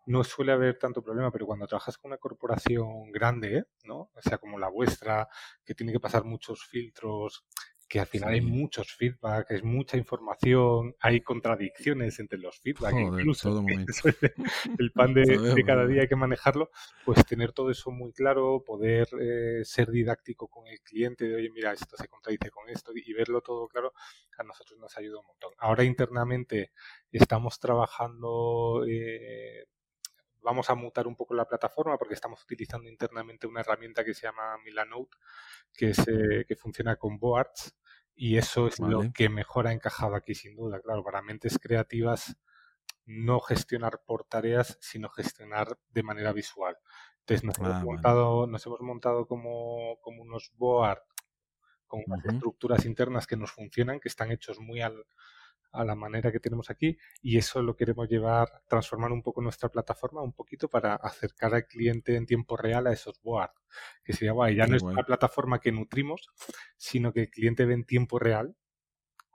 no 0.07 0.23
suele 0.23 0.53
haber 0.53 0.79
tanto 0.79 1.01
problema, 1.01 1.31
pero 1.31 1.45
cuando 1.45 1.67
trabajas 1.67 1.97
con 1.97 2.09
una 2.09 2.17
corporación 2.17 3.11
grande, 3.11 3.65
¿no? 3.83 4.09
O 4.13 4.21
sea, 4.21 4.37
como 4.37 4.57
la 4.57 4.69
vuestra, 4.69 5.27
que 5.65 5.75
tiene 5.75 5.91
que 5.91 5.99
pasar 5.99 6.23
muchos 6.23 6.65
filtros, 6.65 7.45
que 7.87 7.99
al 7.99 8.05
final 8.05 8.33
hay 8.33 8.41
muchos 8.41 8.93
feedback, 8.93 9.51
es 9.51 9.63
mucha 9.63 9.97
información, 9.97 10.95
hay 10.99 11.21
contradicciones 11.21 12.19
entre 12.19 12.37
los 12.39 12.59
feedback, 12.59 12.93
incluso 12.93 13.63
el 14.79 14.91
pan 14.91 15.13
de, 15.13 15.63
cada 15.65 15.85
día 15.85 16.01
hay 16.01 16.07
que 16.07 16.15
manejarlo, 16.15 16.69
pues 17.05 17.25
tener 17.25 17.53
todo 17.53 17.71
eso 17.71 17.91
muy 17.91 18.11
claro, 18.11 18.63
poder 18.65 19.07
eh, 19.19 19.61
ser 19.63 19.89
didáctico 19.89 20.47
con 20.47 20.67
el 20.67 20.81
cliente 20.81 21.25
de, 21.25 21.35
oye, 21.35 21.49
mira, 21.53 21.71
esto 21.71 21.95
se 21.97 22.07
contradice 22.07 22.49
con 22.49 22.69
esto 22.69 22.91
y 22.93 23.13
verlo 23.13 23.41
todo 23.41 23.67
claro, 23.67 23.93
a 24.37 24.43
nosotros 24.43 24.79
nos 24.79 24.97
ayuda 24.97 25.19
un 25.19 25.27
montón. 25.27 25.51
Ahora 25.57 25.83
internamente 25.83 26.71
estamos 27.11 27.59
trabajando 27.59 28.83
eh, 28.87 29.65
vamos 30.47 30.69
a 30.69 30.75
mutar 30.75 31.07
un 31.07 31.15
poco 31.17 31.33
la 31.33 31.45
plataforma 31.45 31.97
porque 31.97 32.13
estamos 32.13 32.41
utilizando 32.41 32.87
internamente 32.87 33.47
una 33.47 33.59
herramienta 33.59 34.05
que 34.05 34.13
se 34.13 34.27
llama 34.27 34.57
Milanote, 34.63 35.17
que, 35.73 35.89
eh, 35.89 36.45
que 36.47 36.55
funciona 36.55 36.95
con 36.95 37.19
boards 37.19 37.75
y 38.15 38.37
eso 38.37 38.65
es 38.67 38.79
lo 38.79 39.11
que 39.13 39.27
mejor 39.27 39.67
ha 39.67 39.73
encajado 39.73 40.15
aquí 40.15 40.35
sin 40.35 40.55
duda. 40.55 40.79
Claro, 40.79 41.03
para 41.03 41.21
mentes 41.21 41.59
creativas 41.59 42.37
no 43.05 43.41
gestionar 43.41 43.99
por 44.05 44.23
tareas, 44.23 44.77
sino 44.79 45.09
gestionar 45.09 45.77
de 45.89 46.03
manera 46.03 46.31
visual. 46.31 46.77
Entonces 47.19 47.43
nos, 47.43 47.57
hemos, 47.57 47.73
ah, 47.73 47.83
montado, 47.83 48.47
nos 48.47 48.65
hemos 48.65 48.79
montado 48.79 49.27
como, 49.27 49.97
como 49.99 50.21
unos 50.21 50.53
boards 50.55 51.03
con 51.87 52.03
estructuras 52.23 52.85
internas 52.85 53.27
que 53.27 53.35
nos 53.35 53.51
funcionan, 53.51 53.99
que 53.99 54.07
están 54.07 54.31
hechos 54.31 54.59
muy 54.61 54.79
al, 54.79 55.05
a 55.71 55.83
la 55.83 55.95
manera 55.95 56.31
que 56.31 56.39
tenemos 56.39 56.69
aquí 56.69 56.97
y 57.21 57.37
eso 57.37 57.61
lo 57.61 57.75
queremos 57.75 58.09
llevar, 58.09 58.63
transformar 58.67 59.11
un 59.11 59.21
poco 59.21 59.41
nuestra 59.41 59.69
plataforma 59.69 60.21
un 60.21 60.33
poquito 60.33 60.69
para 60.69 60.95
acercar 60.95 61.53
al 61.53 61.67
cliente 61.67 62.15
en 62.15 62.25
tiempo 62.25 62.57
real 62.57 62.87
a 62.87 62.93
esos 62.93 63.21
boards, 63.21 63.53
que 64.03 64.13
sería 64.13 64.31
guay. 64.31 64.55
Ya 64.55 64.67
no 64.67 64.75
es 64.75 64.83
una 64.83 65.03
plataforma 65.03 65.59
que 65.59 65.71
nutrimos, 65.71 66.29
sino 66.77 67.13
que 67.13 67.21
el 67.21 67.29
cliente 67.29 67.65
ve 67.65 67.73
en 67.73 67.85
tiempo 67.85 68.19
real 68.19 68.55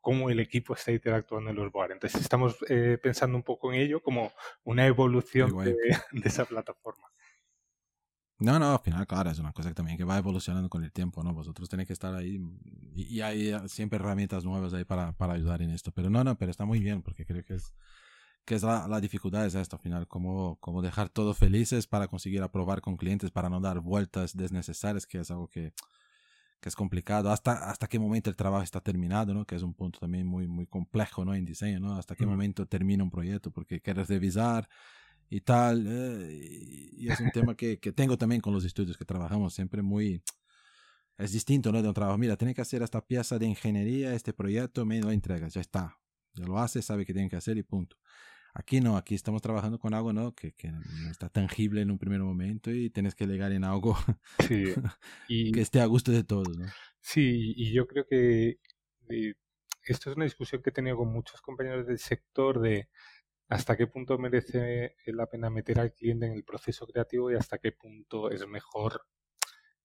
cómo 0.02 0.28
el 0.28 0.40
equipo 0.40 0.74
está 0.74 0.92
interactuando 0.92 1.50
en 1.50 1.56
los 1.56 1.72
board. 1.72 1.92
Entonces 1.92 2.20
estamos 2.20 2.58
eh, 2.68 2.98
pensando 3.00 3.36
un 3.36 3.44
poco 3.44 3.72
en 3.72 3.80
ello 3.80 4.02
como 4.02 4.32
una 4.64 4.86
evolución 4.86 5.56
de, 5.64 5.76
esa 6.24 6.44
plataforma. 6.44 7.08
No, 8.42 8.58
no, 8.58 8.72
al 8.72 8.80
final, 8.80 9.06
claro, 9.06 9.30
es 9.30 9.38
una 9.38 9.52
cosa 9.52 9.68
que 9.68 9.74
también 9.74 9.96
que 9.96 10.04
va 10.04 10.18
evolucionando 10.18 10.68
con 10.68 10.82
el 10.82 10.90
tiempo, 10.90 11.22
¿no? 11.22 11.32
Vosotros 11.32 11.68
tenéis 11.68 11.86
que 11.86 11.92
estar 11.92 12.14
ahí 12.14 12.40
y, 12.94 13.20
hay 13.20 13.54
siempre 13.68 13.98
herramientas 13.98 14.44
nuevas 14.44 14.72
ahí 14.74 14.84
para, 14.84 15.12
para, 15.12 15.34
ayudar 15.34 15.62
en 15.62 15.70
esto. 15.70 15.92
Pero 15.92 16.10
no, 16.10 16.24
no, 16.24 16.36
pero 16.36 16.50
está 16.50 16.64
muy 16.64 16.80
bien 16.80 17.02
porque 17.02 17.24
creo 17.24 17.44
que 17.44 17.54
es, 17.54 17.72
que 18.44 18.56
es 18.56 18.62
la, 18.62 18.88
la 18.88 19.00
dificultad 19.00 19.46
es 19.46 19.54
esto 19.54 19.76
al 19.76 19.82
final, 19.82 20.08
cómo, 20.08 20.58
cómo 20.60 20.82
dejar 20.82 21.08
todo 21.08 21.34
felices 21.34 21.86
para 21.86 22.08
conseguir 22.08 22.42
aprobar 22.42 22.80
con 22.80 22.96
clientes, 22.96 23.30
para 23.30 23.48
no 23.48 23.60
dar 23.60 23.80
vueltas 23.80 24.36
desnecesarias, 24.36 25.06
que 25.06 25.20
es 25.20 25.30
algo 25.30 25.48
que, 25.48 25.72
que 26.60 26.68
es 26.68 26.76
complicado, 26.76 27.30
hasta, 27.30 27.70
hasta 27.70 27.86
qué 27.86 27.98
momento 27.98 28.30
el 28.30 28.36
trabajo 28.36 28.64
está 28.64 28.80
terminado, 28.80 29.34
¿no? 29.34 29.44
Que 29.44 29.56
es 29.56 29.62
un 29.62 29.74
punto 29.74 30.00
también 30.00 30.26
muy, 30.26 30.48
muy 30.48 30.66
complejo, 30.66 31.24
¿no? 31.24 31.34
En 31.34 31.44
diseño, 31.44 31.80
¿no? 31.80 31.96
Hasta 31.96 32.16
qué 32.16 32.26
momento 32.26 32.66
termina 32.66 33.04
un 33.04 33.10
proyecto, 33.10 33.50
porque 33.52 33.80
quieres 33.80 34.08
revisar 34.08 34.68
y 35.32 35.40
tal, 35.40 35.86
eh, 35.88 36.90
y 36.92 37.08
es 37.08 37.18
un 37.20 37.30
tema 37.32 37.56
que, 37.56 37.78
que, 37.78 37.90
tengo 37.90 38.18
también 38.18 38.42
con 38.42 38.52
los 38.52 38.66
estudios 38.66 38.98
que 38.98 39.06
trabajamos, 39.06 39.54
siempre 39.54 39.80
muy, 39.80 40.22
es 41.16 41.32
distinto, 41.32 41.72
¿no? 41.72 41.80
De 41.80 41.88
un 41.88 41.94
trabajo, 41.94 42.18
mira, 42.18 42.36
tiene 42.36 42.54
que 42.54 42.60
hacer 42.60 42.82
esta 42.82 43.00
pieza 43.06 43.38
de 43.38 43.46
ingeniería, 43.46 44.14
este 44.14 44.34
proyecto, 44.34 44.84
me 44.84 45.00
lo 45.00 45.10
entregas, 45.10 45.54
ya 45.54 45.62
está, 45.62 45.98
ya 46.34 46.44
lo 46.44 46.58
hace, 46.58 46.82
sabe 46.82 47.06
que 47.06 47.14
tiene 47.14 47.30
que 47.30 47.36
hacer 47.36 47.56
y 47.56 47.62
punto. 47.62 47.96
Aquí 48.52 48.82
no, 48.82 48.98
aquí 48.98 49.14
estamos 49.14 49.40
trabajando 49.40 49.78
con 49.78 49.94
algo 49.94 50.12
¿no? 50.12 50.34
que, 50.34 50.52
que 50.52 50.70
no 50.70 51.10
está 51.10 51.30
tangible 51.30 51.80
en 51.80 51.90
un 51.90 51.98
primer 51.98 52.20
momento 52.20 52.70
y 52.70 52.90
tienes 52.90 53.14
que 53.14 53.26
llegar 53.26 53.52
en 53.52 53.64
algo 53.64 53.96
y, 55.30 55.50
que 55.50 55.62
esté 55.62 55.80
a 55.80 55.86
gusto 55.86 56.12
de 56.12 56.24
todos. 56.24 56.58
¿no? 56.58 56.66
Sí, 57.00 57.54
y 57.56 57.72
yo 57.72 57.86
creo 57.86 58.06
que 58.06 58.58
esto 59.86 60.10
es 60.10 60.16
una 60.16 60.26
discusión 60.26 60.60
que 60.60 60.68
he 60.68 60.74
tenido 60.74 60.98
con 60.98 61.10
muchos 61.10 61.40
compañeros 61.40 61.86
del 61.86 61.98
sector 61.98 62.60
de 62.60 62.90
hasta 63.52 63.76
qué 63.76 63.86
punto 63.86 64.16
merece 64.16 64.96
la 65.06 65.26
pena 65.26 65.50
meter 65.50 65.78
al 65.78 65.92
cliente 65.92 66.24
en 66.24 66.32
el 66.32 66.42
proceso 66.42 66.86
creativo 66.86 67.30
y 67.30 67.34
hasta 67.34 67.58
qué 67.58 67.70
punto 67.72 68.30
es 68.30 68.46
mejor 68.48 69.06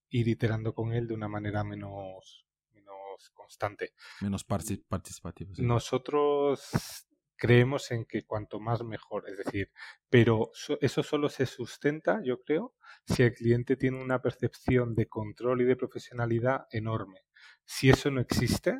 ir 0.09 0.29
iterando 0.29 0.73
con 0.73 0.93
él 0.93 1.05
de 1.05 1.13
una 1.13 1.27
manera 1.27 1.65
menos, 1.65 2.47
menos 2.71 3.29
constante. 3.33 3.93
Menos 4.21 4.45
participativa. 4.45 5.51
Nosotros 5.57 7.07
creemos 7.35 7.91
en 7.91 8.05
que 8.05 8.25
cuanto 8.25 8.61
más 8.61 8.83
mejor, 8.83 9.29
es 9.29 9.37
decir, 9.37 9.69
pero 10.09 10.51
eso 10.79 11.03
solo 11.03 11.27
se 11.27 11.45
sustenta, 11.45 12.21
yo 12.23 12.41
creo, 12.41 12.73
si 13.05 13.23
el 13.23 13.33
cliente 13.33 13.75
tiene 13.75 14.01
una 14.01 14.21
percepción 14.21 14.95
de 14.95 15.07
control 15.07 15.61
y 15.61 15.65
de 15.65 15.75
profesionalidad 15.75 16.67
enorme. 16.71 17.25
Si 17.65 17.89
eso 17.89 18.09
no 18.11 18.21
existe, 18.21 18.79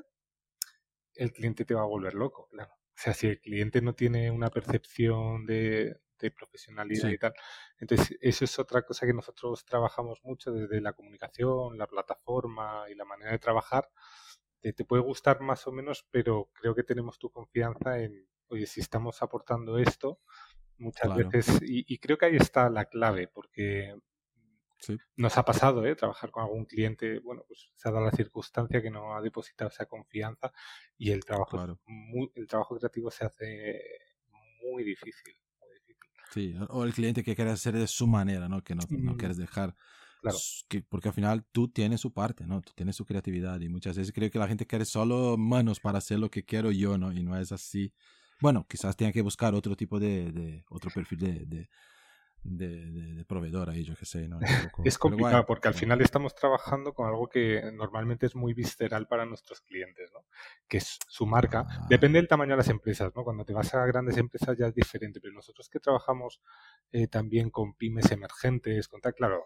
el 1.14 1.34
cliente 1.34 1.66
te 1.66 1.74
va 1.74 1.82
a 1.82 1.88
volver 1.88 2.14
loco, 2.14 2.48
claro. 2.50 2.77
O 2.98 3.00
sea, 3.00 3.14
si 3.14 3.28
el 3.28 3.40
cliente 3.40 3.80
no 3.82 3.94
tiene 3.94 4.32
una 4.32 4.50
percepción 4.50 5.46
de, 5.46 6.00
profesionalidad 6.36 7.10
y 7.10 7.18
tal. 7.20 7.34
Entonces, 7.78 8.18
eso 8.22 8.44
es 8.44 8.58
otra 8.58 8.82
cosa 8.82 9.06
que 9.06 9.14
nosotros 9.14 9.64
trabajamos 9.66 10.20
mucho 10.24 10.52
desde 10.52 10.82
la 10.82 10.94
comunicación, 10.94 11.78
la 11.78 11.86
plataforma 11.86 12.86
y 12.90 12.96
la 12.96 13.06
manera 13.06 13.32
de 13.32 13.38
trabajar. 13.38 13.88
Te, 14.60 14.74
te 14.74 14.84
puede 14.84 15.04
gustar 15.04 15.42
más 15.42 15.68
o 15.68 15.72
menos, 15.72 16.08
pero 16.10 16.50
creo 16.54 16.74
que 16.74 16.82
tenemos 16.82 17.20
tu 17.20 17.30
confianza 17.30 18.00
en, 18.00 18.28
oye, 18.48 18.66
si 18.66 18.82
estamos 18.82 19.22
aportando 19.22 19.78
esto, 19.78 20.20
muchas 20.80 21.16
veces, 21.16 21.60
y, 21.62 21.98
creo 22.00 22.18
que 22.18 22.26
ahí 22.26 22.36
está 22.36 22.70
la 22.70 22.86
clave, 22.86 23.28
porque 23.28 23.96
nos 25.16 25.38
ha 25.38 25.44
pasado, 25.44 25.86
¿eh? 25.86 25.96
Trabajar 25.96 26.32
con 26.32 26.44
algún 26.44 26.66
cliente, 26.66 27.20
bueno, 27.20 27.44
pues 27.48 27.72
se 27.76 27.90
ha 27.90 27.92
dado 27.92 28.06
la 28.06 28.12
circunstancia 28.12 28.82
que 28.82 28.92
no 28.92 29.16
ha 29.16 29.22
depositado 29.22 29.70
esa 29.70 29.86
confianza 29.86 30.52
y 30.98 31.12
el 31.12 31.26
trabajo, 31.26 31.80
el 32.36 32.48
trabajo 32.48 32.78
creativo 32.78 33.12
se 33.12 33.26
hace 33.26 33.82
muy 34.62 34.84
difícil, 34.84 35.36
Sí, 36.30 36.54
o 36.70 36.84
el 36.84 36.94
cliente 36.94 37.24
que 37.24 37.36
quiere 37.36 37.52
hacer 37.52 37.74
de 37.74 37.88
su 37.88 38.06
manera, 38.06 38.50
¿no? 38.50 38.62
Que 38.62 38.76
no, 38.76 38.84
no 38.90 39.16
quieres 39.16 39.38
dejar 39.38 39.74
Claro. 40.22 40.38
Que, 40.68 40.82
porque 40.82 41.10
al 41.10 41.14
final 41.14 41.46
tú 41.52 41.68
tienes 41.68 42.02
su 42.02 42.12
parte, 42.12 42.48
¿no? 42.48 42.62
Tú 42.62 42.72
tienes 42.76 42.96
su 42.96 43.06
creatividad 43.06 43.60
y 43.62 43.70
muchas 43.70 43.98
veces 43.98 44.14
creo 44.14 44.30
que 44.32 44.40
la 44.40 44.48
gente 44.48 44.66
quiere 44.66 44.86
solo 44.86 45.38
manos 45.38 45.80
para 45.80 46.00
hacer 46.00 46.20
lo 46.20 46.30
que 46.30 46.44
quiero 46.44 46.72
yo, 46.72 46.98
¿no? 46.98 47.12
Y 47.12 47.24
no 47.24 47.38
es 47.38 47.52
así. 47.52 47.94
Bueno, 48.40 48.66
quizás 48.68 48.96
tenga 48.96 49.12
que 49.12 49.22
buscar 49.22 49.54
otro 49.54 49.76
tipo 49.76 50.00
de, 50.00 50.32
de 50.32 50.66
otro 50.70 50.92
perfil 50.92 51.20
de, 51.20 51.46
de, 51.46 51.70
de, 52.48 53.26
proveedor 53.28 53.70
ahí, 53.70 53.84
yo 53.84 53.96
qué 53.96 54.06
sé. 54.06 54.28
¿no? 54.28 54.40
es 54.86 54.98
complicado 54.98 55.46
porque 55.46 55.68
al 55.68 55.74
final 55.74 56.02
estamos 56.02 56.34
trabajando 56.34 56.94
con 56.94 57.08
algo 57.08 57.28
que 57.28 57.62
normalmente 57.74 58.26
es 58.26 58.36
muy 58.36 58.54
visceral 58.54 59.08
para 59.08 59.26
nuestros 59.26 59.62
clientes, 59.62 60.12
¿no? 60.14 60.26
Que 60.68 60.78
es 60.78 60.98
su 61.08 61.26
marca. 61.26 61.66
Ah. 61.70 61.88
Depende 61.90 62.20
del 62.20 62.28
tamaño 62.28 62.52
de 62.52 62.58
las 62.58 62.70
empresas, 62.70 63.14
¿no? 63.16 63.24
Cuando 63.24 63.44
te 63.44 63.54
vas 63.54 63.74
a 63.74 63.86
grandes 63.86 64.18
empresas 64.18 64.58
ya 64.58 64.68
es 64.68 64.74
diferente, 64.74 65.20
pero 65.20 65.34
nosotros 65.34 65.70
que 65.70 65.80
trabajamos 65.80 66.42
eh, 66.92 67.08
también 67.08 67.50
con 67.50 67.74
pymes 67.74 68.12
emergentes, 68.12 68.88
con 68.88 69.02
tal, 69.02 69.14
claro, 69.14 69.46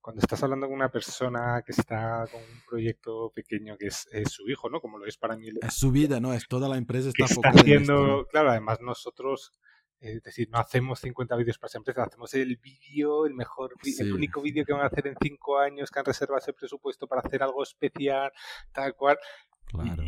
cuando 0.00 0.20
estás 0.20 0.42
hablando 0.42 0.66
con 0.66 0.76
una 0.76 0.90
persona 0.90 1.62
que 1.64 1.72
está 1.72 2.26
con 2.30 2.40
un 2.40 2.62
proyecto 2.68 3.30
pequeño 3.34 3.76
que 3.76 3.88
es, 3.88 4.08
su 4.26 4.48
hijo, 4.48 4.70
¿no? 4.70 4.80
Como 4.80 4.98
lo 4.98 5.06
es 5.06 5.16
para 5.18 5.36
mí. 5.36 5.48
Es 5.60 5.74
su 5.74 5.90
vida, 5.90 6.20
¿no? 6.20 6.32
Es 6.32 6.48
toda 6.48 6.68
la 6.68 6.76
empresa 6.76 7.10
está, 7.10 7.26
está 7.26 7.50
haciendo, 7.50 8.26
claro, 8.30 8.50
además 8.50 8.80
nosotros, 8.80 9.52
es 10.00 10.22
decir, 10.22 10.48
no 10.50 10.58
hacemos 10.58 11.00
50 11.00 11.36
vídeos 11.36 11.58
para 11.58 11.68
esa 11.68 11.78
empresa, 11.78 12.04
hacemos 12.04 12.32
el 12.34 12.56
vídeo, 12.56 13.26
el 13.26 13.34
mejor, 13.34 13.74
el 13.98 14.12
único 14.14 14.40
vídeo 14.40 14.64
que 14.64 14.72
van 14.72 14.82
a 14.82 14.86
hacer 14.86 15.06
en 15.06 15.16
cinco 15.20 15.58
años, 15.58 15.90
que 15.90 15.98
han 15.98 16.06
reservado 16.06 16.38
ese 16.38 16.54
presupuesto 16.54 17.06
para 17.06 17.20
hacer 17.20 17.42
algo 17.42 17.62
especial, 17.62 18.32
tal 18.72 18.94
cual. 18.94 19.18
Claro. 19.66 20.02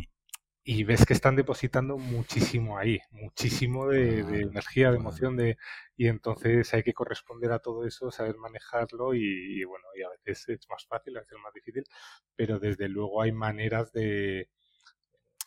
Y 0.65 0.83
ves 0.83 1.05
que 1.05 1.13
están 1.13 1.35
depositando 1.35 1.97
muchísimo 1.97 2.77
ahí, 2.77 2.99
muchísimo 3.11 3.87
de, 3.87 4.19
energía, 4.19 4.91
de 4.91 4.97
emoción, 4.97 5.35
de 5.35 5.57
y 5.95 6.07
entonces 6.07 6.73
hay 6.73 6.83
que 6.83 6.93
corresponder 6.93 7.51
a 7.51 7.59
todo 7.59 7.85
eso, 7.85 8.09
saber 8.11 8.37
manejarlo 8.37 9.13
y, 9.13 9.63
bueno, 9.65 9.85
y 9.95 10.03
a 10.03 10.09
veces 10.09 10.47
es 10.47 10.69
más 10.69 10.87
fácil, 10.87 11.17
a 11.17 11.19
veces 11.19 11.33
es 11.33 11.43
más 11.43 11.53
difícil, 11.53 11.83
pero 12.35 12.59
desde 12.59 12.87
luego 12.87 13.21
hay 13.21 13.33
maneras 13.33 13.91
de, 13.91 14.49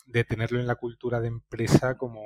de 0.05 0.23
tenerlo 0.23 0.59
en 0.59 0.67
la 0.67 0.75
cultura 0.75 1.19
de 1.19 1.29
empresa 1.29 1.97
como, 1.97 2.21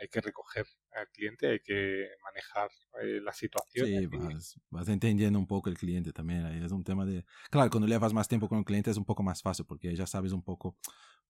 hay 0.00 0.08
que 0.08 0.20
recoger 0.20 0.66
al 0.92 1.08
cliente, 1.08 1.50
hay 1.50 1.60
que 1.60 2.08
manejar 2.22 2.70
eh, 3.02 3.20
la 3.22 3.32
situación. 3.32 3.86
Sí, 3.86 4.06
vas, 4.06 4.60
vas, 4.70 4.88
entendiendo 4.88 5.38
un 5.38 5.46
poco 5.46 5.68
el 5.70 5.76
cliente 5.76 6.12
también, 6.12 6.44
ahí 6.44 6.62
es 6.64 6.72
un 6.72 6.84
tema 6.84 7.04
de... 7.04 7.24
Claro, 7.50 7.70
cuando 7.70 7.86
llevas 7.86 8.12
más 8.12 8.28
tiempo 8.28 8.48
con 8.48 8.58
el 8.58 8.64
cliente 8.64 8.90
es 8.90 8.96
un 8.96 9.04
poco 9.04 9.22
más 9.22 9.42
fácil 9.42 9.66
porque 9.66 9.94
ya 9.94 10.06
sabes 10.06 10.32
un 10.32 10.42
poco 10.42 10.76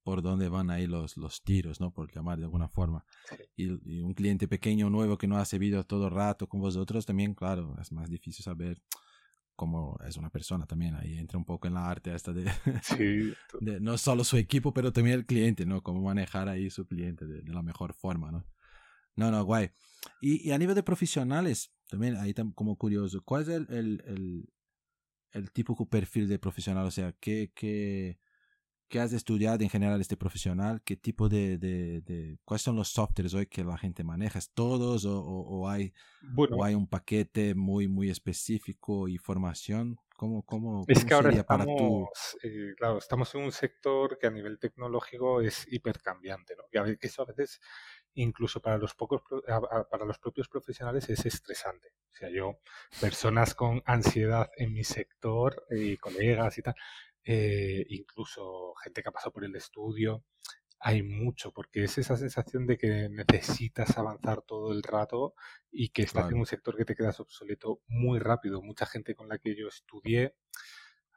por 0.07 0.22
dónde 0.22 0.48
van 0.48 0.70
ahí 0.70 0.86
los, 0.86 1.16
los 1.16 1.42
tiros, 1.42 1.80
¿no? 1.80 1.92
Por 1.92 2.14
llamar 2.14 2.38
de 2.38 2.44
alguna 2.44 2.68
forma. 2.68 3.04
Y, 3.57 3.66
un 3.68 4.14
cliente 4.14 4.46
pequeño, 4.46 4.88
nuevo, 4.88 5.18
que 5.18 5.26
no 5.26 5.36
hace 5.36 5.59
vídeos 5.59 5.84
todo 5.88 6.07
el 6.07 6.12
rato 6.12 6.48
con 6.48 6.61
vosotros, 6.61 7.04
también, 7.04 7.34
claro, 7.34 7.74
es 7.80 7.90
más 7.90 8.09
difícil 8.09 8.44
saber 8.44 8.80
cómo 9.57 9.98
es 10.07 10.16
una 10.16 10.30
persona 10.30 10.66
también. 10.66 10.94
Ahí 10.94 11.18
entra 11.18 11.38
un 11.38 11.44
poco 11.44 11.66
en 11.66 11.74
la 11.74 11.88
arte 11.90 12.14
esta 12.14 12.32
de, 12.32 12.44
de 13.61 13.80
no 13.80 13.98
solo 13.98 14.22
su 14.22 14.36
equipo, 14.36 14.72
pero 14.72 14.92
también 14.92 15.16
el 15.16 15.26
cliente, 15.26 15.66
¿no? 15.66 15.82
Cómo 15.82 16.02
manejar 16.02 16.48
ahí 16.48 16.70
su 16.70 16.86
cliente 16.86 17.26
de, 17.26 17.42
la 17.42 17.62
mejor 17.62 17.94
forma, 17.94 18.30
¿no? 18.30 18.46
No, 19.16 19.30
no, 19.30 19.42
guay. 19.44 19.70
Y, 20.20 20.48
y, 20.48 20.52
a 20.52 20.59
nivel 20.59 20.74
de 20.74 20.82
profesionales, 20.82 21.72
también 21.88 22.16
ahí 22.16 22.34
como 22.54 22.76
curioso, 22.76 23.22
¿cuál 23.24 23.42
es 23.42 23.48
el, 23.48 23.66
el, 23.70 24.02
el, 24.07 24.52
el 25.32 25.50
típico 25.50 25.88
perfil 25.88 26.28
de 26.28 26.38
profesional? 26.38 26.86
O 26.86 26.90
sea, 26.90 27.12
¿qué, 27.18 27.50
qué, 27.54 28.18
¿Qué 28.89 29.01
has 29.01 29.12
estudiado 29.12 29.62
en 29.62 29.68
general 29.68 30.01
este 30.01 30.16
profesional? 30.16 30.80
¿Qué 30.84 30.97
tipo 30.97 31.28
de, 31.28 31.59
de, 31.59 32.03
de, 32.03 32.39
cuáles 32.45 32.62
son 32.62 32.76
los 32.76 32.89
softwares 32.89 33.34
hoy 33.34 33.47
que 33.47 33.64
la 33.64 33.76
gente 33.76 34.05
maneja? 34.05 34.39
¿Es 34.39 34.51
todos 34.51 35.05
o, 35.05 35.20
o, 35.20 35.68
hay, 35.68 35.93
o 36.37 36.62
hay 36.62 36.76
un 36.76 36.87
paquete 36.87 37.57
muy, 37.57 37.89
muy 37.89 38.11
específico 38.11 39.09
y 39.09 39.18
formación? 39.18 39.99
¿Cómo, 40.16 40.45
cómo, 40.47 40.84
es 40.89 41.05
que 41.05 41.12
ahora 41.12 41.30
estamos, 41.30 42.09
eh, 42.43 42.74
claro, 42.78 42.99
estamos 42.99 43.34
en 43.34 43.43
un 43.43 43.53
sector 43.53 44.16
que 44.18 44.26
a 44.26 44.30
nivel 44.30 44.59
tecnológico 44.59 45.43
es 45.43 45.66
hipercambiante, 45.70 46.57
¿no? 46.57 46.64
Que, 46.70 46.97
eso 47.03 47.22
a 47.22 47.26
veces 47.26 47.61
incluso 48.14 48.62
para 48.62 48.78
los 48.78 48.95
pocos 48.95 49.20
para 49.91 50.07
los 50.07 50.18
propios 50.18 50.49
profesionales 50.49 51.11
es 51.11 51.26
estresante. 51.26 51.93
O 52.12 52.16
sea, 52.16 52.30
yo 52.30 52.61
personas 52.99 53.55
con 53.55 53.82
ansiedad 53.84 54.49
en 54.57 54.72
mi 54.72 54.84
sector 54.84 55.66
y 55.70 55.93
eh, 55.93 55.99
colegas 55.99 56.57
y 56.57 56.62
tal 56.62 56.76
eh, 57.27 57.85
incluso 57.89 58.72
gente 58.85 59.03
que 59.03 59.09
ha 59.09 59.12
pasado 59.12 59.33
por 59.33 59.45
el 59.45 59.57
estudio. 59.57 60.24
Hay 60.79 61.03
mucho, 61.03 61.53
porque 61.53 61.85
es 61.85 61.99
esa 61.99 62.16
sensación 62.16 62.66
de 62.66 62.79
que 62.79 63.09
necesitas 63.09 63.99
avanzar 63.99 64.43
todo 64.43 64.72
el 64.72 64.83
rato 64.83 65.35
y 65.70 65.89
que 65.89 66.03
estás 66.03 66.31
en 66.31 66.39
un 66.39 66.47
sector 66.47 66.77
que 66.77 66.85
te 66.85 66.95
quedas 66.95 67.18
obsoleto 67.18 67.81
muy 67.89 68.20
rápido. 68.20 68.62
Mucha 68.62 68.87
gente 68.87 69.16
con 69.16 69.29
la 69.29 69.39
que 69.39 69.57
yo 69.57 69.68
estudié, 69.68 70.37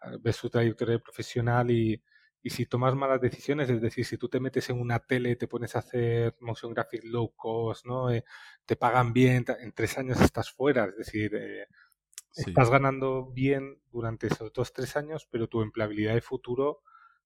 ah, 0.01 0.15
ves 0.19 0.37
su 0.37 0.49
trayectoria 0.49 0.97
profesional 0.97 1.69
y, 1.69 2.01
y 2.41 2.49
si 2.49 2.65
tomas 2.65 2.95
malas 2.95 3.21
decisiones, 3.21 3.69
es 3.69 3.81
decir, 3.81 4.05
si 4.05 4.17
tú 4.17 4.29
te 4.29 4.39
metes 4.39 4.69
en 4.69 4.79
una 4.79 4.99
tele, 4.99 5.35
te 5.35 5.47
pones 5.47 5.75
a 5.75 5.79
hacer 5.79 6.35
motion 6.39 6.73
graphic 6.73 7.03
low 7.03 7.35
cost, 7.35 7.85
¿no? 7.85 8.09
Eh, 8.11 8.23
te 8.65 8.77
pagan 8.77 9.13
bien, 9.13 9.45
en 9.59 9.71
tres 9.73 9.97
años 9.97 10.19
estás 10.21 10.51
fuera, 10.51 10.85
es 10.85 10.97
decir, 10.97 11.35
eh, 11.35 11.67
Estás 12.35 12.69
ganando 12.69 13.25
bien 13.25 13.81
durante 13.91 14.27
esos 14.27 14.53
dos, 14.53 14.71
tres 14.73 14.95
años, 14.95 15.27
pero 15.29 15.47
tu 15.47 15.61
empleabilidad 15.61 16.13
de 16.13 16.21
futuro 16.21 16.81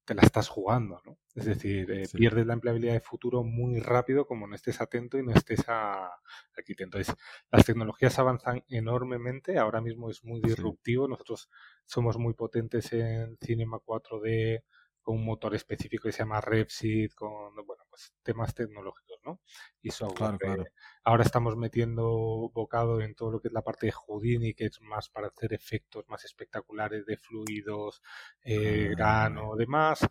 te 0.06 0.16
la 0.16 0.22
estás 0.22 0.50
jugando, 0.50 1.02
¿no? 1.06 1.18
Es 1.34 1.46
decir, 1.46 1.90
eh, 1.92 2.04
pierdes 2.14 2.46
la 2.46 2.54
empleabilidad 2.54 2.94
de 2.94 3.00
futuro 3.00 3.44
muy 3.44 3.80
rápido 3.80 4.26
como 4.28 4.48
no 4.48 4.56
estés 4.56 4.82
atento 4.82 5.18
y 5.18 5.24
no 5.24 5.32
estés 5.32 5.64
a, 5.68 6.12
aquí. 6.58 6.76
Entonces, 6.78 7.16
las 7.52 7.66
tecnologías 7.66 8.20
avanzan 8.20 8.64
enormemente, 8.68 9.58
ahora 9.58 9.82
mismo 9.82 10.10
es 10.10 10.24
muy 10.24 10.42
disruptivo, 10.42 11.08
nosotros 11.08 11.50
somos 11.86 12.18
muy 12.18 12.34
potentes 12.34 12.92
en 12.94 13.38
Cinema 13.38 13.80
4D, 13.80 14.64
con 15.04 15.18
un 15.18 15.26
motor 15.26 15.54
específico 15.54 16.08
que 16.08 16.12
se 16.12 16.20
llama 16.20 16.42
Repsid, 16.42 17.12
con 17.12 17.54
bueno, 17.66 17.84
pues 17.90 18.14
temas 18.24 18.56
tecnológicos, 18.56 19.20
¿no? 19.24 19.42
Y 19.82 19.92
software. 19.92 20.38
Claro, 20.38 20.64
Ahora 21.04 21.24
estamos 21.24 21.56
metiendo 21.58 22.50
bocado 22.54 23.02
en 23.02 23.14
todo 23.14 23.32
lo 23.32 23.42
que 23.42 23.50
es 23.50 23.54
la 23.54 23.62
parte 23.62 23.88
de 23.88 23.92
Houdini, 23.92 24.54
que 24.54 24.66
es 24.66 24.82
más 24.82 25.10
para 25.10 25.28
hacer 25.28 25.54
efectos 25.54 26.06
más 26.08 26.24
espectaculares 26.24 27.06
de 27.06 27.18
fluidos, 27.18 28.02
eh, 28.44 28.88
ah, 28.90 28.96
grano, 28.96 29.56
demás 29.56 30.08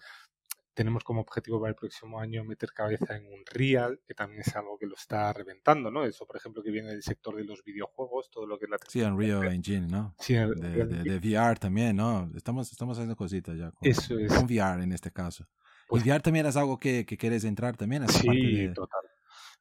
tenemos 0.74 1.04
como 1.04 1.20
objetivo 1.20 1.60
para 1.60 1.70
el 1.70 1.76
próximo 1.76 2.18
año 2.18 2.44
meter 2.44 2.72
cabeza 2.72 3.16
en 3.16 3.26
un 3.26 3.44
real, 3.46 4.00
que 4.06 4.14
también 4.14 4.40
es 4.40 4.54
algo 4.56 4.78
que 4.78 4.86
lo 4.86 4.94
está 4.94 5.32
reventando, 5.32 5.90
¿no? 5.90 6.04
Eso, 6.04 6.26
por 6.26 6.36
ejemplo, 6.36 6.62
que 6.62 6.70
viene 6.70 6.88
del 6.88 7.02
sector 7.02 7.36
de 7.36 7.44
los 7.44 7.62
videojuegos, 7.62 8.30
todo 8.30 8.46
lo 8.46 8.58
que 8.58 8.64
es 8.64 8.70
la 8.70 8.78
Sí, 8.88 9.02
Unreal 9.02 9.44
Engine, 9.52 9.86
¿no? 9.86 10.14
Sí, 10.18 10.34
de, 10.34 10.46
de, 10.46 11.16
VR 11.18 11.58
también, 11.58 11.96
¿no? 11.96 12.30
Estamos, 12.34 12.70
estamos 12.70 12.96
haciendo 12.96 13.16
cositas 13.16 13.56
ya. 13.56 13.70
Con, 13.70 13.88
Eso 13.88 14.18
es. 14.18 14.32
Con 14.32 14.44
VR 14.44 14.82
en 14.82 14.92
este 14.92 15.10
caso. 15.10 15.44
¿Y 15.44 15.88
pues 15.88 16.04
VR 16.04 16.20
también 16.20 16.46
es 16.46 16.56
algo 16.56 16.78
que, 16.78 17.04
que 17.04 17.18
quieres 17.18 17.44
entrar 17.44 17.76
también? 17.76 18.08
Sí, 18.08 18.70
total. 18.74 19.00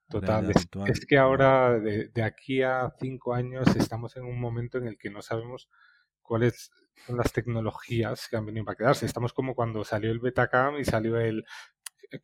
Total. 0.10 0.52
Es, 0.52 0.68
es, 0.88 1.06
que 1.06 1.18
ahora, 1.18 1.80
de, 1.80 2.10
de 2.10 2.24
aquí 2.24 2.62
a 2.62 2.94
cinco 3.00 3.34
años, 3.34 3.66
estamos 3.78 4.18
en 4.18 4.26
un 4.26 4.40
momento 4.40 4.78
en 4.78 4.88
el 4.88 4.98
que 4.98 5.10
no 5.10 5.22
sabemos 5.22 5.70
cuáles 6.22 6.72
son 7.06 7.18
las 7.18 7.32
tecnologías 7.34 8.28
que 8.28 8.38
han 8.38 8.46
venido 8.46 8.66
para 8.66 8.78
quedarse. 8.78 9.06
Estamos 9.06 9.34
como 9.34 9.56
cuando 9.56 9.84
salió 9.84 10.12
el 10.12 10.20
Betacam 10.20 10.78
y 10.78 10.86
salió 10.86 11.20
el... 11.20 11.46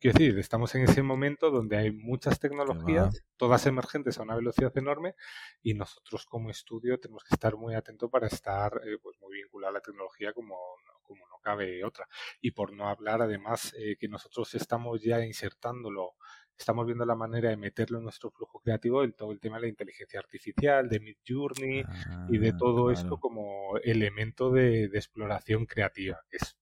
Quiero 0.00 0.18
decir, 0.18 0.38
estamos 0.38 0.74
en 0.74 0.82
ese 0.82 1.02
momento 1.02 1.50
donde 1.50 1.78
hay 1.78 1.90
muchas 1.90 2.38
tecnologías, 2.38 3.24
todas 3.38 3.64
emergentes 3.64 4.18
a 4.18 4.22
una 4.22 4.36
velocidad 4.36 4.76
enorme, 4.76 5.14
y 5.62 5.72
nosotros 5.72 6.26
como 6.26 6.50
estudio 6.50 7.00
tenemos 7.00 7.24
que 7.24 7.34
estar 7.34 7.56
muy 7.56 7.74
atentos 7.74 8.10
para 8.10 8.26
estar 8.26 8.82
eh, 8.84 8.98
pues 9.02 9.16
muy 9.18 9.38
vinculados 9.38 9.74
a 9.74 9.78
la 9.78 9.80
tecnología 9.80 10.34
como, 10.34 10.58
como 11.02 11.26
no 11.28 11.38
cabe 11.42 11.82
otra. 11.84 12.06
Y 12.42 12.50
por 12.50 12.74
no 12.74 12.86
hablar, 12.86 13.22
además, 13.22 13.72
eh, 13.78 13.96
que 13.98 14.08
nosotros 14.08 14.54
estamos 14.54 15.00
ya 15.02 15.24
insertándolo 15.24 16.16
estamos 16.58 16.86
viendo 16.86 17.04
la 17.04 17.14
manera 17.14 17.50
de 17.50 17.56
meterlo 17.56 17.98
en 17.98 18.04
nuestro 18.04 18.30
flujo 18.30 18.60
creativo 18.60 19.04
en 19.04 19.12
todo 19.12 19.32
el 19.32 19.40
tema 19.40 19.56
de 19.56 19.62
la 19.62 19.68
inteligencia 19.68 20.18
artificial, 20.18 20.88
de 20.88 21.00
Mid 21.00 21.16
Journey 21.26 21.84
y 22.28 22.38
de 22.38 22.48
ah, 22.48 22.56
todo 22.58 22.90
esto 22.90 23.18
como 23.18 23.76
elemento 23.78 24.50
de, 24.50 24.84
exploración 24.86 25.66
creativa, 25.66 26.20
que 26.28 26.38
es 26.38 26.56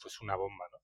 pues 0.00 0.20
una 0.20 0.34
bomba, 0.36 0.64
¿no? 0.70 0.78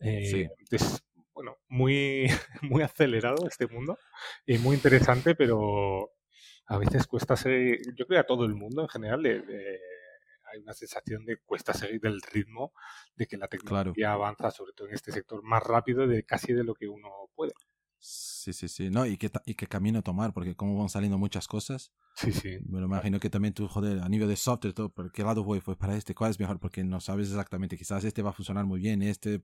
Eh, 0.00 0.48
es, 0.70 1.02
bueno, 1.34 1.56
muy, 1.68 2.26
muy 2.62 2.82
acelerado 2.82 3.46
este 3.46 3.66
mundo 3.66 3.98
y 4.46 4.58
muy 4.58 4.76
interesante, 4.76 5.34
pero 5.34 6.12
a 6.66 6.78
veces 6.78 7.06
cuesta 7.06 7.36
seguir, 7.36 7.80
yo 7.96 8.06
creo 8.06 8.18
que 8.18 8.24
a 8.24 8.26
todo 8.26 8.44
el 8.44 8.54
mundo 8.54 8.82
en 8.82 8.88
general 8.88 9.26
hay 9.26 10.60
una 10.60 10.72
sensación 10.74 11.24
de 11.24 11.38
cuesta 11.38 11.74
seguir 11.74 12.00
el 12.04 12.20
ritmo 12.22 12.72
de 13.14 13.26
que 13.26 13.36
la 13.36 13.48
tecnología 13.48 14.12
avanza, 14.12 14.50
sobre 14.50 14.72
todo 14.72 14.88
en 14.88 14.94
este 14.94 15.12
sector, 15.12 15.42
más 15.42 15.62
rápido 15.62 16.06
de 16.06 16.24
casi 16.24 16.52
de 16.52 16.64
lo 16.64 16.74
que 16.74 16.88
uno 16.88 17.10
puede. 17.34 17.52
Sí, 17.98 18.52
sí, 18.52 18.68
sí. 18.68 18.90
No, 18.90 19.06
y 19.06 19.16
qué, 19.16 19.30
y 19.44 19.54
qué 19.54 19.66
camino 19.66 20.02
tomar, 20.02 20.32
porque 20.32 20.54
como 20.54 20.78
van 20.78 20.88
saliendo 20.88 21.18
muchas 21.18 21.48
cosas. 21.48 21.92
Sí, 22.14 22.32
sí. 22.32 22.58
Me 22.68 22.80
lo 22.80 22.86
imagino 22.86 23.18
que 23.18 23.30
también 23.30 23.54
tú, 23.54 23.68
joder, 23.68 24.00
a 24.00 24.08
nivel 24.08 24.28
de 24.28 24.36
software, 24.36 24.72
todo, 24.72 24.88
¿por 24.88 25.10
qué 25.12 25.22
lado 25.22 25.44
voy? 25.44 25.60
Pues 25.60 25.76
para 25.76 25.96
este, 25.96 26.14
¿cuál 26.14 26.30
es 26.30 26.38
mejor? 26.38 26.58
Porque 26.60 26.84
no 26.84 27.00
sabes 27.00 27.28
exactamente. 27.28 27.76
Quizás 27.76 28.04
este 28.04 28.22
va 28.22 28.30
a 28.30 28.32
funcionar 28.32 28.64
muy 28.64 28.80
bien, 28.80 29.02
este, 29.02 29.42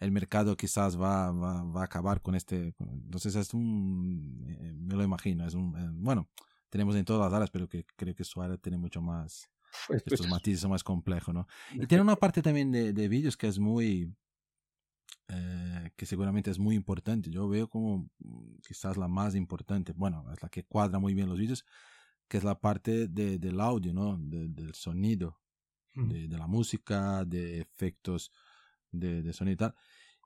el 0.00 0.12
mercado 0.12 0.56
quizás 0.56 1.00
va, 1.00 1.30
va, 1.30 1.62
va, 1.62 1.82
a 1.82 1.84
acabar 1.84 2.22
con 2.22 2.34
este. 2.34 2.74
Entonces 2.78 3.34
es 3.34 3.52
un. 3.54 4.44
Eh, 4.48 4.72
me 4.74 4.94
lo 4.94 5.04
imagino. 5.04 5.46
Es 5.46 5.54
un. 5.54 5.76
Eh, 5.76 5.88
bueno, 5.92 6.28
tenemos 6.70 6.96
en 6.96 7.04
todas 7.04 7.22
las 7.22 7.36
áreas, 7.36 7.50
pero 7.50 7.68
que 7.68 7.84
creo 7.96 8.14
que 8.14 8.24
su 8.24 8.40
área 8.40 8.56
tiene 8.56 8.78
mucho 8.78 9.02
más. 9.02 9.50
Pues, 9.86 9.98
estos 9.98 10.20
pues 10.20 10.30
matices 10.30 10.60
son 10.60 10.70
más 10.70 10.82
complejos, 10.82 11.34
¿no? 11.34 11.46
Y 11.72 11.86
tiene 11.86 12.02
una 12.02 12.16
parte 12.16 12.42
también 12.42 12.72
de, 12.72 12.92
de 12.92 13.08
vídeos 13.08 13.36
que 13.36 13.46
es 13.46 13.58
muy 13.58 14.12
eh, 15.32 15.90
que 15.96 16.06
seguramente 16.06 16.50
es 16.50 16.58
muy 16.58 16.74
importante. 16.74 17.30
Yo 17.30 17.48
veo 17.48 17.68
como 17.68 18.10
mm, 18.18 18.56
quizás 18.66 18.96
la 18.96 19.08
más 19.08 19.34
importante, 19.34 19.92
bueno, 19.92 20.24
es 20.32 20.42
la 20.42 20.48
que 20.48 20.64
cuadra 20.64 20.98
muy 20.98 21.14
bien 21.14 21.28
los 21.28 21.38
vídeos, 21.38 21.64
que 22.28 22.38
es 22.38 22.44
la 22.44 22.60
parte 22.60 23.08
de, 23.08 23.38
del 23.38 23.60
audio, 23.60 23.92
¿no? 23.92 24.16
del 24.18 24.74
sonido, 24.74 25.40
de, 25.94 26.28
de, 26.28 26.38
la 26.38 26.46
música, 26.46 27.24
de 27.24 27.60
efectos 27.60 28.30
de, 28.92 29.22
de 29.22 29.32
sonido 29.32 29.54
y 29.54 29.56
tal. 29.56 29.74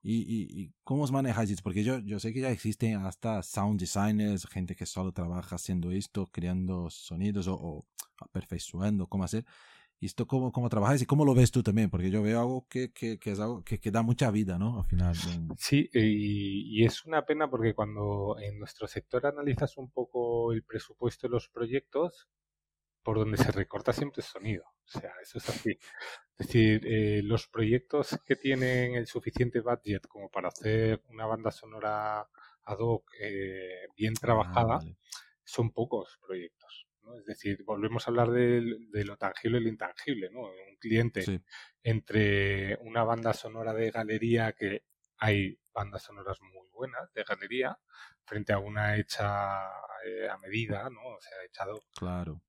Y, 0.03 0.63
y, 0.63 0.73
cómo 0.85 1.03
os 1.05 1.11
manejáis? 1.11 1.63
Porque 1.63 1.83
yo, 1.83 1.99
yo 2.01 2.21
sé 2.21 2.35
que 2.35 2.41
ya 2.41 2.51
existen 2.51 2.97
hasta 2.97 3.43
sound 3.43 3.81
designers, 3.81 4.47
gente 4.47 4.77
que 4.77 4.85
solo 4.85 5.13
trabaja 5.13 5.57
haciendo 5.57 5.91
esto, 5.91 6.27
creando 6.27 6.91
sonidos 6.91 7.49
o, 7.49 7.55
o 7.55 7.87
perfeccionando 8.31 9.07
cómo 9.07 9.25
hacer. 9.25 9.47
¿Y 10.05 10.09
esto 10.09 10.27
cómo, 10.27 10.53
cómo 10.53 10.69
trabajas 10.69 11.01
y 11.01 11.07
cómo 11.07 11.25
lo 11.25 11.35
ves 11.35 11.51
tú 11.51 11.63
también? 11.63 11.89
Porque 11.89 12.11
yo 12.11 12.21
veo 12.21 12.39
algo 12.39 12.67
que, 12.69 12.93
que, 12.93 13.19
que 13.19 13.31
es 13.31 13.41
algo 13.41 13.65
que, 13.65 13.81
que, 13.81 13.91
da 13.91 14.03
mucha 14.03 14.31
vida, 14.31 14.59
¿no? 14.59 14.81
Al 14.81 14.85
final. 14.85 15.17
Sí, 15.57 15.89
y, 15.95 16.79
y, 16.79 16.85
es 16.85 17.07
una 17.07 17.25
pena 17.25 17.49
porque 17.49 17.73
cuando 17.73 18.37
en 18.39 18.59
nuestro 18.59 18.87
sector 18.87 19.25
analizas 19.25 19.79
un 19.79 19.91
poco 19.91 20.53
el 20.53 20.63
presupuesto 20.63 21.27
de 21.27 21.31
los 21.33 21.49
proyectos, 21.49 22.29
por 23.03 23.17
donde 23.17 23.39
se 23.39 23.51
recorta 23.51 23.95
siempre 23.95 24.21
el 24.21 24.27
sonido. 24.27 24.65
O 24.67 24.99
sea, 25.01 25.11
eso 25.23 25.39
es 25.39 25.49
así. 25.49 25.71
Es 26.37 26.49
decir, 26.49 26.87
eh, 26.87 27.23
los 27.23 27.49
proyectos 27.49 28.21
que 28.27 28.37
tienen 28.37 28.97
el 28.97 29.07
suficiente 29.07 29.61
budget 29.61 30.07
como 30.07 30.29
para 30.29 30.49
hacer 30.49 31.03
una 31.09 31.25
banda 31.25 31.51
sonora 31.51 32.29
ad 32.63 32.79
hoc 32.79 33.11
eh, 33.23 33.87
bien 33.97 34.13
ah, 34.19 34.21
trabajada, 34.21 34.81
son 35.45 35.71
pocos 35.71 36.19
proyectos. 36.27 36.84
Es 37.19 37.27
decir, 37.27 37.63
volvemos 37.65 38.07
a 38.07 38.11
hablar 38.11 38.31
de, 38.31 39.05
lo 39.05 39.17
tangible 39.17 39.59
y 39.59 39.63
lo 39.63 39.69
intangible, 39.69 40.31
¿no? 40.31 40.43
Un 40.43 40.77
cliente 40.79 41.43
entre 41.83 42.77
una 42.77 43.05
banda 43.05 43.33
sonora 43.33 43.73
de 43.73 43.91
galería 43.91 44.53
que 44.53 44.85
hay 45.19 45.59
bandas 45.73 46.03
sonoras 46.03 46.39
muy 46.41 46.69
buenas 46.71 47.13
de 47.13 47.25
galería 47.25 47.79
frente 48.25 48.53
a 48.53 48.59
una 48.59 48.97
hecha 48.97 49.65
eh, 50.05 50.29
a 50.29 50.39
medida, 50.39 50.89
¿no? 50.91 51.01
O 51.01 51.21
sea, 51.21 51.45
echado. 51.47 51.81
Claro. 51.95 52.43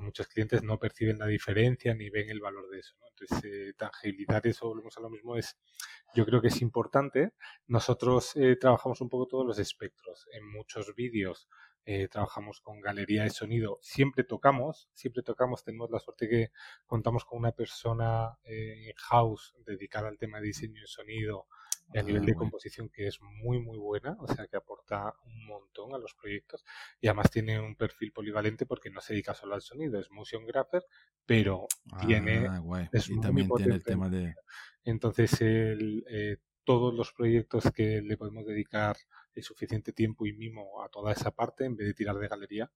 muchos 0.00 0.28
clientes 0.28 0.62
no 0.62 0.78
perciben 0.78 1.18
la 1.18 1.26
diferencia 1.26 1.94
ni 1.94 2.10
ven 2.10 2.30
el 2.30 2.40
valor 2.40 2.68
de 2.70 2.80
eso, 2.80 2.96
¿no? 3.00 3.06
Entonces, 3.08 3.44
eh, 3.44 3.74
tangibilidad, 3.76 4.44
eso 4.46 4.68
volvemos 4.68 4.96
a 4.96 5.00
lo 5.00 5.10
mismo, 5.10 5.36
es, 5.36 5.56
yo 6.14 6.24
creo 6.24 6.40
que 6.40 6.48
es 6.48 6.62
importante. 6.62 7.32
Nosotros 7.66 8.34
eh, 8.36 8.56
trabajamos 8.56 9.00
un 9.00 9.08
poco 9.08 9.26
todos 9.26 9.46
los 9.46 9.58
espectros. 9.58 10.26
En 10.32 10.46
muchos 10.46 10.94
vídeos 10.94 11.48
eh, 11.84 12.08
trabajamos 12.08 12.60
con 12.60 12.80
galería 12.80 13.24
de 13.24 13.30
sonido, 13.30 13.78
siempre 13.80 14.24
tocamos, 14.24 14.88
siempre 14.92 15.22
tocamos, 15.22 15.64
tenemos 15.64 15.90
la 15.90 15.98
suerte 15.98 16.28
que 16.28 16.50
contamos 16.86 17.24
con 17.24 17.38
una 17.38 17.52
persona 17.52 18.38
en 18.44 18.94
house 18.96 19.54
dedicada 19.64 20.08
al 20.08 20.18
tema 20.18 20.40
de 20.40 20.48
diseño 20.48 20.80
de 20.80 20.86
sonido 20.86 21.46
y 21.92 21.98
a 21.98 22.02
nivel 22.02 22.22
ah, 22.22 22.26
de 22.26 22.34
composición 22.34 22.88
que 22.88 23.06
es 23.06 23.20
muy 23.20 23.60
muy 23.60 23.78
buena, 23.78 24.16
o 24.20 24.28
sea 24.28 24.46
que 24.46 24.56
aporta 24.56 25.14
un 25.24 25.46
montón 25.46 25.94
a 25.94 25.98
los 25.98 26.14
proyectos 26.14 26.64
y 27.00 27.08
además 27.08 27.30
tiene 27.30 27.58
un 27.58 27.74
perfil 27.74 28.12
polivalente 28.12 28.66
porque 28.66 28.90
no 28.90 29.00
se 29.00 29.14
dedica 29.14 29.34
solo 29.34 29.54
al 29.54 29.62
sonido, 29.62 29.98
es 29.98 30.10
motion 30.10 30.46
grapher, 30.46 30.84
pero 31.26 31.66
tiene 32.00 32.46
ah, 32.48 32.88
es 32.92 33.10
y 33.10 33.20
también 33.20 33.48
tiene 33.56 33.74
el 33.74 33.82
tema 33.82 34.08
de 34.08 34.34
entonces 34.84 35.40
el, 35.40 36.04
eh, 36.08 36.36
todos 36.64 36.94
los 36.94 37.12
proyectos 37.12 37.70
que 37.74 38.02
le 38.02 38.16
podemos 38.16 38.46
dedicar 38.46 38.96
el 39.34 39.42
suficiente 39.42 39.92
tiempo 39.92 40.26
y 40.26 40.32
mimo 40.32 40.82
a 40.82 40.88
toda 40.88 41.12
esa 41.12 41.30
parte 41.30 41.64
en 41.64 41.76
vez 41.76 41.86
de 41.88 41.94
tirar 41.94 42.16
de 42.16 42.28
galería, 42.28 42.70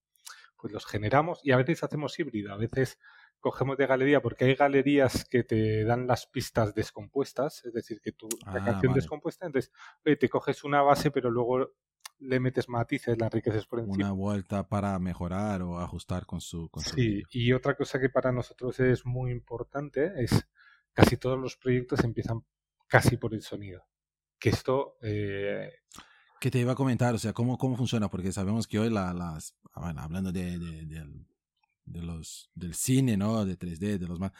pues 0.56 0.72
los 0.72 0.86
generamos 0.86 1.40
y 1.42 1.52
a 1.52 1.56
veces 1.56 1.82
hacemos 1.82 2.18
híbrido, 2.18 2.52
a 2.52 2.56
veces 2.56 2.98
cogemos 3.40 3.76
de 3.76 3.86
galería 3.86 4.22
porque 4.22 4.46
hay 4.46 4.54
galerías 4.54 5.26
que 5.26 5.44
te 5.44 5.84
dan 5.84 6.06
las 6.06 6.26
pistas 6.26 6.74
descompuestas, 6.74 7.64
es 7.66 7.74
decir, 7.74 8.00
que 8.00 8.12
tú, 8.12 8.28
la 8.46 8.62
ah, 8.62 8.64
canción 8.64 8.94
descompuesta, 8.94 9.46
entonces 9.46 9.70
te 10.02 10.28
coges 10.28 10.64
una 10.64 10.80
base 10.80 11.10
pero 11.10 11.30
luego 11.30 11.74
le 12.20 12.40
metes 12.40 12.68
matices, 12.68 13.18
la 13.18 13.26
enriqueces 13.26 13.66
por 13.66 13.80
encima. 13.80 14.06
Una 14.06 14.12
vuelta 14.12 14.66
para 14.66 14.98
mejorar 14.98 15.62
o 15.62 15.78
ajustar 15.78 16.26
con 16.26 16.40
su... 16.40 16.70
Con 16.70 16.82
sí, 16.82 17.22
y 17.30 17.52
otra 17.52 17.76
cosa 17.76 18.00
que 18.00 18.08
para 18.08 18.32
nosotros 18.32 18.80
es 18.80 19.04
muy 19.04 19.30
importante 19.30 20.12
es 20.16 20.48
casi 20.92 21.16
todos 21.16 21.38
los 21.38 21.56
proyectos 21.56 22.02
empiezan 22.04 22.44
casi 22.94 23.16
por 23.16 23.34
el 23.34 23.42
sonido. 23.42 23.84
Que 24.38 24.50
esto... 24.50 24.96
Eh, 25.02 25.68
que 26.40 26.50
te 26.50 26.60
iba 26.60 26.72
a 26.72 26.76
comentar, 26.76 27.12
o 27.12 27.18
sea, 27.18 27.32
¿cómo, 27.32 27.58
cómo 27.58 27.76
funciona? 27.76 28.08
Porque 28.08 28.30
sabemos 28.30 28.68
que 28.68 28.78
hoy 28.78 28.88
la, 28.88 29.12
las, 29.12 29.56
bueno, 29.74 30.00
hablando 30.00 30.30
de, 30.30 30.58
de, 30.58 31.04
de, 31.86 32.02
los, 32.02 32.50
del 32.54 32.74
cine, 32.74 33.16
¿no? 33.16 33.44
De 33.44 33.58
3D, 33.58 33.98
de 33.98 34.06
los 34.06 34.20
más, 34.20 34.30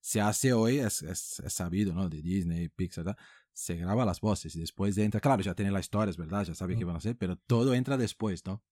se 0.00 0.20
hace 0.20 0.52
hoy, 0.52 0.78
es, 0.78 1.02
es, 1.02 1.42
sabido, 1.48 1.92
¿no? 1.92 2.08
De 2.08 2.22
Disney, 2.22 2.68
Pixar, 2.68 3.16
se 3.52 3.74
graba 3.74 4.04
las 4.04 4.20
voces 4.20 4.54
y 4.54 4.60
después 4.60 4.96
entra, 4.98 5.20
claro, 5.20 5.42
ya 5.42 5.54
tiene 5.54 5.72
las 5.72 5.86
historias, 5.86 6.16
¿verdad? 6.16 6.44
Ya 6.44 6.54
sabe 6.54 6.76
qué 6.76 6.84
van 6.84 6.94
a 6.94 6.98
hacer, 6.98 7.16
pero 7.16 7.34
todo 7.34 7.74
entra 7.74 7.96
después, 7.96 8.44
¿no? 8.46 8.62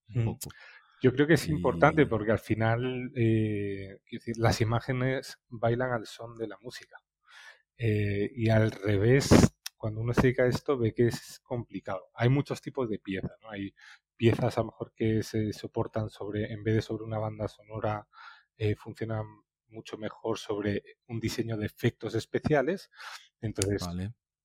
Yo 1.02 1.12
creo 1.12 1.26
que 1.26 1.34
es 1.34 1.48
importante 1.48 2.06
porque 2.06 2.30
al 2.30 2.38
final, 2.38 3.10
eh, 3.16 3.98
decir, 4.08 4.36
las 4.36 4.60
imágenes 4.60 5.38
bailan 5.48 5.92
al 5.92 6.06
son 6.06 6.36
de 6.36 6.46
la 6.46 6.58
música. 6.60 6.96
Eh, 7.78 8.30
y 8.34 8.48
al 8.50 8.70
revés, 8.70 9.28
cuando 9.76 10.00
uno 10.00 10.14
se 10.14 10.22
dedica 10.22 10.44
a 10.44 10.48
esto, 10.48 10.78
ve 10.78 10.94
que 10.94 11.08
es 11.08 11.40
complicado. 11.40 12.10
Hay 12.14 12.28
muchos 12.28 12.60
tipos 12.60 12.88
de 12.88 12.98
piezas, 12.98 13.32
¿no? 13.40 13.50
Hay 13.50 13.74
piezas 14.16 14.56
a 14.56 14.60
lo 14.60 14.66
mejor 14.66 14.92
que 14.94 15.22
se 15.22 15.52
soportan 15.52 16.08
sobre, 16.10 16.52
en 16.52 16.62
vez 16.62 16.76
de 16.76 16.82
sobre 16.82 17.04
una 17.04 17.18
banda 17.18 17.48
sonora, 17.48 18.06
eh, 18.56 18.76
funcionan 18.76 19.24
mucho 19.68 19.98
mejor 19.98 20.38
sobre 20.38 20.84
un 21.08 21.18
diseño 21.18 21.56
de 21.56 21.66
efectos 21.66 22.14
especiales. 22.14 22.90
Entonces, 23.40 23.82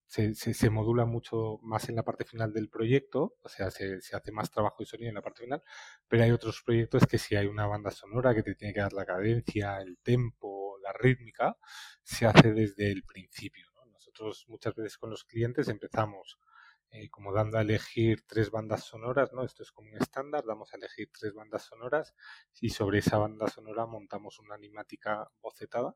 se, 0.08 0.34
se, 0.34 0.70
modula 0.70 1.04
mucho 1.04 1.58
más 1.62 1.88
en 1.90 1.96
la 1.96 2.02
parte 2.02 2.24
final 2.24 2.52
del 2.52 2.70
proyecto, 2.70 3.36
o 3.42 3.48
sea, 3.48 3.70
se, 3.70 4.00
se, 4.00 4.16
hace 4.16 4.32
más 4.32 4.50
trabajo 4.50 4.76
de 4.80 4.86
sonido 4.86 5.10
en 5.10 5.14
la 5.14 5.22
parte 5.22 5.44
final, 5.44 5.62
pero 6.08 6.24
hay 6.24 6.30
otros 6.30 6.62
proyectos 6.64 7.06
que 7.06 7.18
si 7.18 7.36
hay 7.36 7.46
una 7.46 7.66
banda 7.66 7.90
sonora 7.90 8.34
que 8.34 8.42
te 8.42 8.54
tiene 8.54 8.72
que 8.72 8.80
dar 8.80 8.94
la 8.94 9.04
cadencia, 9.04 9.80
el 9.82 9.98
tempo, 9.98 10.67
la 10.88 10.92
rítmica, 10.98 11.56
se 12.02 12.26
hace 12.26 12.52
desde 12.52 12.90
el 12.90 13.04
principio. 13.04 13.66
Nosotros 13.92 14.46
muchas 14.48 14.74
veces 14.74 14.96
con 14.96 15.10
los 15.10 15.24
clientes 15.24 15.68
empezamos 15.68 16.38
eh, 16.90 17.10
como 17.10 17.34
dando 17.34 17.58
a 17.58 17.60
elegir 17.60 18.24
tres 18.26 18.50
bandas 18.50 18.84
sonoras, 18.84 19.32
¿no? 19.34 19.44
Esto 19.44 19.62
es 19.62 19.72
como 19.72 19.90
un 19.90 19.96
estándar, 19.98 20.44
damos 20.46 20.72
a 20.72 20.78
elegir 20.78 21.10
tres 21.12 21.34
bandas 21.34 21.64
sonoras 21.64 22.14
y 22.62 22.70
sobre 22.70 23.00
esa 23.00 23.18
banda 23.18 23.46
sonora 23.48 23.84
montamos 23.84 24.38
una 24.38 24.54
animática 24.54 25.30
bocetada 25.42 25.94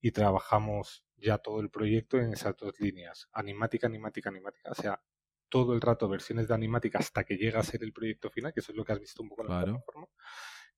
y 0.00 0.12
trabajamos 0.12 1.04
ya 1.16 1.38
todo 1.38 1.60
el 1.60 1.70
proyecto 1.70 2.18
en 2.18 2.32
esas 2.32 2.56
dos 2.56 2.78
líneas, 2.78 3.28
animática, 3.32 3.88
animática, 3.88 4.28
animática, 4.28 4.70
o 4.70 4.74
sea, 4.74 5.02
todo 5.48 5.72
el 5.74 5.80
rato 5.80 6.08
versiones 6.08 6.46
de 6.46 6.54
animática 6.54 6.98
hasta 6.98 7.24
que 7.24 7.36
llega 7.36 7.58
a 7.58 7.64
ser 7.64 7.82
el 7.82 7.92
proyecto 7.92 8.30
final, 8.30 8.52
que 8.52 8.60
eso 8.60 8.70
es 8.70 8.76
lo 8.76 8.84
que 8.84 8.92
has 8.92 9.00
visto 9.00 9.22
un 9.22 9.30
poco 9.30 9.42
en 9.42 9.48
la 9.48 9.64
plataforma. 9.64 10.06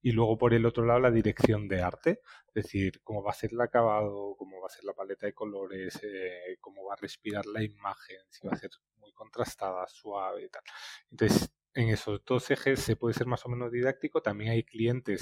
Y 0.02 0.12
luego 0.12 0.38
por 0.38 0.54
el 0.54 0.66
otro 0.66 0.84
lado 0.84 1.00
la 1.00 1.10
dirección 1.10 1.68
de 1.68 1.82
arte, 1.82 2.20
es 2.48 2.54
decir, 2.54 3.00
cómo 3.02 3.22
va 3.22 3.30
a 3.30 3.34
ser 3.34 3.52
el 3.52 3.60
acabado, 3.60 4.34
cómo 4.36 4.60
va 4.60 4.66
a 4.66 4.70
ser 4.70 4.84
la 4.84 4.94
paleta 4.94 5.26
de 5.26 5.34
colores, 5.34 6.00
eh, 6.02 6.56
cómo 6.60 6.84
va 6.84 6.94
a 6.94 7.00
respirar 7.00 7.46
la 7.46 7.62
imagen, 7.62 8.18
si 8.28 8.46
va 8.46 8.54
a 8.54 8.58
ser 8.58 8.70
muy 8.98 9.12
contrastada, 9.12 9.86
suave 9.86 10.44
y 10.44 10.48
tal. 10.48 10.62
Entonces, 11.10 11.50
en 11.74 11.88
esos 11.88 12.24
dos 12.24 12.50
ejes 12.50 12.80
se 12.80 12.96
puede 12.96 13.14
ser 13.14 13.26
más 13.26 13.44
o 13.46 13.48
menos 13.48 13.70
didáctico. 13.70 14.22
También 14.22 14.52
hay 14.52 14.64
clientes 14.64 15.20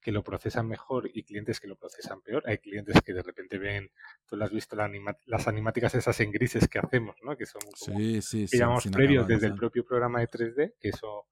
que 0.00 0.12
lo 0.12 0.22
procesan 0.22 0.66
mejor 0.68 1.10
y 1.12 1.24
clientes 1.24 1.60
que 1.60 1.68
lo 1.68 1.76
procesan 1.76 2.22
peor. 2.22 2.42
Hay 2.46 2.58
clientes 2.58 3.00
que 3.02 3.12
de 3.12 3.22
repente 3.22 3.58
ven, 3.58 3.90
tú 4.26 4.36
lo 4.36 4.44
has 4.44 4.50
visto, 4.50 4.76
las 4.76 5.48
animáticas 5.48 5.94
esas 5.94 6.18
en 6.20 6.32
grises 6.32 6.68
que 6.68 6.78
hacemos, 6.78 7.16
¿no? 7.22 7.36
Que 7.36 7.46
son 7.46 7.60
como, 7.60 7.98
sí, 7.98 8.22
sí, 8.22 8.46
previos 8.92 9.26
desde 9.26 9.46
el 9.46 9.54
propio 9.54 9.84
programa 9.84 10.20
de 10.20 10.28
3D, 10.28 10.74
que 10.80 10.88
eso 10.88 11.26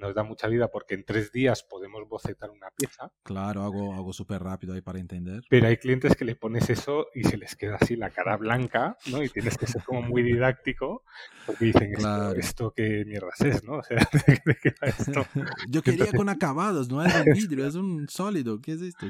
nos 0.00 0.14
da 0.14 0.24
mucha 0.24 0.48
vida 0.48 0.68
porque 0.68 0.94
en 0.94 1.04
tres 1.04 1.30
días 1.30 1.62
podemos 1.62 2.08
bocetar 2.08 2.50
una 2.50 2.70
pieza. 2.70 3.12
Claro, 3.22 3.62
hago, 3.62 3.94
hago 3.94 4.12
súper 4.12 4.42
rápido 4.42 4.74
ahí 4.74 4.80
para 4.80 4.98
entender. 4.98 5.42
Pero 5.48 5.68
hay 5.68 5.76
clientes 5.76 6.16
que 6.16 6.24
le 6.24 6.34
pones 6.34 6.70
eso 6.70 7.06
y 7.14 7.24
se 7.24 7.36
les 7.36 7.54
queda 7.54 7.76
así 7.80 7.96
la 7.96 8.10
cara 8.10 8.36
blanca, 8.36 8.96
¿no? 9.10 9.22
Y 9.22 9.28
tienes 9.28 9.56
que 9.56 9.66
ser 9.66 9.82
como 9.84 10.02
muy 10.02 10.22
didáctico 10.22 11.04
porque 11.46 11.66
dicen, 11.66 11.92
esto, 11.94 12.34
esto 12.34 12.72
qué 12.74 13.04
mierdas 13.06 13.40
es, 13.40 13.62
¿no? 13.64 13.74
O 13.78 13.82
sea, 13.82 13.98
¿de, 14.46 14.56
qué 14.60 14.72
esto? 14.82 15.24
Yo 15.68 15.82
quería 15.82 16.12
con 16.12 16.28
acabados, 16.28 16.88
no 16.90 17.04
es 17.04 17.14
un 17.14 17.24
vidrio, 17.32 17.66
es 17.66 17.74
un 17.74 18.08
sólido, 18.08 18.60
¿qué 18.60 18.72
es 18.72 18.82
esto? 18.82 19.06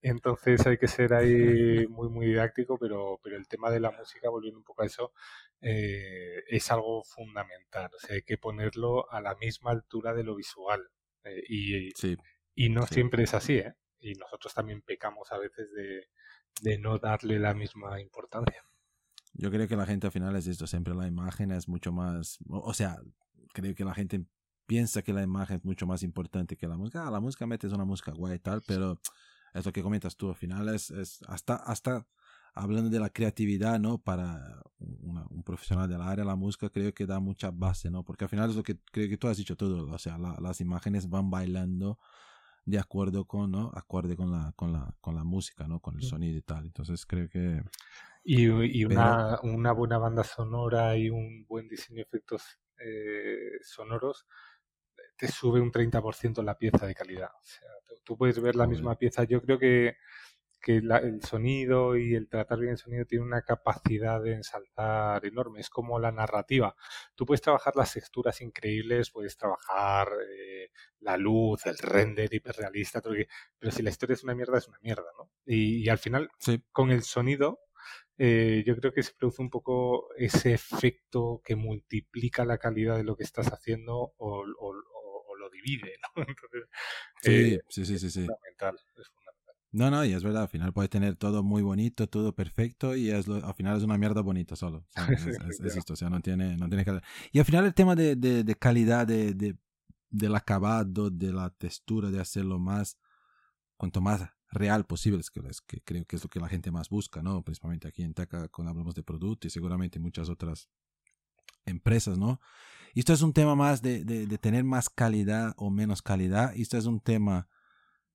Entonces 0.00 0.66
hay 0.66 0.78
que 0.78 0.88
ser 0.88 1.14
ahí 1.14 1.86
muy, 1.88 2.08
muy 2.08 2.26
didáctico, 2.26 2.78
pero, 2.78 3.20
pero 3.22 3.36
el 3.36 3.46
tema 3.46 3.70
de 3.70 3.80
la 3.80 3.90
música, 3.90 4.30
volviendo 4.30 4.58
un 4.58 4.64
poco 4.64 4.82
a 4.82 4.86
eso, 4.86 5.12
eh, 5.60 6.42
es 6.48 6.70
algo 6.72 7.04
fundamental. 7.04 7.90
O 7.94 7.98
sea, 7.98 8.16
hay 8.16 8.22
que 8.22 8.36
ponerlo 8.36 9.10
a 9.10 9.20
la 9.20 9.36
misma 9.36 9.70
altura 9.70 10.12
de 10.12 10.21
lo 10.22 10.34
visual. 10.34 10.80
Eh, 11.24 11.42
y, 11.48 11.90
y 12.54 12.68
no 12.70 12.86
siempre 12.86 13.22
es 13.22 13.34
así, 13.34 13.54
¿eh? 13.54 13.74
Y 14.00 14.14
nosotros 14.14 14.52
también 14.52 14.82
pecamos 14.82 15.30
a 15.30 15.38
veces 15.38 15.70
de, 15.72 16.08
de 16.60 16.78
no 16.78 16.98
darle 16.98 17.38
la 17.38 17.54
misma 17.54 18.00
importancia. 18.00 18.62
Yo 19.34 19.50
creo 19.50 19.68
que 19.68 19.76
la 19.76 19.86
gente 19.86 20.08
al 20.08 20.12
final 20.12 20.36
es 20.36 20.46
esto, 20.46 20.66
siempre 20.66 20.94
la 20.94 21.06
imagen 21.06 21.52
es 21.52 21.68
mucho 21.68 21.92
más, 21.92 22.38
o 22.48 22.74
sea, 22.74 22.98
creo 23.54 23.74
que 23.74 23.84
la 23.84 23.94
gente 23.94 24.26
piensa 24.66 25.02
que 25.02 25.12
la 25.12 25.22
imagen 25.22 25.56
es 25.56 25.64
mucho 25.64 25.86
más 25.86 26.02
importante 26.02 26.56
que 26.56 26.66
la 26.66 26.76
música. 26.76 27.06
Ah, 27.06 27.10
la 27.10 27.20
música 27.20 27.46
metes 27.46 27.72
una 27.72 27.84
música 27.84 28.12
guay 28.12 28.34
y 28.34 28.38
tal, 28.40 28.62
pero 28.66 29.00
es 29.54 29.64
lo 29.64 29.72
que 29.72 29.82
comentas 29.82 30.16
tú, 30.16 30.28
al 30.28 30.36
final 30.36 30.68
es, 30.68 30.90
es 30.90 31.20
hasta, 31.28 31.56
hasta 31.56 32.06
hablando 32.54 32.90
de 32.90 33.00
la 33.00 33.10
creatividad, 33.10 33.78
¿no? 33.78 33.98
Para 33.98 34.62
un 34.78 35.42
profesional 35.44 35.88
del 35.88 36.00
área, 36.00 36.24
la 36.24 36.36
música 36.36 36.68
creo 36.68 36.92
que 36.92 37.06
da 37.06 37.20
mucha 37.20 37.50
base, 37.50 37.90
¿no? 37.90 38.04
Porque 38.04 38.24
al 38.24 38.30
final 38.30 38.50
es 38.50 38.56
lo 38.56 38.62
que 38.62 38.78
creo 38.90 39.08
que 39.08 39.16
tú 39.16 39.28
has 39.28 39.36
dicho 39.36 39.56
todo, 39.56 39.90
o 39.90 39.98
sea, 39.98 40.18
las 40.18 40.60
imágenes 40.60 41.08
van 41.08 41.30
bailando 41.30 41.98
de 42.64 42.78
acuerdo 42.78 43.24
con, 43.24 43.50
¿no? 43.50 43.70
Acorde 43.74 44.16
con 44.16 44.30
la, 44.30 44.52
con 44.56 44.72
la, 44.72 44.94
con 45.00 45.14
la 45.14 45.24
música, 45.24 45.66
¿no? 45.66 45.80
Con 45.80 45.96
el 45.96 46.02
sonido 46.02 46.38
y 46.38 46.42
tal. 46.42 46.66
Entonces 46.66 47.04
creo 47.06 47.28
que... 47.28 47.62
Y, 48.24 48.44
y 48.44 48.84
una, 48.84 49.40
una, 49.42 49.72
buena 49.72 49.98
banda 49.98 50.22
sonora 50.22 50.96
y 50.96 51.10
un 51.10 51.44
buen 51.48 51.68
diseño 51.68 51.96
de 51.96 52.02
efectos 52.02 52.60
eh, 52.78 53.58
sonoros 53.62 54.26
te 55.16 55.26
sube 55.28 55.60
un 55.60 55.72
30% 55.72 56.42
la 56.42 56.56
pieza 56.56 56.86
de 56.86 56.94
calidad. 56.94 57.30
O 57.30 57.44
sea, 57.44 57.68
tú 58.04 58.16
puedes 58.16 58.40
ver 58.40 58.56
la 58.56 58.66
misma 58.66 58.96
pieza. 58.96 59.24
Yo 59.24 59.42
creo 59.42 59.58
que 59.58 59.96
que 60.62 60.76
el 60.76 61.22
sonido 61.22 61.96
y 61.96 62.14
el 62.14 62.28
tratar 62.28 62.60
bien 62.60 62.72
el 62.72 62.78
sonido 62.78 63.04
tiene 63.04 63.24
una 63.24 63.42
capacidad 63.42 64.22
de 64.22 64.34
ensalzar 64.34 65.26
enorme. 65.26 65.60
Es 65.60 65.68
como 65.68 65.98
la 65.98 66.12
narrativa. 66.12 66.74
Tú 67.14 67.26
puedes 67.26 67.42
trabajar 67.42 67.74
las 67.76 67.92
texturas 67.92 68.40
increíbles, 68.40 69.10
puedes 69.10 69.36
trabajar 69.36 70.08
eh, 70.30 70.70
la 71.00 71.16
luz, 71.16 71.66
el 71.66 71.76
render 71.76 72.32
hiperrealista, 72.32 73.02
pero 73.02 73.72
si 73.72 73.82
la 73.82 73.90
historia 73.90 74.14
es 74.14 74.24
una 74.24 74.34
mierda, 74.34 74.58
es 74.58 74.68
una 74.68 74.78
mierda, 74.80 75.10
¿no? 75.18 75.30
Y, 75.44 75.88
al 75.88 75.98
final, 75.98 76.30
con 76.70 76.90
el 76.92 77.02
sonido, 77.02 77.58
eh, 78.16 78.62
yo 78.64 78.76
creo 78.76 78.92
que 78.92 79.02
se 79.02 79.14
produce 79.14 79.42
un 79.42 79.50
poco 79.50 80.14
ese 80.16 80.54
efecto 80.54 81.42
que 81.44 81.56
multiplica 81.56 82.44
la 82.44 82.58
calidad 82.58 82.96
de 82.96 83.04
lo 83.04 83.16
que 83.16 83.24
estás 83.24 83.48
haciendo 83.52 84.14
o, 84.16 84.44
lo 84.44 85.50
divide, 85.50 85.96
¿no? 86.02 86.08
Entonces, 86.28 86.68
sí, 87.20 87.58
sí, 87.68 87.84
sí, 87.84 87.98
sí, 87.98 88.10
sí. 88.10 88.20
fundamental. 88.20 88.76
Es 88.96 89.08
fundamental. 89.08 89.21
No, 89.72 89.90
no, 89.90 90.04
y 90.04 90.12
es 90.12 90.22
verdad, 90.22 90.42
al 90.42 90.48
final 90.48 90.74
puedes 90.74 90.90
tener 90.90 91.16
todo 91.16 91.42
muy 91.42 91.62
bonito, 91.62 92.06
todo 92.06 92.34
perfecto, 92.34 92.94
y 92.94 93.08
es 93.08 93.26
al 93.26 93.54
final 93.54 93.78
es 93.78 93.82
una 93.82 93.96
mierda 93.96 94.20
bonita 94.20 94.54
solo. 94.54 94.86
Es, 95.48 95.76
esto, 95.76 95.94
o 95.94 95.96
sea, 95.96 96.10
no 96.10 96.20
tiene, 96.20 96.56
no 96.58 96.68
tiene 96.68 96.84
Y 97.32 97.38
al 97.38 97.44
final 97.46 97.64
el 97.64 97.72
tema 97.72 97.96
de, 97.96 98.14
de, 98.14 98.54
calidad, 98.54 99.06
de, 99.06 99.32
de, 99.32 99.56
del 100.10 100.36
acabado, 100.36 101.08
de 101.08 101.32
la 101.32 101.48
textura, 101.48 102.10
de 102.10 102.20
hacerlo 102.20 102.58
más, 102.58 102.98
cuanto 103.78 104.02
más 104.02 104.28
real 104.50 104.84
posible, 104.84 105.20
es 105.20 105.30
que, 105.30 105.40
es 105.48 105.62
que 105.62 105.80
creo 105.80 106.04
que 106.04 106.16
es 106.16 106.22
lo 106.22 106.28
que 106.28 106.38
la 106.38 106.48
gente 106.48 106.70
más 106.70 106.90
busca, 106.90 107.22
¿no? 107.22 107.42
Principalmente 107.42 107.88
aquí 107.88 108.02
en 108.02 108.12
TACA 108.12 108.48
cuando 108.48 108.72
hablamos 108.72 108.94
de 108.94 109.02
producto 109.02 109.46
y 109.46 109.50
seguramente 109.50 109.98
muchas 109.98 110.28
otras 110.28 110.68
empresas, 111.64 112.18
¿no? 112.18 112.40
Y 112.92 113.00
esto 113.00 113.14
es 113.14 113.22
un 113.22 113.32
tema 113.32 113.54
más 113.54 113.80
de, 113.80 114.04
de, 114.04 114.26
de 114.26 114.38
tener 114.38 114.64
más 114.64 114.90
calidad 114.90 115.54
o 115.56 115.70
menos 115.70 116.02
calidad, 116.02 116.54
y 116.54 116.60
esto 116.60 116.76
es 116.76 116.84
un 116.84 117.00
tema 117.00 117.48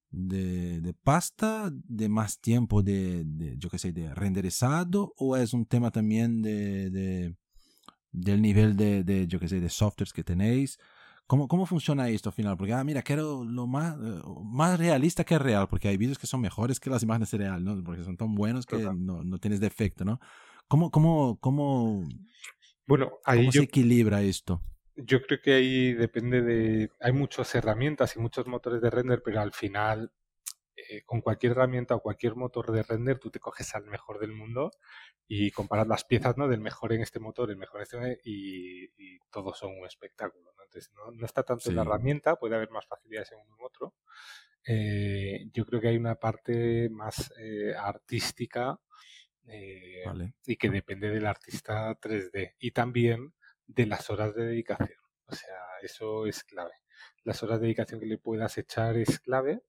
de, 0.09 0.81
de, 0.81 0.93
pasta, 0.93 1.71
de 1.71 2.09
más 2.09 2.39
tiempo 2.39 2.81
de, 2.81 3.23
de, 3.25 3.57
yo 3.57 3.69
qué 3.69 3.77
sé, 3.79 3.91
de 3.91 4.13
renderizado, 4.13 5.13
o 5.17 5.35
es 5.37 5.53
un 5.53 5.65
tema 5.65 5.91
también 5.91 6.41
de, 6.41 6.89
de 6.89 7.35
del 8.11 8.41
nivel 8.41 8.75
de, 8.75 9.03
de, 9.03 9.27
yo 9.27 9.39
qué 9.39 9.47
sé, 9.47 9.59
de 9.59 9.69
softwares 9.69 10.13
que 10.13 10.23
tenéis? 10.23 10.79
¿Cómo, 11.27 11.47
¿Cómo 11.47 11.65
funciona 11.65 12.07
esto 12.07 12.29
al 12.29 12.33
final? 12.33 12.55
Porque, 12.55 12.73
ah, 12.73 12.83
mira, 12.83 13.01
quiero 13.01 13.43
lo 13.43 13.67
más, 13.67 13.97
eh, 13.97 14.21
más 14.45 14.79
realista 14.79 15.25
que 15.25 15.37
real, 15.37 15.67
porque 15.67 15.89
hay 15.89 15.97
vídeos 15.97 16.17
que 16.17 16.25
son 16.25 16.39
mejores 16.39 16.79
que 16.79 16.89
las 16.89 17.03
imágenes 17.03 17.33
real, 17.33 17.63
¿no? 17.63 17.83
Porque 17.83 18.03
son 18.03 18.15
tan 18.15 18.33
buenos 18.33 18.65
que 18.65 18.77
no, 18.77 19.23
no, 19.23 19.37
tienes 19.37 19.59
defecto, 19.59 20.05
¿no? 20.05 20.19
¿Cómo, 20.69 20.89
cómo, 20.89 21.37
cómo, 21.39 22.07
bueno, 22.87 23.11
ahí 23.25 23.39
¿cómo 23.39 23.51
se 23.51 23.63
equilibra 23.63 24.21
esto? 24.21 24.61
Yo 24.97 25.21
creo 25.21 25.39
que 25.41 25.53
ahí 25.53 25.93
depende 25.93 26.41
de... 26.41 26.89
Hay 26.99 27.13
muchas 27.13 27.53
herramientas 27.55 28.15
y 28.15 28.19
muchos 28.19 28.47
motores 28.47 28.81
de 28.81 28.89
render, 28.89 29.21
pero 29.23 29.39
al 29.41 29.53
final 29.53 30.11
eh, 30.89 31.03
con 31.05 31.21
cualquier 31.21 31.53
herramienta 31.53 31.95
o 31.95 32.01
cualquier 32.01 32.35
motor 32.35 32.71
de 32.71 32.83
render 32.83 33.17
tú 33.17 33.31
te 33.31 33.39
coges 33.39 33.73
al 33.73 33.85
mejor 33.85 34.19
del 34.19 34.31
mundo 34.31 34.71
y 35.27 35.49
comparas 35.49 35.87
las 35.87 36.03
piezas 36.03 36.37
¿no? 36.37 36.47
del 36.47 36.61
mejor 36.61 36.93
en 36.93 37.01
este 37.01 37.19
motor, 37.19 37.49
el 37.49 37.57
mejor 37.57 37.81
en 37.81 37.83
este 37.83 38.21
y, 38.23 39.19
todos 39.31 39.57
son 39.57 39.71
un 39.77 39.85
espectáculo. 39.85 40.51
¿no? 40.55 40.63
Entonces 40.63 40.91
no, 40.93 41.25
está 41.25 41.43
tanto 41.43 41.69
en 41.69 41.75
la 41.75 41.81
herramienta, 41.81 42.35
puede 42.35 42.55
haber 42.55 42.69
más 42.69 42.85
facilidades 42.85 43.31
en 43.31 43.39
uno 43.39 43.55
u 43.59 43.65
otro. 43.65 43.95
Eh, 44.67 45.47
yo 45.51 45.65
creo 45.65 45.81
que 45.81 45.89
hay 45.89 45.97
una 45.97 46.15
parte 46.15 46.89
más 46.89 47.33
eh, 47.39 47.73
artística 47.75 48.79
y 50.45 50.57
que 50.57 50.69
depende 50.69 51.09
del 51.09 51.25
artista 51.25 51.97
3D. 51.99 52.55
Y 52.59 52.71
también 52.71 53.33
de 53.67 53.85
las 53.85 54.09
horas 54.09 54.35
de 54.35 54.45
dedicación. 54.45 54.99
O 55.25 55.35
sea, 55.35 55.57
eso 55.83 56.25
es 56.25 56.43
clave. 56.43 56.73
Las 57.23 57.43
horas 57.43 57.59
de 57.59 57.67
dedicación 57.67 57.99
que 57.99 58.05
le 58.05 58.17
puedas 58.17 58.57
echar 58.57 58.97
es 58.97 59.19
clave. 59.19 59.63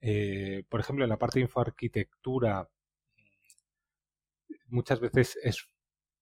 Eh, 0.00 0.64
por 0.68 0.80
ejemplo, 0.80 1.04
en 1.04 1.10
la 1.10 1.18
parte 1.18 1.38
de 1.40 1.44
infoarquitectura, 1.46 2.68
muchas 4.68 5.00
veces 5.00 5.38
es 5.42 5.68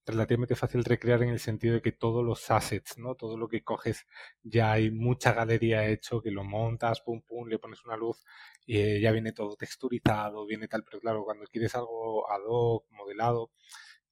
relativamente 0.06 0.56
fácil 0.56 0.84
recrear 0.84 1.22
en 1.22 1.30
el 1.30 1.38
sentido 1.40 1.74
de 1.74 1.82
que 1.82 1.92
todos 1.92 2.24
los 2.24 2.50
assets, 2.50 2.98
¿no? 2.98 3.14
Todo 3.14 3.36
lo 3.36 3.48
que 3.48 3.62
coges, 3.62 4.06
ya 4.42 4.72
hay 4.72 4.90
mucha 4.90 5.32
galería 5.32 5.86
hecho, 5.86 6.22
que 6.22 6.30
lo 6.30 6.44
montas, 6.44 7.00
pum, 7.02 7.20
pum, 7.22 7.48
le 7.48 7.58
pones 7.58 7.84
una 7.84 7.96
luz 7.96 8.24
y 8.66 8.78
eh, 8.78 9.00
ya 9.00 9.12
viene 9.12 9.32
todo 9.32 9.56
texturizado, 9.56 10.46
viene 10.46 10.68
tal, 10.68 10.82
pero 10.84 11.00
claro, 11.00 11.24
cuando 11.24 11.44
quieres 11.46 11.74
algo 11.74 12.30
ad 12.30 12.40
hoc, 12.46 12.86
modelado, 12.90 13.50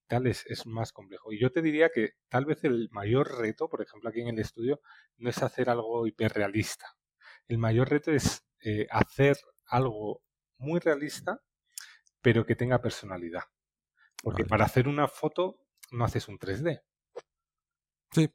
tal, 0.07 0.27
es, 0.27 0.45
es 0.47 0.67
más 0.67 0.93
complejo. 0.93 1.33
Y 1.33 1.41
yo 1.41 1.51
te 1.51 1.63
diría 1.63 1.91
que 1.91 2.15
tal 2.29 2.45
vez 2.45 2.65
el 2.65 2.89
mayor 2.93 3.39
reto, 3.39 3.69
por 3.69 3.83
ejemplo, 3.83 4.11
aquí 4.11 4.21
en 4.21 4.29
el 4.29 4.39
estudio, 4.39 4.81
no 5.17 5.31
es 5.31 5.43
hacer 5.43 5.71
algo 5.71 6.07
hiperrealista. 6.07 6.87
El 7.49 7.59
mayor 7.59 7.91
reto 7.91 8.13
es 8.13 8.45
eh, 8.65 8.87
hacer 8.91 9.37
algo 9.67 10.23
muy 10.59 10.81
realista, 10.81 11.43
pero 12.21 12.45
que 12.47 12.57
tenga 12.57 12.81
personalidad. 12.81 13.45
Porque 14.23 14.45
para 14.45 14.65
hacer 14.65 14.89
una 14.89 15.09
foto 15.09 15.67
no 15.93 16.05
haces 16.05 16.29
un 16.29 16.39
3D. 16.39 16.83
Sí, 18.11 18.33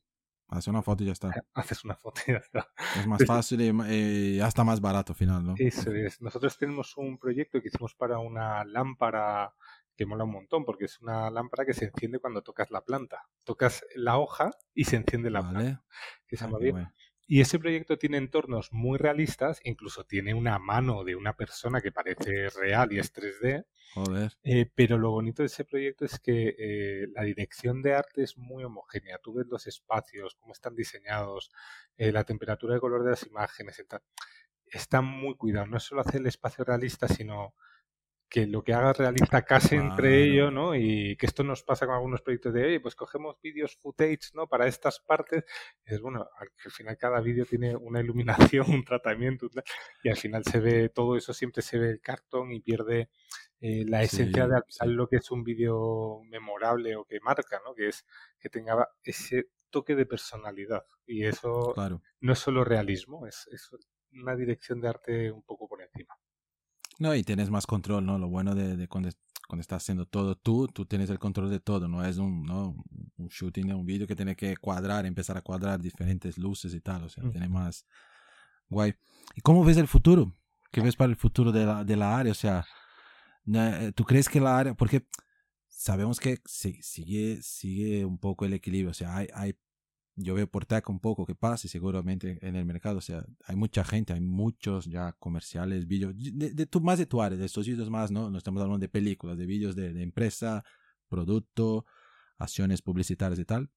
haces 0.47 0.67
una 0.67 0.81
foto 0.81 1.03
y 1.03 1.07
ya 1.07 1.13
está. 1.13 1.31
Haces 1.53 1.83
una 1.83 1.95
foto 1.95 2.21
y 2.27 2.31
ya 2.31 2.37
está. 2.37 2.69
Es 2.97 3.07
más 3.07 3.25
fácil 3.25 3.61
y, 3.61 4.37
ya 4.37 4.47
está 4.47 4.63
más 4.63 4.79
barato 4.79 5.13
al 5.13 5.17
final, 5.17 5.45
¿no? 5.45 5.55
Eso 5.57 5.91
es. 5.91 6.21
Nosotros 6.21 6.57
tenemos 6.57 6.95
un 6.97 7.17
proyecto 7.17 7.61
que 7.61 7.69
hicimos 7.69 7.95
para 7.95 8.19
una 8.19 8.63
lámpara 8.63 9.53
que 10.01 10.07
mola 10.07 10.23
un 10.23 10.31
montón, 10.31 10.65
porque 10.65 10.85
es 10.85 10.99
una 10.99 11.29
lámpara 11.29 11.63
que 11.63 11.75
se 11.75 11.85
enciende 11.85 12.17
cuando 12.17 12.41
tocas 12.41 12.71
la 12.71 12.81
planta. 12.81 13.27
Tocas 13.43 13.85
la 13.93 14.17
hoja 14.17 14.49
y 14.73 14.85
se 14.85 14.95
enciende 14.95 15.29
la 15.29 15.47
planta. 15.47 15.85
Que 16.25 16.37
se 16.37 16.45
ah, 16.45 16.49
bien. 16.59 16.87
Y 17.27 17.39
ese 17.39 17.59
proyecto 17.59 17.99
tiene 17.99 18.17
entornos 18.17 18.73
muy 18.73 18.97
realistas, 18.97 19.61
incluso 19.63 20.03
tiene 20.03 20.33
una 20.33 20.57
mano 20.57 21.03
de 21.03 21.15
una 21.15 21.35
persona 21.35 21.81
que 21.81 21.91
parece 21.91 22.49
real 22.49 22.91
y 22.91 22.97
es 22.97 23.13
3D. 23.13 23.67
Joder. 23.93 24.31
Eh, 24.41 24.71
pero 24.73 24.97
lo 24.97 25.11
bonito 25.11 25.43
de 25.43 25.47
ese 25.47 25.65
proyecto 25.65 26.03
es 26.03 26.19
que 26.19 26.55
eh, 26.57 27.07
la 27.13 27.21
dirección 27.21 27.83
de 27.83 27.93
arte 27.93 28.23
es 28.23 28.39
muy 28.39 28.63
homogénea. 28.63 29.19
Tú 29.19 29.33
ves 29.33 29.45
los 29.45 29.67
espacios, 29.67 30.33
cómo 30.39 30.53
están 30.53 30.75
diseñados, 30.75 31.51
eh, 31.95 32.11
la 32.11 32.23
temperatura 32.23 32.73
de 32.73 32.79
color 32.79 33.03
de 33.03 33.11
las 33.11 33.27
imágenes, 33.27 33.85
está 34.65 35.01
muy 35.01 35.35
cuidado. 35.35 35.67
No 35.67 35.79
solo 35.79 36.01
hacer 36.01 36.21
el 36.21 36.27
espacio 36.27 36.63
realista, 36.63 37.07
sino 37.07 37.53
que 38.31 38.47
lo 38.47 38.63
que 38.63 38.73
haga 38.73 38.93
realista 38.93 39.41
casi 39.41 39.75
entre 39.75 40.23
ellos, 40.23 40.53
¿no? 40.53 40.73
Y 40.73 41.17
que 41.17 41.25
esto 41.25 41.43
nos 41.43 41.63
pasa 41.63 41.85
con 41.85 41.95
algunos 41.95 42.21
proyectos 42.21 42.53
de, 42.53 42.65
oye, 42.65 42.79
pues 42.79 42.95
cogemos 42.95 43.35
vídeos 43.43 43.75
footage, 43.75 44.31
¿no? 44.33 44.47
Para 44.47 44.67
estas 44.67 45.01
partes. 45.01 45.43
Y 45.85 45.93
es 45.93 45.99
bueno, 45.99 46.25
al 46.37 46.71
final 46.71 46.97
cada 46.97 47.19
vídeo 47.19 47.45
tiene 47.45 47.75
una 47.75 47.99
iluminación, 47.99 48.65
un 48.69 48.85
tratamiento, 48.85 49.47
y 50.01 50.09
al 50.09 50.15
final 50.15 50.45
se 50.45 50.61
ve 50.61 50.87
todo 50.87 51.17
eso, 51.17 51.33
siempre 51.33 51.61
se 51.61 51.77
ve 51.77 51.89
el 51.89 51.99
cartón 51.99 52.53
y 52.53 52.61
pierde 52.61 53.09
eh, 53.59 53.83
la 53.85 54.01
esencia 54.01 54.47
de 54.47 54.61
lo 54.85 55.09
que 55.09 55.17
es 55.17 55.29
un 55.29 55.43
vídeo 55.43 56.21
memorable 56.23 56.95
o 56.95 57.03
que 57.03 57.19
marca, 57.19 57.59
¿no? 57.65 57.75
Que 57.75 57.89
es 57.89 58.05
que 58.39 58.47
tenga 58.47 58.87
ese 59.03 59.49
toque 59.69 59.93
de 59.93 60.05
personalidad. 60.05 60.85
Y 61.05 61.25
eso 61.25 61.73
no 62.21 62.31
es 62.31 62.39
solo 62.39 62.63
realismo, 62.63 63.27
es, 63.27 63.49
es 63.51 63.69
una 64.13 64.37
dirección 64.37 64.79
de 64.79 64.87
arte 64.87 65.31
un 65.33 65.43
poco 65.43 65.67
por 65.67 65.81
encima. 65.81 66.15
No, 67.01 67.15
y 67.15 67.23
tienes 67.23 67.49
más 67.49 67.65
control, 67.65 68.05
¿no? 68.05 68.19
Lo 68.19 68.29
bueno 68.29 68.53
de, 68.53 68.87
cuando, 68.87 69.09
cuando, 69.47 69.61
estás 69.61 69.81
haciendo 69.81 70.05
todo 70.05 70.35
tú, 70.35 70.67
tú 70.67 70.85
tienes 70.85 71.09
el 71.09 71.17
control 71.17 71.49
de 71.49 71.59
todo, 71.59 71.87
no 71.87 72.05
es 72.05 72.19
un, 72.19 72.43
¿no? 72.43 72.75
un 73.17 73.27
shooting, 73.27 73.73
un 73.73 73.87
vídeo 73.87 74.05
que 74.05 74.15
tiene 74.15 74.35
que 74.35 74.55
cuadrar, 74.57 75.07
empezar 75.07 75.35
a 75.35 75.41
cuadrar 75.41 75.81
diferentes 75.81 76.37
luces 76.37 76.75
y 76.75 76.79
tal, 76.79 77.05
o 77.05 77.09
sea, 77.09 77.27
tiene 77.31 77.49
más 77.49 77.87
guay. 78.69 78.93
¿Y 79.33 79.41
cómo 79.41 79.65
ves 79.65 79.77
el 79.77 79.87
futuro? 79.87 80.31
¿Qué 80.71 80.81
ves 80.81 80.95
para 80.95 81.09
el 81.09 81.15
futuro 81.15 81.51
de 81.51 81.65
la, 81.65 81.83
de 81.83 81.95
la 81.95 82.15
área? 82.15 82.33
O 82.33 82.35
sea, 82.35 82.67
eh, 83.51 83.91
¿tú 83.95 84.03
crees 84.03 84.29
que 84.29 84.39
la 84.39 84.59
área, 84.59 84.75
porque 84.75 85.07
sabemos 85.69 86.19
que 86.19 86.37
sigue, 86.45 87.41
sigue 87.41 88.05
un 88.05 88.19
poco 88.19 88.45
el 88.45 88.53
equilibrio, 88.53 88.91
o 88.91 88.93
sea, 88.93 89.17
hay, 89.17 89.27
hay 89.33 89.55
yo 90.15 90.35
veo 90.35 90.47
por 90.47 90.65
TAC 90.65 90.89
un 90.89 90.99
poco 90.99 91.25
que 91.25 91.35
pasa 91.35 91.67
y 91.67 91.69
seguramente 91.69 92.37
en 92.41 92.55
el 92.55 92.65
mercado, 92.65 92.97
o 92.97 93.01
sea, 93.01 93.25
hay 93.45 93.55
mucha 93.55 93.83
gente, 93.83 94.13
hay 94.13 94.21
muchos 94.21 94.85
ya 94.85 95.13
comerciales, 95.13 95.87
vídeos, 95.87 96.13
de, 96.15 96.65
tu, 96.65 96.81
más 96.81 96.99
de 96.99 97.05
tu 97.05 97.21
área, 97.21 97.37
de 97.37 97.45
estos 97.45 97.67
vídeos 97.67 97.89
más, 97.89 98.11
¿no? 98.11 98.29
No 98.29 98.37
estamos 98.37 98.61
hablando 98.61 98.79
de 98.79 98.89
películas, 98.89 99.37
de 99.37 99.45
vídeos 99.45 99.75
de, 99.75 100.01
empresa, 100.01 100.63
producto, 101.07 101.85
acciones 102.37 102.81
publicitarias 102.81 103.39
y 103.39 103.45
tal, 103.45 103.69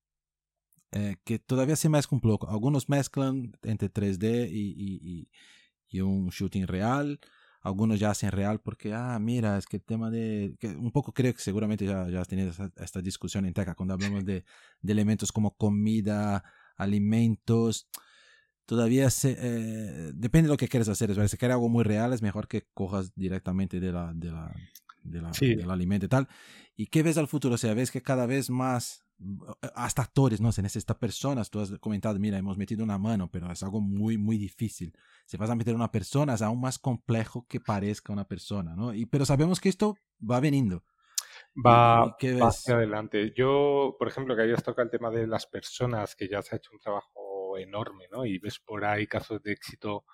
eh, 0.93 1.17
que 1.25 1.39
todavía 1.39 1.77
se 1.77 1.89
mezcla 1.89 2.17
un 2.17 2.21
poco. 2.21 2.51
Algunos 2.51 2.89
mezclan 2.89 3.53
entre 3.63 3.93
3D 3.93 4.49
y, 4.51 4.75
y, 4.77 5.29
y 5.89 6.01
un 6.01 6.29
shooting 6.31 6.67
real, 6.67 7.21
algunos 7.65 7.99
ya 7.99 8.11
hacen 8.11 8.31
real 8.31 8.61
porque, 8.61 8.93
ah, 8.93 9.19
mira, 9.19 9.57
es 9.57 9.67
que 9.67 9.79
el 9.79 9.83
tema 9.83 10.11
de, 10.11 10.55
que 10.61 10.69
un 10.69 10.93
poco 10.93 11.13
creo 11.15 11.33
que 11.33 11.41
seguramente 11.41 11.87
ya, 11.87 12.09
ya 12.11 12.21
has 12.21 12.29
tenido 12.29 12.53
esta, 12.77 13.01
discusión 13.01 13.47
en 13.47 13.55
TECA 13.55 13.75
cuando 13.75 13.95
hablamos 13.95 14.25
de, 14.27 14.45
de, 14.83 14.93
elementos 14.93 15.33
como 15.33 15.57
comida, 15.57 16.45
alimentos, 16.77 17.89
todavía 18.67 19.09
se, 19.09 19.37
eh, 19.39 20.13
depende 20.15 20.49
de 20.49 20.53
lo 20.53 20.59
que 20.59 20.69
quieres 20.69 20.91
hacer. 20.91 21.09
Si 21.11 21.39
quieres 21.39 21.55
algo 21.55 21.71
muy 21.71 21.85
real, 21.85 22.13
es 22.13 22.21
mejor 22.21 22.49
que 22.49 22.67
cojas 22.75 23.15
directamente 23.15 23.81
de 23.81 23.93
la, 23.93 24.13
de 24.15 24.31
la, 24.31 24.55
de 25.03 25.23
la, 25.23 25.31
del 25.31 25.71
alimento 25.71 26.05
y 26.05 26.11
tal. 26.11 26.29
¿Y 26.77 26.89
qué 26.89 27.03
ves 27.03 27.17
al 27.17 27.29
futuro? 27.29 27.55
O 27.55 27.59
sea, 27.59 27.73
ves 27.73 27.91
que 27.91 28.03
cada 28.03 28.27
vez 28.27 28.51
más 28.51 29.04
hasta 29.75 30.03
actores, 30.03 30.41
no 30.41 30.53
se 30.53 30.63
necesitan 30.63 30.99
personas. 30.99 31.51
Tú 31.51 31.61
has 31.61 31.71
comentado, 31.79 32.19
mira, 32.19 32.39
hemos 32.39 32.59
metido 32.59 32.85
una 32.85 32.99
mano, 32.99 33.31
pero 33.31 33.51
es 33.51 33.63
algo 33.63 33.81
muy, 33.81 34.19
muy 34.19 34.39
difícil. 34.39 34.97
Si 35.27 35.37
vas 35.37 35.51
a 35.51 35.55
meter 35.55 35.75
una 35.75 35.91
persona, 35.91 36.35
es 36.35 36.43
aún 36.43 36.61
más 36.61 36.79
complejo 36.79 37.47
que 37.49 37.61
parezca 37.61 38.13
una 38.13 38.27
persona, 38.27 38.75
¿no? 38.77 38.93
Y, 38.93 39.07
pero 39.07 39.25
sabemos 39.25 39.61
que 39.61 39.69
esto 39.69 39.97
va 40.21 40.41
veniendo. 40.41 40.83
Va, 41.55 42.07
va 42.07 42.49
hacia 42.49 42.75
adelante. 42.75 43.33
Yo, 43.37 43.97
por 43.99 44.09
ejemplo, 44.09 44.35
que 44.35 44.43
hayas 44.43 44.63
tocado 44.63 44.85
el 44.85 44.91
tema 44.91 45.11
de 45.11 45.27
las 45.27 45.47
personas, 45.47 46.17
que 46.17 46.29
ya 46.29 46.43
se 46.43 46.55
ha 46.55 46.59
hecho 46.59 46.73
un 46.73 46.81
trabajo 46.81 47.57
enorme, 47.59 48.07
¿no? 48.11 48.27
Y 48.27 48.39
ves 48.39 48.59
por 48.59 48.85
ahí 48.85 49.07
casos 49.07 49.43
de 49.43 49.53
éxito 49.53 50.05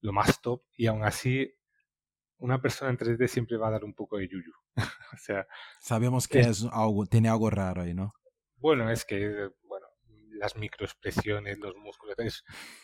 lo 0.00 0.12
más 0.12 0.40
top, 0.40 0.62
y 0.76 0.86
aún 0.86 1.04
así 1.04 1.52
una 2.38 2.60
persona 2.60 2.90
en 2.90 2.96
3D 2.96 3.28
siempre 3.28 3.56
va 3.56 3.68
a 3.68 3.72
dar 3.72 3.84
un 3.84 3.94
poco 3.94 4.16
de 4.16 4.28
yuyu. 4.28 4.52
o 5.14 5.16
sea, 5.18 5.46
sabemos 5.80 6.26
que 6.26 6.40
es 6.40 6.64
algo, 6.72 7.06
tiene 7.06 7.28
algo 7.28 7.50
raro 7.50 7.82
ahí, 7.82 7.94
¿no? 7.94 8.14
Bueno, 8.60 8.90
es 8.90 9.04
que, 9.04 9.50
bueno, 9.64 9.88
las 10.32 10.56
microexpresiones, 10.56 11.58
los 11.58 11.76
músculos, 11.76 12.16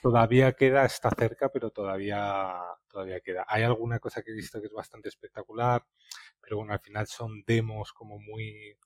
todavía 0.03 0.53
queda, 0.53 0.85
está 0.85 1.11
cerca, 1.11 1.51
pero 1.51 1.71
todavía, 1.71 2.55
todavía 2.89 3.21
queda. 3.21 3.45
Hay 3.49 3.63
alguna 3.63 3.99
cosa 3.99 4.23
que 4.23 4.31
he 4.31 4.35
visto 4.35 4.61
que 4.61 4.67
es 4.67 4.73
bastante 4.73 5.09
espectacular, 5.09 5.85
pero 6.41 6.59
bueno, 6.59 6.73
al 6.73 6.81
final 6.81 7.07
son 7.07 7.43
demos 7.47 7.93
como 7.93 8.19
muy 8.19 8.77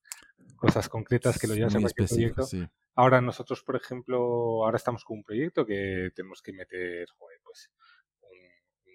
cosas 0.56 0.88
concretas 0.88 1.38
que 1.38 1.46
lo 1.46 1.54
llevas 1.54 1.76
a 1.76 1.80
cualquier 1.80 2.08
proyecto. 2.08 2.46
Ahora 2.94 3.20
nosotros, 3.20 3.62
por 3.62 3.76
ejemplo, 3.76 4.64
ahora 4.64 4.76
estamos 4.76 5.04
con 5.04 5.18
un 5.18 5.24
proyecto 5.24 5.64
que 5.64 6.10
tenemos 6.14 6.42
que 6.42 6.52
meter, 6.52 7.08
joder, 7.16 7.38
pues 7.42 7.70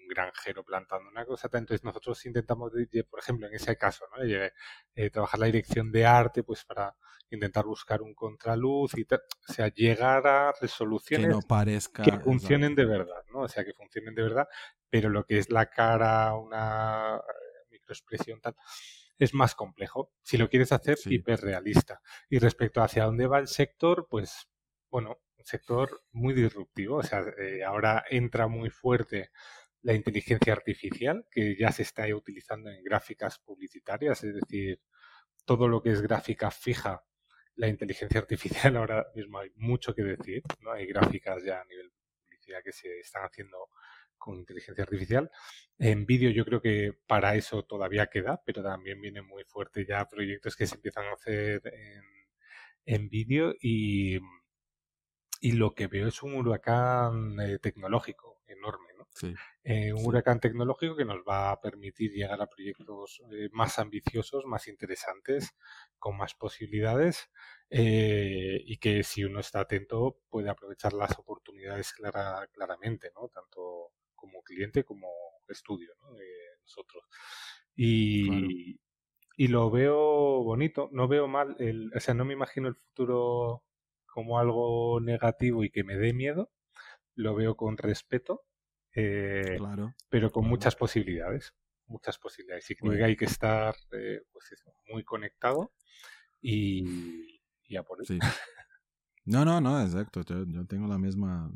granjero 0.08 0.64
plantando 0.64 1.08
una 1.10 1.24
cosa. 1.24 1.48
Entonces 1.52 1.84
nosotros 1.84 2.24
intentamos, 2.26 2.72
por 3.08 3.20
ejemplo, 3.20 3.46
en 3.46 3.54
ese 3.54 3.76
caso, 3.76 4.04
¿no? 4.16 4.24
Eh, 4.24 5.10
trabajar 5.10 5.40
la 5.40 5.46
dirección 5.46 5.90
de 5.92 6.06
arte, 6.06 6.42
pues 6.42 6.64
para 6.64 6.94
intentar 7.30 7.64
buscar 7.64 8.02
un 8.02 8.14
contraluz 8.14 8.96
y 8.96 9.02
o 9.02 9.52
sea, 9.52 9.68
llegar 9.68 10.26
a 10.26 10.52
resoluciones 10.60 11.26
que, 11.26 11.32
no 11.32 11.40
parezca, 11.42 12.02
que 12.02 12.12
funcionen 12.20 12.74
de 12.74 12.84
verdad, 12.84 13.24
¿no? 13.32 13.40
O 13.40 13.48
sea, 13.48 13.64
que 13.64 13.72
funcionen 13.72 14.14
de 14.14 14.22
verdad, 14.22 14.48
pero 14.88 15.08
lo 15.08 15.24
que 15.24 15.38
es 15.38 15.50
la 15.50 15.66
cara, 15.66 16.34
una 16.34 17.16
eh, 17.16 17.66
microexpresión 17.70 18.40
tal, 18.40 18.54
es 19.18 19.34
más 19.34 19.54
complejo. 19.54 20.12
Si 20.22 20.36
lo 20.36 20.48
quieres 20.48 20.72
hacer 20.72 20.98
hiperrealista. 21.06 22.00
Y 22.28 22.38
respecto 22.38 22.80
a 22.80 22.84
hacia 22.84 23.04
dónde 23.04 23.26
va 23.26 23.38
el 23.38 23.48
sector, 23.48 24.06
pues, 24.10 24.48
bueno, 24.90 25.18
un 25.38 25.44
sector 25.44 26.02
muy 26.12 26.34
disruptivo. 26.34 26.98
O 26.98 27.02
sea, 27.02 27.24
eh, 27.38 27.64
ahora 27.64 28.04
entra 28.10 28.46
muy 28.46 28.70
fuerte 28.70 29.30
la 29.86 29.94
inteligencia 29.94 30.52
artificial, 30.52 31.24
que 31.30 31.54
ya 31.56 31.70
se 31.70 31.82
está 31.82 32.12
utilizando 32.12 32.68
en 32.70 32.82
gráficas 32.82 33.38
publicitarias, 33.38 34.24
es 34.24 34.34
decir, 34.34 34.80
todo 35.44 35.68
lo 35.68 35.80
que 35.80 35.90
es 35.92 36.02
gráfica 36.02 36.50
fija, 36.50 37.04
la 37.54 37.68
inteligencia 37.68 38.18
artificial 38.18 38.76
ahora 38.76 39.06
mismo 39.14 39.38
hay 39.38 39.50
mucho 39.54 39.94
que 39.94 40.02
decir, 40.02 40.42
¿no? 40.60 40.72
Hay 40.72 40.86
gráficas 40.86 41.44
ya 41.44 41.60
a 41.60 41.64
nivel 41.66 41.92
publicidad 42.24 42.58
que 42.64 42.72
se 42.72 42.98
están 42.98 43.22
haciendo 43.26 43.70
con 44.18 44.34
inteligencia 44.38 44.82
artificial. 44.82 45.30
En 45.78 46.04
vídeo 46.04 46.30
yo 46.30 46.44
creo 46.44 46.60
que 46.60 46.92
para 47.06 47.36
eso 47.36 47.64
todavía 47.64 48.08
queda, 48.08 48.42
pero 48.44 48.64
también 48.64 49.00
viene 49.00 49.22
muy 49.22 49.44
fuerte 49.44 49.86
ya 49.86 50.04
proyectos 50.08 50.56
que 50.56 50.66
se 50.66 50.74
empiezan 50.74 51.04
a 51.06 51.12
hacer 51.12 51.62
en, 51.64 52.02
en 52.86 53.08
vídeo 53.08 53.54
y, 53.60 54.18
y 55.40 55.52
lo 55.52 55.74
que 55.74 55.86
veo 55.86 56.08
es 56.08 56.24
un 56.24 56.34
huracán 56.34 57.38
eh, 57.38 57.60
tecnológico 57.60 58.42
enorme. 58.48 58.95
Eh, 59.62 59.92
un 59.92 60.04
huracán 60.06 60.40
tecnológico 60.40 60.96
que 60.96 61.04
nos 61.04 61.18
va 61.18 61.50
a 61.50 61.60
permitir 61.60 62.12
llegar 62.12 62.40
a 62.40 62.48
proyectos 62.48 63.22
eh, 63.32 63.48
más 63.52 63.78
ambiciosos, 63.78 64.44
más 64.46 64.68
interesantes, 64.68 65.56
con 65.98 66.16
más 66.16 66.34
posibilidades 66.34 67.30
eh, 67.70 68.62
y 68.64 68.76
que 68.78 69.02
si 69.02 69.24
uno 69.24 69.40
está 69.40 69.60
atento 69.60 70.18
puede 70.28 70.50
aprovechar 70.50 70.92
las 70.92 71.18
oportunidades 71.18 71.94
claramente, 72.52 73.10
¿no? 73.14 73.28
tanto 73.28 73.92
como 74.14 74.42
cliente 74.42 74.84
como 74.84 75.08
estudio 75.48 75.94
¿no? 76.00 76.14
de 76.14 76.26
nosotros. 76.62 77.04
Y, 77.74 78.80
y 79.36 79.48
lo 79.48 79.70
veo 79.70 80.42
bonito, 80.42 80.88
no 80.92 81.08
veo 81.08 81.28
mal, 81.28 81.56
el, 81.58 81.92
o 81.94 82.00
sea, 82.00 82.14
no 82.14 82.24
me 82.24 82.32
imagino 82.32 82.68
el 82.68 82.76
futuro 82.76 83.62
como 84.06 84.38
algo 84.38 85.00
negativo 85.00 85.62
y 85.62 85.70
que 85.70 85.84
me 85.84 85.96
dé 85.96 86.14
miedo, 86.14 86.50
lo 87.14 87.34
veo 87.34 87.56
con 87.56 87.76
respeto, 87.76 88.44
eh, 88.96 89.54
Claro. 89.58 89.94
pero 90.08 90.30
con 90.30 90.48
muchas 90.48 90.74
posibilidades, 90.74 91.54
muchas 91.86 92.18
posibilidades. 92.18 92.68
Y 92.70 92.74
creo 92.74 92.92
que 92.92 93.04
hay 93.04 93.16
que 93.16 93.26
estar 93.26 93.74
eh, 93.92 94.22
pues 94.32 94.50
eso, 94.52 94.74
muy 94.92 95.04
conectado 95.04 95.72
y, 96.40 97.40
y 97.64 97.76
a 97.76 97.82
por. 97.82 98.04
Sí. 98.06 98.18
No, 99.28 99.44
no, 99.44 99.60
no, 99.60 99.82
exacto. 99.82 100.22
Yo, 100.22 100.44
yo 100.46 100.64
tengo 100.66 100.86
la 100.86 100.98
misma, 100.98 101.50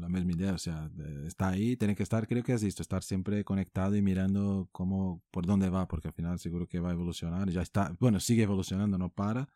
la 0.00 0.08
misma 0.08 0.32
idea. 0.32 0.54
O 0.54 0.58
sea, 0.58 0.90
está 1.26 1.50
ahí, 1.50 1.76
tiene 1.76 1.94
que 1.94 2.02
estar, 2.02 2.26
creo 2.26 2.42
que 2.42 2.54
es 2.54 2.62
esto, 2.62 2.80
estar 2.80 3.02
siempre 3.02 3.44
conectado 3.44 3.94
y 3.96 4.00
mirando 4.00 4.70
cómo, 4.72 5.22
por 5.30 5.44
dónde 5.44 5.68
va, 5.68 5.86
porque 5.88 6.08
al 6.08 6.14
final 6.14 6.38
seguro 6.38 6.66
que 6.66 6.80
va 6.80 6.88
a 6.88 6.92
evolucionar. 6.94 7.50
Ya 7.50 7.60
está, 7.60 7.94
bueno, 8.00 8.18
sigue 8.18 8.44
evolucionando, 8.44 8.96
no 8.96 9.10
para. 9.10 9.46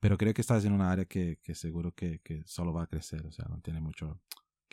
Pero 0.00 0.16
creo 0.16 0.32
que 0.32 0.40
estás 0.40 0.64
en 0.64 0.72
una 0.72 0.90
área 0.90 1.04
que, 1.04 1.38
que 1.42 1.54
seguro 1.54 1.92
que, 1.92 2.20
que 2.20 2.42
solo 2.46 2.72
va 2.72 2.84
a 2.84 2.86
crecer. 2.86 3.26
O 3.26 3.30
sea, 3.32 3.44
no 3.46 3.60
tiene 3.60 3.82
mucho 3.82 4.22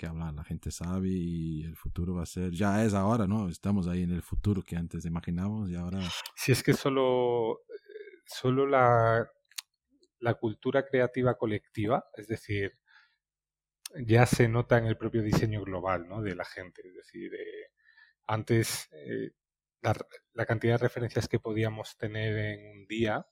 que 0.01 0.07
hablar. 0.07 0.33
La 0.33 0.43
gente 0.43 0.71
sabe 0.71 1.09
y 1.09 1.63
el 1.63 1.75
futuro 1.75 2.15
va 2.15 2.23
a 2.23 2.25
ser, 2.25 2.51
ya 2.51 2.83
es 2.83 2.95
ahora, 2.95 3.27
¿no? 3.27 3.47
Estamos 3.49 3.87
ahí 3.87 4.01
en 4.01 4.11
el 4.11 4.23
futuro 4.23 4.63
que 4.63 4.75
antes 4.75 5.05
imaginábamos 5.05 5.69
y 5.69 5.75
ahora, 5.75 5.99
Si 6.35 6.51
es 6.51 6.63
que 6.63 6.73
solo, 6.73 7.59
eh, 7.69 8.21
solo 8.25 8.65
la, 8.65 9.29
la 10.19 10.33
cultura 10.33 10.85
creativa 10.87 11.35
colectiva, 11.37 12.03
es 12.17 12.27
decir, 12.27 12.79
ya 14.07 14.25
se 14.25 14.47
nota 14.47 14.79
en 14.79 14.85
el 14.85 14.97
propio 14.97 15.21
diseño 15.21 15.61
global 15.61 16.07
¿no? 16.07 16.21
de 16.23 16.35
la 16.35 16.45
gente. 16.45 16.81
Es 16.87 16.95
decir, 16.95 17.31
eh, 17.35 17.71
antes 18.25 18.89
eh, 18.93 19.31
la, 19.81 19.95
la 20.33 20.45
cantidad 20.47 20.73
de 20.73 20.85
referencias 20.87 21.27
que 21.27 21.39
podíamos 21.39 21.95
tener 21.97 22.37
en 22.37 22.71
un 22.71 22.87
día 22.87 23.27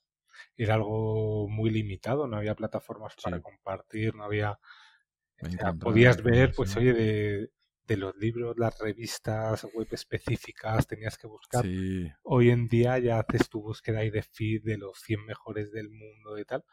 era 0.56 0.76
algo 0.76 1.48
muy 1.50 1.72
limitado, 1.72 2.28
no 2.28 2.38
había 2.38 2.54
plataformas 2.56 3.16
para 3.24 3.42
compartir, 3.42 4.14
no 4.14 4.24
había... 4.24 4.60
podías 5.80 6.22
ver, 6.24 6.54
pues 6.56 6.76
oye, 6.78 6.94
de, 6.94 7.52
de 7.88 7.98
los 7.98 8.16
libros, 8.18 8.58
las 8.58 8.78
revistas 8.80 9.66
web 9.74 9.88
específicas, 9.92 10.88
tenías 10.88 11.18
que 11.18 11.28
buscar 11.28 11.64
sí, 11.64 12.12
hoy 12.24 12.50
en 12.52 12.68
día 12.68 13.00
ya 13.00 13.20
haces 13.20 13.50
tu 13.50 13.62
búsqueda 13.62 14.00
ahí 14.00 14.10
de 14.10 14.22
feed 14.24 14.64
de 14.64 14.78
los 14.78 15.00
100 15.00 15.26
mejores 15.26 15.72
del 15.72 15.90
mundo 15.90 16.38
y 16.38 16.46
tal, 16.46 16.64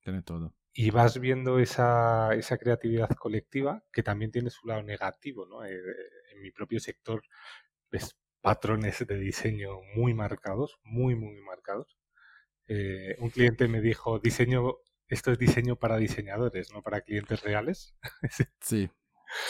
tiene 0.00 0.22
todo. 0.22 0.54
y 0.72 0.90
vas 0.90 1.18
viendo 1.18 1.58
esa, 1.58 2.34
esa 2.34 2.58
creatividad 2.58 3.10
colectiva 3.10 3.84
que 3.92 4.02
también 4.02 4.30
tiene 4.30 4.50
su 4.50 4.66
lado 4.66 4.82
negativo, 4.82 5.46
¿no? 5.46 5.64
Eh, 5.64 5.80
en 6.34 6.42
mi 6.42 6.50
propio 6.52 6.80
sector 6.80 7.22
ves 7.90 8.16
patrones 8.40 9.04
de 9.06 9.18
diseño 9.18 9.80
muy 9.94 10.14
marcados, 10.14 10.78
muy, 10.82 11.14
muy 11.16 11.40
marcados. 11.42 11.98
Eh, 12.68 13.16
un 13.18 13.30
cliente 13.30 13.68
me 13.68 13.80
dijo, 13.80 14.18
diseño, 14.20 14.76
esto 15.10 15.32
es 15.32 15.38
diseño 15.38 15.76
para 15.76 15.96
diseñadores, 15.96 16.72
no 16.72 16.82
para 16.82 17.02
clientes 17.02 17.42
reales. 17.42 17.94
Sí. 18.60 18.90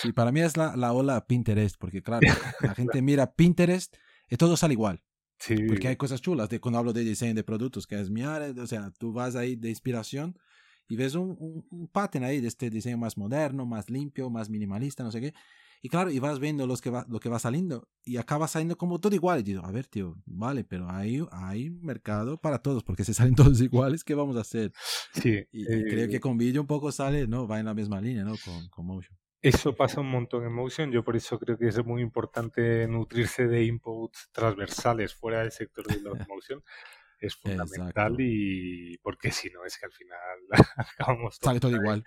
Sí, 0.03 0.13
para 0.13 0.31
mí 0.31 0.41
es 0.41 0.59
la, 0.59 0.77
la 0.77 0.93
ola 0.93 1.27
Pinterest, 1.27 1.77
porque 1.79 2.03
claro, 2.03 2.21
la 2.61 2.75
gente 2.75 3.01
mira 3.01 3.33
Pinterest 3.33 3.97
y 4.29 4.37
todo 4.37 4.57
sale 4.57 4.75
igual. 4.75 5.03
Sí, 5.39 5.57
Porque 5.67 5.89
hay 5.89 5.97
cosas 5.97 6.21
chulas. 6.21 6.51
De, 6.51 6.61
cuando 6.61 6.79
hablo 6.79 6.93
de 6.93 7.03
diseño 7.03 7.33
de 7.33 7.43
productos, 7.43 7.87
que 7.87 7.99
es 7.99 8.11
mi 8.11 8.23
área, 8.23 8.53
o 8.63 8.67
sea, 8.67 8.91
tú 8.99 9.11
vas 9.15 9.37
ahí 9.37 9.57
de 9.57 9.71
inspiración 9.71 10.39
y 10.87 10.97
ves 10.97 11.15
un, 11.15 11.35
un, 11.39 11.67
un 11.71 11.89
pattern 11.89 12.27
ahí 12.27 12.43
de 12.43 12.49
este 12.49 12.69
diseño 12.69 12.99
más 12.99 13.17
moderno, 13.17 13.65
más 13.65 13.89
limpio, 13.89 14.29
más 14.29 14.51
minimalista, 14.51 15.03
no 15.03 15.11
sé 15.11 15.23
qué. 15.23 15.35
Y 15.83 15.89
claro, 15.89 16.11
y 16.11 16.19
vas 16.19 16.39
viendo 16.41 16.67
los 16.67 16.83
que 16.83 16.91
va, 16.91 17.07
lo 17.09 17.21
que 17.21 17.29
va 17.31 17.39
saliendo 17.39 17.89
y 18.05 18.19
acaba 18.19 18.49
saliendo 18.49 18.77
como 18.77 19.01
todo 19.01 19.15
igual. 19.15 19.41
Y 19.41 19.43
digo, 19.43 19.65
a 19.65 19.71
ver, 19.73 19.87
tío, 19.87 20.17
vale, 20.27 20.63
pero 20.65 20.91
hay, 20.91 21.25
hay 21.33 21.71
mercado 21.71 22.39
para 22.39 22.59
todos, 22.61 22.85
porque 22.85 23.05
si 23.05 23.15
salen 23.15 23.35
todos 23.55 23.61
iguales, 23.61 24.05
¿qué 24.05 24.15
vamos 24.15 24.37
a 24.37 24.41
hacer? 24.41 24.73
sí, 25.15 25.43
Y, 25.53 25.63
eh, 25.73 25.85
creo 25.89 26.09
que 26.09 26.21
con 26.21 26.37
vídeo 26.37 26.61
un 26.61 26.67
poco 26.67 26.93
sale, 26.93 27.27
¿no? 27.27 27.49
Va 27.49 27.59
en 27.61 27.67
la 27.67 27.75
misma 27.75 28.01
línea, 28.01 28.25
¿no? 28.25 28.35
Con, 28.45 28.69
con 28.69 28.87
Motion. 28.87 29.17
Eso 29.43 29.75
pasa 29.75 30.03
un 30.03 30.11
montón 30.11 30.45
en 30.45 30.53
Motion, 30.53 30.93
yo 30.93 31.03
por 31.03 31.17
eso 31.17 31.39
creo 31.39 31.57
que 31.57 31.69
es 31.69 31.83
muy 31.87 32.03
importante 32.03 32.87
nutrirse 32.87 33.47
de 33.49 33.65
inputs 33.65 34.29
transversales 34.33 35.15
fuera 35.15 35.41
del 35.41 35.51
sector 35.51 35.87
de 35.87 35.99
los 36.03 36.19
Motion. 36.29 36.63
Es 37.19 37.37
fundamental 37.37 38.13
Exacto. 38.13 38.17
y 38.19 38.99
porque 38.99 39.31
si 39.31 39.49
no 39.51 39.65
es 39.65 39.79
que 39.79 39.87
al 39.87 39.93
final 39.93 40.19
acabamos 40.77 41.39
todos, 41.39 41.51
Sale 41.51 41.61
todo 41.61 41.75
igual. 41.77 42.05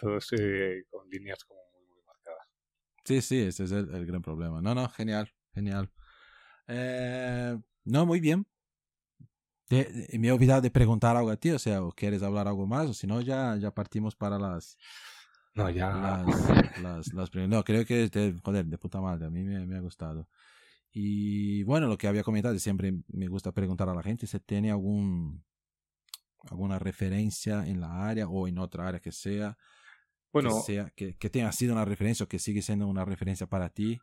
todos 0.00 0.28
eh, 0.38 0.84
con 0.90 1.08
líneas 1.08 1.44
como. 1.44 1.61
Sí, 3.04 3.20
sí, 3.22 3.40
ese 3.40 3.64
es 3.64 3.72
el, 3.72 3.92
el 3.94 4.06
gran 4.06 4.22
problema. 4.22 4.60
No, 4.62 4.74
no, 4.74 4.88
genial, 4.88 5.28
genial. 5.54 5.90
Eh, 6.68 7.58
no, 7.84 8.06
muy 8.06 8.20
bien. 8.20 8.46
Te- 9.68 9.84
te- 9.84 10.18
me 10.18 10.28
he 10.28 10.32
olvidado 10.32 10.60
de 10.60 10.70
preguntar 10.70 11.16
algo 11.16 11.30
a 11.30 11.36
ti, 11.36 11.50
o 11.50 11.58
sea, 11.58 11.82
o 11.82 11.92
quieres 11.92 12.22
hablar 12.22 12.46
algo 12.48 12.66
más, 12.66 12.88
o 12.90 12.94
si 12.94 13.06
no, 13.06 13.20
ya, 13.20 13.56
ya 13.56 13.70
partimos 13.72 14.14
para 14.14 14.38
las, 14.38 14.76
No, 15.54 15.70
ya 15.70 15.92
las, 15.92 16.54
las, 16.74 17.12
las 17.12 17.34
No, 17.48 17.64
creo 17.64 17.84
que, 17.86 18.08
de, 18.08 18.34
joder, 18.44 18.66
de 18.66 18.78
puta 18.78 19.00
madre, 19.00 19.26
a 19.26 19.30
mí 19.30 19.42
me, 19.44 19.66
me 19.66 19.76
ha 19.76 19.80
gustado. 19.80 20.28
Y 20.92 21.62
bueno, 21.64 21.88
lo 21.88 21.98
que 21.98 22.08
había 22.08 22.22
comentado, 22.24 22.58
siempre 22.58 22.94
me 23.08 23.28
gusta 23.28 23.52
preguntar 23.52 23.88
a 23.88 23.94
la 23.94 24.02
gente 24.02 24.26
si 24.26 24.38
tiene 24.40 24.70
algún 24.70 25.44
alguna 26.50 26.78
referencia 26.78 27.66
en 27.66 27.80
la 27.80 28.08
área 28.08 28.28
o 28.28 28.48
en 28.48 28.58
otra 28.58 28.88
área 28.88 29.00
que 29.00 29.12
sea, 29.12 29.56
bueno, 30.32 30.50
que, 30.50 30.60
sea 30.62 30.90
que, 30.96 31.16
que 31.16 31.30
tenga 31.30 31.52
sido 31.52 31.74
una 31.74 31.84
referencia 31.84 32.24
o 32.24 32.28
que 32.28 32.38
sigue 32.38 32.62
siendo 32.62 32.86
una 32.86 33.04
referencia 33.04 33.46
para 33.46 33.68
ti. 33.70 34.00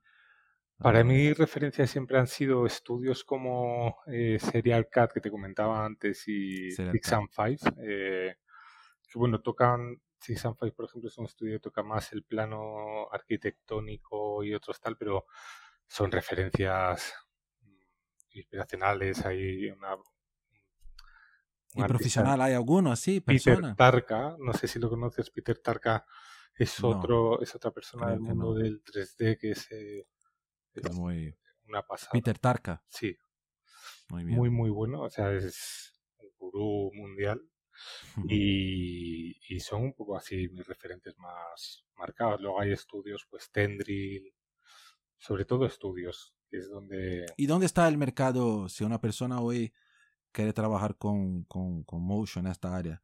para 0.78 1.00
Ah, 1.00 1.04
mí 1.04 1.34
referencias 1.34 1.90
siempre 1.90 2.18
han 2.18 2.28
sido 2.28 2.66
estudios 2.66 3.24
como 3.24 3.98
eh, 4.08 4.40
Serial 4.40 4.88
Cat 4.90 5.12
que 5.14 5.22
te 5.22 5.32
comentaba 5.32 5.86
antes 5.86 6.28
y 6.28 6.72
Serial 6.72 6.92
Six 6.92 7.02
Cat. 7.02 7.20
and 7.20 7.30
Five, 7.30 7.60
eh, 7.84 8.36
que 9.08 9.20
bueno, 9.20 9.42
tocan, 9.42 10.02
Six 10.20 10.46
and 10.46 10.58
Five 10.58 10.72
por 10.74 10.86
ejemplo 10.86 11.10
es 11.10 11.18
un 11.18 11.26
estudio 11.26 11.56
que 11.56 11.60
toca 11.62 11.84
más 11.84 12.14
el 12.14 12.24
plano 12.24 13.10
arquitectónico 13.12 14.44
y 14.44 14.54
otros 14.54 14.80
tal, 14.80 14.98
pero 14.98 15.26
son 15.88 16.12
referencias 16.12 17.14
mm, 17.62 18.38
inspiracionales, 18.38 19.26
hay 19.26 19.70
una... 19.72 19.98
¿Y 21.76 21.84
profesional 21.84 22.42
hay 22.42 22.54
alguno 22.54 22.92
así, 22.92 23.20
Peter 23.22 23.56
persona? 23.56 23.76
Tarka, 23.76 24.36
no 24.40 24.54
sé 24.54 24.68
si 24.68 24.80
lo 24.80 24.90
conoces, 24.90 25.30
Peter 25.30 25.58
Tarka 25.60 26.06
es 26.56 26.82
No, 26.82 26.90
otro, 26.90 27.42
es 27.42 27.56
otra 27.56 27.72
persona 27.72 28.10
del 28.10 28.20
mundo 28.20 28.54
no. 28.54 28.54
del 28.56 28.84
3D 28.84 29.38
que 29.38 29.52
es, 29.52 29.72
eh, 29.72 30.08
Es 30.74 30.86
es 30.86 30.96
muy... 30.96 31.36
una 31.68 31.84
pasada. 31.86 32.12
Peter 32.12 32.38
Tarka, 32.40 32.84
Sí, 32.88 33.16
muy 34.10 34.24
bien. 34.26 34.38
muy, 34.38 34.50
muy 34.50 34.70
bueno. 34.70 35.02
O 35.04 35.10
sea, 35.10 35.32
es 35.34 35.94
un 36.18 36.30
gurú 36.38 36.92
mundial 36.94 37.42
y, 38.28 39.38
y 39.56 39.60
son 39.62 39.84
un 39.84 39.94
poco 39.94 40.18
así 40.18 40.50
mis 40.50 40.66
referentes 40.68 41.18
más 41.18 41.86
marcados. 41.96 42.42
Luego 42.42 42.60
hay 42.62 42.72
estudios, 42.74 43.26
pues 43.30 43.50
Tendril, 43.52 44.34
sobre 45.18 45.46
todo 45.46 45.66
estudios, 45.66 46.34
que 46.50 46.58
es 46.58 46.70
donde... 46.70 47.26
¿Y 47.38 47.46
dónde 47.46 47.68
está 47.68 47.88
el 47.88 47.98
mercado 47.98 48.68
si 48.70 48.84
una 48.84 49.00
persona 49.00 49.40
hoy 49.40 49.74
quiere 50.32 50.54
trabajar 50.54 50.98
con, 50.98 51.44
con, 51.46 51.84
con 51.84 52.02
Motion 52.04 52.46
en 52.46 52.52
esta 52.52 52.76
área? 52.76 53.02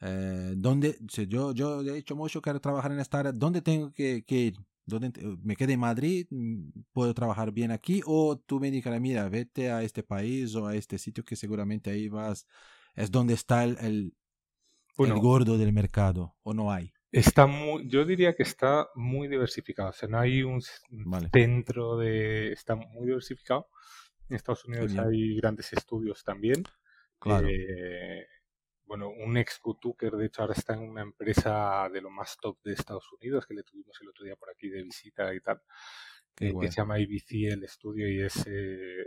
Eh, 0.00 0.54
¿dónde, 0.56 0.98
si 1.10 1.26
yo, 1.28 1.52
yo 1.52 1.82
he 1.82 1.98
hecho 1.98 2.16
Motion, 2.16 2.42
quiero 2.42 2.60
trabajar 2.60 2.92
en 2.92 3.00
esta 3.00 3.20
área, 3.20 3.32
¿dónde 3.32 3.62
tengo 3.62 3.92
que, 3.92 4.24
que 4.24 4.36
ir? 4.36 4.56
¿Dónde, 4.86 5.10
te- 5.10 5.22
¿Me 5.42 5.56
quedé 5.56 5.74
en 5.74 5.80
Madrid? 5.80 6.26
Mm, 6.30 6.70
¿Puedo 6.92 7.14
trabajar 7.14 7.52
bien 7.52 7.70
aquí? 7.70 8.02
¿O 8.06 8.36
tú 8.38 8.60
me 8.60 8.70
dijeras, 8.70 9.00
mira, 9.00 9.28
vete 9.28 9.70
a 9.70 9.82
este 9.82 10.02
país 10.02 10.54
o 10.56 10.66
a 10.66 10.76
este 10.76 10.98
sitio 10.98 11.24
que 11.24 11.36
seguramente 11.36 11.90
ahí 11.90 12.08
vas, 12.08 12.46
es 12.94 13.10
donde 13.10 13.34
está 13.34 13.64
el, 13.64 13.78
el, 13.80 14.14
Bueno, 14.96 15.14
el 15.14 15.20
gordo 15.20 15.58
del 15.58 15.72
mercado? 15.72 16.36
¿O 16.42 16.54
no 16.54 16.72
hay? 16.72 16.94
está 17.12 17.46
muy, 17.46 17.88
yo 17.88 18.04
diría 18.04 18.34
que 18.34 18.42
está 18.42 18.88
muy 18.94 19.28
diversificado. 19.28 19.90
O 19.90 19.92
sea, 19.92 20.08
no 20.08 20.18
hay 20.18 20.42
un 20.42 20.60
Vale. 20.90 21.32
centro 21.32 21.96
de... 21.96 22.52
Está 22.52 22.74
muy 22.76 23.06
diversificado. 23.06 23.68
En 24.28 24.36
Estados 24.36 24.64
Unidos 24.64 24.96
hay 24.96 25.36
grandes 25.36 25.72
estudios 25.72 26.24
también. 26.24 26.64
Claro. 27.18 27.48
Eh, 27.48 28.26
bueno, 28.86 29.08
un 29.08 29.36
ex 29.36 29.60
Tucker, 29.80 30.12
de 30.12 30.26
hecho, 30.26 30.42
ahora 30.42 30.54
está 30.54 30.74
en 30.74 30.80
una 30.80 31.02
empresa 31.02 31.88
de 31.92 32.00
lo 32.00 32.10
más 32.10 32.36
top 32.40 32.62
de 32.62 32.72
Estados 32.72 33.10
Unidos, 33.12 33.46
que 33.46 33.54
le 33.54 33.62
tuvimos 33.62 33.96
el 34.00 34.08
otro 34.08 34.24
día 34.24 34.36
por 34.36 34.50
aquí 34.50 34.68
de 34.68 34.82
visita 34.82 35.34
y 35.34 35.40
tal, 35.40 35.62
eh, 36.40 36.50
guay. 36.52 36.66
que 36.66 36.72
se 36.72 36.80
llama 36.80 36.98
IBC 36.98 37.52
el 37.52 37.64
estudio 37.64 38.08
y 38.08 38.20
es 38.20 38.46
eh, 38.46 39.04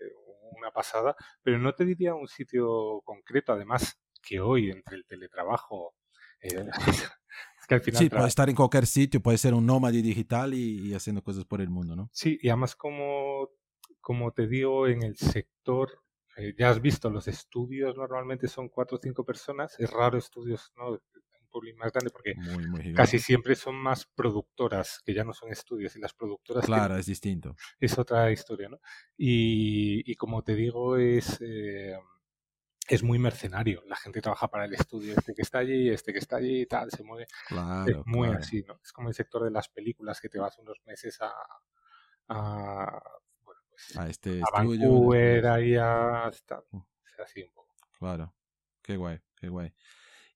una 0.58 0.72
pasada. 0.72 1.16
Pero 1.44 1.60
no 1.60 1.74
te 1.74 1.86
diría 1.86 2.16
un 2.16 2.28
sitio 2.28 3.02
concreto, 3.04 3.54
además 3.54 4.00
que 4.22 4.40
hoy, 4.40 4.72
entre 4.72 4.98
el 4.98 5.06
teletrabajo, 5.06 5.96
eh, 6.42 6.66
es 7.62 7.68
que 7.68 7.76
al 7.76 7.82
final... 7.82 8.02
Sí, 8.02 8.10
puede 8.10 8.28
estar 8.28 8.50
en 8.50 8.56
cualquier 8.56 8.88
sitio, 8.88 9.22
puede 9.22 9.38
ser 9.38 9.54
un 9.54 9.66
nómade 9.66 10.02
digital 10.02 10.54
y, 10.54 10.90
y 10.90 10.94
haciendo 10.96 11.24
cosas 11.24 11.46
por 11.46 11.62
el 11.62 11.70
mundo, 11.70 11.96
¿no? 11.96 12.10
Sí, 12.12 12.40
y 12.42 12.50
además 12.50 12.76
como, 12.76 13.50
como 14.08 14.32
te 14.32 14.48
digo, 14.48 14.88
en 14.88 15.04
el 15.04 15.18
sector, 15.18 16.02
eh, 16.38 16.54
ya 16.58 16.70
has 16.70 16.80
visto, 16.82 17.10
los 17.10 17.28
estudios 17.28 17.94
normalmente 17.98 18.48
son 18.48 18.70
cuatro 18.70 18.96
o 18.96 19.02
cinco 19.04 19.26
personas, 19.26 19.78
es 19.82 19.90
raro 19.92 20.18
estudios, 20.18 20.72
¿no? 20.78 20.92
Un 20.92 21.48
público 21.52 21.78
más 21.80 21.92
grande 21.92 22.10
porque 22.10 22.36
Muy, 22.38 22.66
muy 22.70 22.94
casi 22.94 23.20
siempre 23.20 23.54
son 23.56 23.76
más 23.76 24.06
productoras, 24.06 25.02
que 25.06 25.14
ya 25.14 25.26
no 25.26 25.34
son 25.34 25.52
estudios, 25.52 25.94
y 25.98 26.00
las 26.00 26.14
productoras 26.14 26.64
tienen- 26.66 26.86
Claro, 26.86 26.96
es 26.98 27.06
distinto. 27.06 27.54
es 27.82 27.98
otra 27.98 28.32
historia, 28.32 28.70
¿no? 28.70 28.80
Y, 29.18 30.10
y 30.10 30.16
como 30.16 30.42
te 30.42 30.56
digo, 30.56 30.96
es, 30.96 31.42
eh, 31.42 32.00
es 32.88 33.04
muy 33.04 33.20
mercenario. 33.20 33.84
La 33.88 33.98
gente 33.98 34.22
trabaja 34.22 34.48
para 34.48 34.64
el 34.64 34.74
estudio, 34.74 35.16
este 35.18 35.34
que 35.34 35.42
está 35.42 35.58
allí, 35.58 35.90
este 35.90 36.14
que 36.14 36.20
está 36.20 36.38
allí 36.38 36.62
y 36.62 36.66
tal, 36.66 36.90
se 36.92 37.04
mueve. 37.04 37.28
Claro, 37.50 37.92
es 37.92 37.98
muy 38.06 38.30
claro. 38.30 38.42
así, 38.42 38.64
¿no? 38.66 38.80
Es 38.82 38.94
como 38.94 39.10
el 39.10 39.16
sector 39.16 39.44
de 39.44 39.52
las 39.52 39.68
películas 39.68 40.22
que 40.22 40.30
te 40.30 40.40
vas 40.40 40.58
unos 40.60 40.78
meses 40.86 41.20
a, 41.20 41.34
a 42.30 43.02
A 43.96 44.08
este 44.10 44.30
a 44.30 44.62
estudio. 44.62 44.80
Vancouver, 44.90 45.34
después- 45.44 45.54
ahí 45.54 45.76
a... 45.76 46.32
tal. 46.46 46.64
Mm. 46.72 46.78
Es 47.14 47.20
así 47.20 47.42
un 47.44 47.52
poco. 47.54 47.76
Claro. 48.00 48.34
Qué 48.82 48.96
guay, 48.98 49.20
qué 49.36 49.50
guay. 49.50 49.74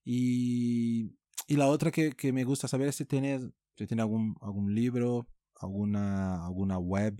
Y, 0.04 1.16
y 1.46 1.56
la 1.56 1.66
otra 1.68 1.90
que, 1.90 2.12
que 2.12 2.32
me 2.32 2.44
gusta 2.44 2.68
saber 2.68 2.88
es 2.88 2.96
si 2.96 3.04
tienes, 3.06 3.48
si 3.76 3.86
tiene 3.86 4.02
algún, 4.02 4.36
algún 4.40 4.74
libro, 4.74 5.26
alguna, 5.60 6.44
alguna 6.44 6.78
web 6.78 7.16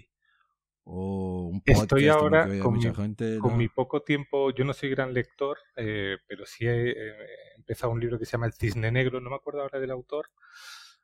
o 0.85 1.49
un 1.53 1.61
podcast 1.61 1.83
Estoy 1.85 2.09
ahora 2.09 2.49
con 2.61 2.75
mi- 2.75 2.83
gente. 2.95 3.39
Con 3.39 3.53
¿no? 3.53 3.57
mi 3.57 3.69
poco 3.69 4.03
tiempo, 4.03 4.51
yo 4.51 4.65
no 4.65 4.73
soy 4.73 4.91
gran 4.91 5.15
lector, 5.15 5.57
eh, 5.77 6.19
pero 6.27 6.45
sí 6.45 6.67
he, 6.67 6.91
eh, 6.91 7.27
empezado 7.57 7.93
un 7.93 8.01
libro 8.01 8.19
que 8.19 8.25
se 8.27 8.33
llama 8.33 8.47
El 8.47 8.53
Cisne 8.53 8.91
Negro, 8.91 9.21
no 9.21 9.31
me 9.31 9.37
acuerdo 9.37 9.63
ahora 9.63 9.79
del 9.79 9.93
autor. 9.93 10.29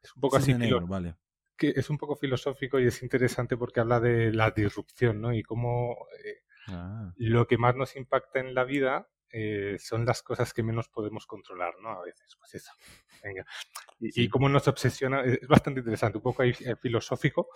Es 0.03 0.13
un 0.17 0.21
poco 0.21 0.39
Cisne 0.41 0.55
así, 0.55 0.63
negro, 0.65 0.87
vale. 0.87 1.15
Que 1.59 1.75
es 1.77 1.91
un 1.91 1.99
poco 1.99 2.17
filosófico 2.17 2.79
y 2.81 2.87
es 2.87 3.03
interesante 3.03 3.57
porque 3.59 3.81
habla 3.81 4.01
de 4.01 4.33
la 4.33 4.51
disrupción, 4.53 5.21
¿no? 5.21 5.35
Y 5.35 5.43
cómo 5.43 6.07
eh, 6.25 6.43
Ah, 6.71 7.13
lo 7.17 7.47
que 7.47 7.57
más 7.57 7.75
nos 7.77 7.97
impacta 7.97 8.41
en 8.41 8.55
la 8.55 8.63
vida 8.65 9.09
eh, 9.31 9.77
son 9.79 10.05
las 10.05 10.23
cosas 10.23 10.53
que 10.53 10.63
menos 10.63 10.89
podemos 10.91 11.27
controlar, 11.27 11.75
¿no? 11.83 11.91
A 11.91 12.03
veces, 12.05 12.37
pues 12.39 12.55
eso. 12.57 12.73
Venga. 13.25 13.47
Y, 13.99 14.13
Sí. 14.13 14.23
y 14.25 14.29
cómo 14.29 14.49
nos 14.51 14.69
obsesiona, 14.69 15.23
es 15.25 15.49
bastante 15.49 15.81
interesante, 15.81 16.19
un 16.19 16.23
poco 16.25 16.43
ahí, 16.43 16.51
eh, 16.61 16.77
filosófico. 16.77 17.49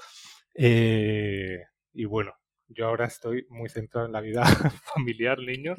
Y 1.94 2.04
bueno, 2.06 2.32
yo 2.74 2.86
ahora 2.86 3.06
estoy 3.06 3.46
muy 3.50 3.68
centrado 3.68 4.06
en 4.06 4.12
la 4.12 4.20
vida 4.20 4.42
familiar, 4.94 5.38
niños, 5.38 5.78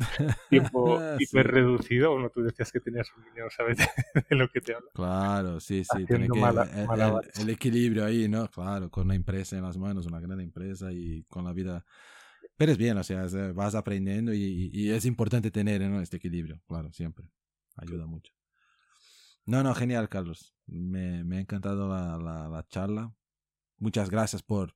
tiempo 0.49 0.99
Sí. 1.17 1.25
hiper 1.25 1.47
reducido. 1.47 2.11
Bueno, 2.11 2.29
tú 2.29 2.41
decías 2.43 2.71
que 2.71 2.79
tenías 2.79 3.07
un 3.15 3.23
niño, 3.25 3.45
¿sabes 3.49 3.77
de 4.29 4.35
lo 4.35 4.47
que 4.49 4.61
te 4.61 4.73
hablo? 4.75 4.89
Claro, 4.93 5.59
sí, 5.59 5.83
sí. 5.83 6.05
Tiene 6.05 6.29
que, 6.29 6.39
mala- 6.39 6.63
el- 6.71 6.79
el, 6.79 6.87
malabares. 6.87 7.39
el 7.39 7.49
equilibrio 7.49 8.05
ahí, 8.05 8.27
¿no? 8.27 8.47
Claro, 8.49 8.89
con 8.89 9.05
una 9.05 9.15
empresa 9.15 9.57
en 9.57 9.63
las 9.63 9.77
manos, 9.77 10.05
una 10.05 10.19
gran 10.19 10.39
empresa 10.39 10.91
y 10.91 11.23
con 11.23 11.43
la 11.45 11.53
vida. 11.53 11.85
Pero 12.55 12.71
es 12.71 12.77
bien, 12.77 12.97
o 12.97 13.03
sea, 13.03 13.25
eh, 13.25 13.51
vas 13.53 13.73
aprendiendo 13.75 14.33
y, 14.33 14.69
y 14.71 14.91
es 14.91 15.05
importante 15.05 15.49
tener 15.49 15.81
¿no? 15.81 15.99
este 16.01 16.17
equilibrio, 16.17 16.61
claro, 16.67 16.91
siempre. 16.93 17.25
Ayuda 17.77 18.05
mucho. 18.05 18.31
No, 19.45 19.63
no, 19.63 19.73
genial, 19.73 20.07
Carlos. 20.09 20.55
Me, 20.67 21.23
me 21.23 21.37
ha 21.37 21.41
encantado 21.41 21.89
la, 21.89 22.17
la, 22.17 22.47
la 22.47 22.65
charla. 22.67 23.13
Muchas 23.77 24.09
gracias 24.09 24.41
por, 24.43 24.75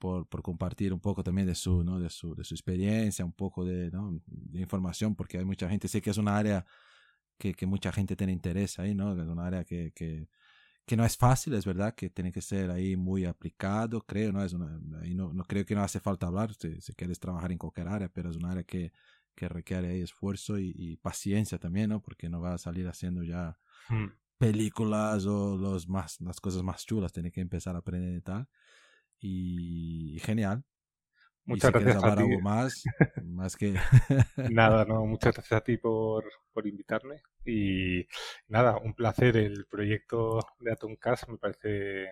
por, 0.00 0.28
por 0.28 0.42
compartir 0.42 0.94
un 0.94 1.00
poco 1.00 1.24
también 1.24 1.46
de 1.48 1.54
su, 1.56 1.84
¿no? 1.84 2.00
de 2.00 2.10
su, 2.10 2.34
de 2.36 2.44
su 2.44 2.54
experiencia, 2.54 3.24
un 3.24 3.34
poco 3.34 3.64
de, 3.66 3.92
¿no? 3.92 4.20
de 4.26 4.60
información, 4.60 5.16
porque 5.16 5.38
hay 5.38 5.46
mucha 5.46 5.70
gente, 5.70 5.88
sé 5.88 6.02
que 6.02 6.10
es 6.10 6.18
una 6.18 6.38
área 6.38 6.66
que, 7.38 7.54
que 7.54 7.66
mucha 7.66 7.92
gente 7.92 8.16
tiene 8.16 8.32
interés 8.32 8.78
ahí, 8.78 8.94
¿no? 8.94 9.12
Es 9.20 9.28
una 9.28 9.46
área 9.46 9.64
que, 9.64 9.92
que, 9.94 10.28
que 10.86 10.96
no 10.96 11.04
es 11.04 11.16
fácil, 11.16 11.54
es 11.54 11.66
verdad, 11.66 11.94
que 11.94 12.10
tiene 12.10 12.32
que 12.32 12.42
ser 12.42 12.70
ahí 12.70 12.96
muy 12.96 13.24
aplicado, 13.26 14.02
creo, 14.06 14.32
¿no? 14.32 14.44
Es 14.44 14.52
una, 14.54 14.80
ahí 15.02 15.14
no, 15.14 15.32
no 15.34 15.44
creo 15.44 15.64
que 15.66 15.74
no 15.74 15.82
hace 15.82 16.00
falta 16.00 16.26
hablar 16.28 16.54
si, 16.54 16.80
si 16.80 16.94
quieres 16.94 17.20
trabajar 17.20 17.52
en 17.52 17.58
cualquier 17.58 17.88
área, 17.88 18.08
pero 18.10 18.30
es 18.30 18.36
una 18.36 18.52
área 18.52 18.64
que, 18.64 18.92
que 19.34 19.48
requiere 19.48 19.88
ahí 19.90 20.02
esfuerzo 20.02 20.58
y, 20.58 20.72
y 20.76 20.96
paciencia 20.98 21.58
también, 21.58 21.90
¿no? 21.90 22.02
Porque 22.02 22.28
no 22.30 22.40
va 22.40 22.54
a 22.54 22.58
salir 22.58 22.88
haciendo 22.88 23.22
ya 23.24 23.58
Mm. 23.90 24.10
películas 24.38 25.26
o 25.26 25.56
los 25.56 25.88
más, 25.88 26.20
las 26.20 26.40
cosas 26.40 26.62
más 26.62 26.84
chulas, 26.86 27.12
tiene 27.12 27.30
que 27.30 27.40
empezar 27.40 27.76
a 27.76 27.80
aprender 27.80 28.16
y 28.16 28.20
tal. 28.22 28.48
Y, 29.20 30.18
genial. 30.20 30.64
Y 31.46 31.50
Muchas 31.50 31.72
si 31.72 31.78
gracias 31.78 32.04
a 32.04 32.16
ti. 32.16 32.22
algo 32.22 32.40
más, 32.40 32.84
más 33.24 33.56
que... 33.56 33.74
Nada, 34.50 34.84
no, 34.84 35.04
muchas 35.06 35.34
gracias 35.34 35.60
a 35.60 35.64
ti 35.64 35.76
por, 35.76 36.24
por 36.52 36.66
invitarme. 36.66 37.22
Y 37.44 38.06
nada, 38.48 38.76
un 38.78 38.94
placer. 38.94 39.36
El 39.36 39.66
proyecto 39.66 40.40
de 40.60 40.72
Atomcast 40.72 41.28
me 41.28 41.38
parece 41.38 42.08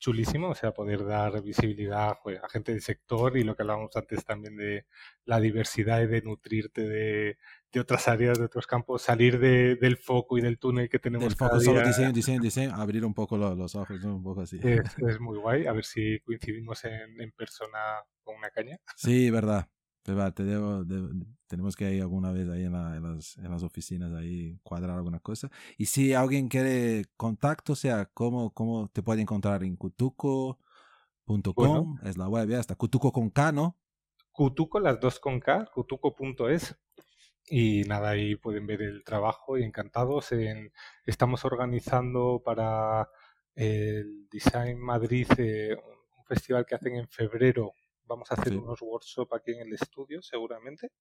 chulísimo, 0.00 0.48
o 0.48 0.54
sea, 0.54 0.72
poder 0.72 1.04
dar 1.04 1.42
visibilidad 1.42 2.14
pues, 2.22 2.42
a 2.42 2.48
gente 2.48 2.72
del 2.72 2.80
sector 2.80 3.36
y 3.36 3.44
lo 3.44 3.54
que 3.54 3.62
hablábamos 3.62 3.94
antes 3.94 4.24
también 4.24 4.56
de 4.56 4.86
la 5.26 5.38
diversidad 5.38 6.00
y 6.00 6.06
de 6.06 6.22
nutrirte 6.22 6.88
de, 6.88 7.38
de 7.72 7.80
otras 7.80 8.08
áreas, 8.08 8.38
de 8.38 8.44
otros 8.46 8.66
campos, 8.66 9.02
salir 9.02 9.38
de, 9.38 9.76
del 9.76 9.96
foco 9.96 10.36
y 10.38 10.40
del 10.40 10.58
túnel 10.58 10.88
que 10.88 10.98
tenemos 10.98 11.28
Del 11.28 11.36
cada 11.36 11.50
foco 11.52 11.62
solo 11.62 11.78
día. 11.80 11.88
diseño, 11.88 12.12
diseño, 12.12 12.40
diseño, 12.42 12.74
abrir 12.74 13.04
un 13.04 13.14
poco 13.14 13.36
lo- 13.36 13.54
los 13.54 13.74
ojos, 13.76 14.00
¿no? 14.04 14.16
Un 14.16 14.22
poco 14.22 14.40
así. 14.42 14.58
Es, 14.62 14.80
es 15.16 15.20
muy 15.20 15.38
guay, 15.38 15.66
a 15.66 15.72
ver 15.72 15.84
si 15.84 16.18
coincidimos 16.20 16.84
en, 16.84 17.20
en 17.20 17.30
persona 17.32 17.78
con 18.24 18.36
una 18.36 18.50
caña. 18.50 18.78
Sí, 18.96 19.30
verdad. 19.30 19.68
te 20.02 20.42
debo, 20.44 20.84
de- 20.84 21.24
tenemos 21.46 21.76
que 21.76 21.92
ir 21.94 22.00
alguna 22.02 22.32
vez 22.32 22.48
ahí 22.48 22.64
en, 22.64 22.72
la- 22.72 22.96
en 22.96 23.02
las, 23.14 23.36
en 23.38 23.50
las 23.50 23.62
oficinas 23.62 24.12
ahí 24.14 24.58
cuadrar 24.62 24.96
alguna 24.96 25.20
cosa. 25.20 25.48
Y 25.78 25.86
si 25.86 26.12
alguien 26.14 26.48
quiere 26.48 27.04
contacto, 27.16 27.74
o 27.74 27.76
sea, 27.76 28.06
¿cómo, 28.06 28.52
cómo 28.52 28.88
te 28.88 29.02
puede 29.02 29.20
encontrar 29.22 29.62
en 29.62 29.76
cutuco.com? 29.76 30.58
Bueno. 31.54 31.94
Es 32.02 32.16
la 32.16 32.28
web, 32.28 32.48
ya 32.48 32.58
está. 32.60 32.74
Cutuco 32.74 33.12
con 33.12 33.30
K, 33.30 33.52
¿no? 33.52 33.76
Cutuco, 34.32 34.80
las 34.80 34.98
dos 35.00 35.20
con 35.20 35.38
K, 35.38 35.66
cutuco.es. 35.74 36.76
Y 37.48 37.82
nada, 37.84 38.10
ahí 38.10 38.36
pueden 38.36 38.66
ver 38.66 38.82
el 38.82 39.02
trabajo 39.04 39.58
y 39.58 39.64
encantados. 39.64 40.32
En, 40.32 40.72
estamos 41.04 41.44
organizando 41.44 42.42
para 42.44 43.08
el 43.54 44.28
Design 44.30 44.78
Madrid 44.78 45.26
eh, 45.38 45.76
un, 45.76 46.24
festival 46.26 46.64
que 46.64 46.76
hacen 46.76 46.94
en 46.94 47.08
febrero. 47.08 47.72
Vamos 48.04 48.30
a 48.30 48.34
hacer 48.34 48.52
Sí. 48.52 48.58
unos 48.58 48.80
workshops 48.82 49.32
aquí 49.34 49.52
en 49.52 49.66
el 49.66 49.72
estudio, 49.74 50.22
seguramente, 50.22 50.92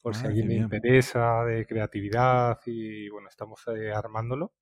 por 0.00 0.14
si 0.14 0.22
Ah, 0.22 0.26
a 0.26 0.28
alguien 0.28 0.48
le 0.48 0.54
interesa 0.56 1.44
de 1.44 1.66
creatividad 1.66 2.60
y 2.66 3.08
bueno, 3.08 3.28
estamos 3.28 3.60
eh, 3.68 3.92
armándolo. 3.92 4.52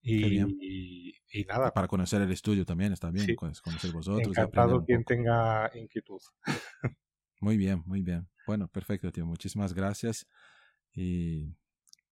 Y, 0.00 0.40
y, 0.60 1.14
y 1.32 1.44
nada, 1.44 1.70
Para 1.70 1.86
conocer 1.86 2.22
el 2.22 2.32
estudio 2.32 2.64
también, 2.64 2.92
está 2.92 3.10
bien. 3.10 3.26
Sí. 3.26 3.36
con- 3.36 3.52
Conocer 3.62 3.92
vosotros. 3.92 4.26
encantado 4.26 4.84
quien 4.84 5.04
tenga 5.04 5.70
inquietud. 5.74 6.20
Muy 7.40 7.56
bien, 7.56 7.82
muy 7.86 8.02
bien. 8.02 8.28
Bueno, 8.46 8.68
perfecto, 8.68 9.10
tío. 9.12 9.26
Muchísimas 9.26 9.74
gracias 9.74 10.26
y 10.94 11.54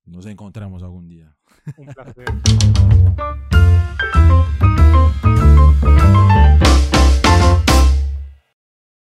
nos 0.05 0.27
encontramos 0.27 0.83
algún 0.83 1.09
día. 1.09 1.37
Un 1.77 1.87
placer. 1.87 2.25